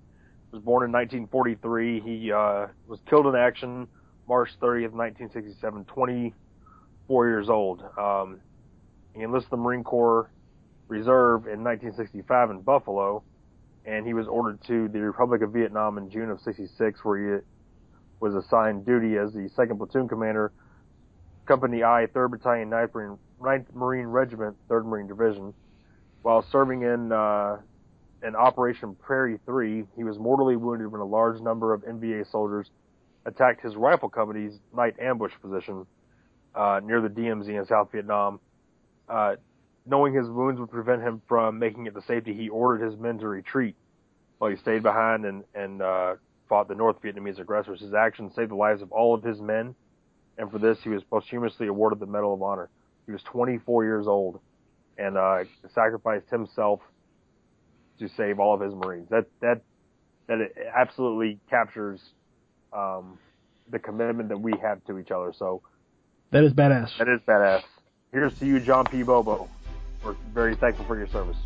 Was 0.50 0.62
born 0.62 0.82
in 0.82 0.92
1943. 0.92 2.00
He 2.00 2.32
uh, 2.32 2.68
was 2.86 2.98
killed 3.08 3.26
in 3.26 3.34
action 3.34 3.86
March 4.28 4.50
30th, 4.60 4.92
1967, 4.92 5.84
24 5.86 7.28
years 7.28 7.48
old. 7.48 7.82
Um, 7.98 8.40
he 9.14 9.22
enlisted 9.22 9.50
the 9.50 9.56
Marine 9.56 9.82
Corps 9.82 10.30
Reserve 10.88 11.46
in 11.46 11.64
1965 11.64 12.50
in 12.50 12.60
Buffalo, 12.60 13.22
and 13.86 14.06
he 14.06 14.12
was 14.14 14.26
ordered 14.26 14.62
to 14.66 14.88
the 14.88 15.00
Republic 15.00 15.42
of 15.42 15.52
Vietnam 15.52 15.98
in 15.98 16.10
June 16.10 16.30
of 16.30 16.40
66, 16.40 17.04
where 17.04 17.38
he 17.38 17.44
was 18.20 18.34
assigned 18.34 18.84
duty 18.84 19.16
as 19.16 19.32
the 19.32 19.48
second 19.56 19.78
platoon 19.78 20.08
commander, 20.08 20.52
Company 21.46 21.82
I, 21.82 22.06
3rd 22.14 22.32
Battalion, 22.32 22.68
9th 22.68 22.94
Marine, 22.94 23.18
9th 23.40 23.74
Marine 23.74 24.06
Regiment, 24.06 24.56
3rd 24.68 24.84
Marine 24.84 25.06
Division. 25.06 25.54
While 26.20 26.44
serving 26.52 26.82
in 26.82 27.12
uh, 27.12 27.58
in 28.22 28.36
Operation 28.36 28.94
Prairie 28.94 29.38
3, 29.46 29.84
he 29.96 30.04
was 30.04 30.18
mortally 30.18 30.56
wounded 30.56 30.92
when 30.92 31.00
a 31.00 31.06
large 31.06 31.40
number 31.40 31.72
of 31.72 31.82
NVA 31.82 32.30
soldiers 32.30 32.70
attacked 33.28 33.62
his 33.62 33.76
rifle 33.76 34.08
company's 34.08 34.58
night 34.74 34.96
ambush 35.00 35.32
position 35.40 35.86
uh, 36.54 36.80
near 36.82 37.00
the 37.00 37.08
DMZ 37.08 37.48
in 37.48 37.66
South 37.66 37.92
Vietnam. 37.92 38.40
Uh, 39.08 39.36
knowing 39.86 40.14
his 40.14 40.28
wounds 40.28 40.58
would 40.58 40.70
prevent 40.70 41.02
him 41.02 41.22
from 41.28 41.58
making 41.58 41.86
it 41.86 41.94
to 41.94 42.02
safety, 42.02 42.34
he 42.34 42.48
ordered 42.48 42.84
his 42.84 42.98
men 42.98 43.18
to 43.18 43.28
retreat 43.28 43.76
while 44.38 44.50
he 44.50 44.56
stayed 44.56 44.82
behind 44.82 45.24
and, 45.24 45.44
and 45.54 45.82
uh, 45.82 46.14
fought 46.48 46.68
the 46.68 46.74
North 46.74 47.00
Vietnamese 47.02 47.38
aggressors. 47.38 47.80
His 47.80 47.94
actions 47.94 48.34
saved 48.34 48.50
the 48.50 48.56
lives 48.56 48.82
of 48.82 48.92
all 48.92 49.14
of 49.14 49.22
his 49.22 49.40
men, 49.40 49.74
and 50.36 50.50
for 50.50 50.58
this, 50.58 50.78
he 50.82 50.90
was 50.90 51.02
posthumously 51.04 51.66
awarded 51.66 52.00
the 52.00 52.06
Medal 52.06 52.34
of 52.34 52.42
Honor. 52.42 52.68
He 53.06 53.12
was 53.12 53.22
24 53.24 53.84
years 53.84 54.06
old 54.06 54.40
and 54.96 55.16
uh, 55.16 55.44
sacrificed 55.74 56.28
himself 56.30 56.80
to 57.98 58.08
save 58.08 58.38
all 58.38 58.54
of 58.54 58.60
his 58.60 58.74
Marines. 58.74 59.08
That 59.10 59.26
that 59.40 59.62
that 60.28 60.38
absolutely 60.76 61.40
captures 61.48 62.00
um, 62.72 63.18
the 63.70 63.78
commitment 63.78 64.28
that 64.30 64.38
we 64.40 64.52
have 64.62 64.84
to 64.86 64.98
each 64.98 65.10
other. 65.10 65.32
So 65.36 65.62
That 66.30 66.44
is 66.44 66.52
badass. 66.52 66.96
that 66.98 67.08
is 67.08 67.20
badass. 67.26 67.62
Here's 68.12 68.38
to 68.38 68.46
you, 68.46 68.60
John 68.60 68.84
P. 68.86 69.02
Bobo. 69.02 69.48
We're 70.04 70.16
very 70.32 70.54
thankful 70.56 70.86
for 70.86 70.96
your 70.96 71.08
service. 71.08 71.36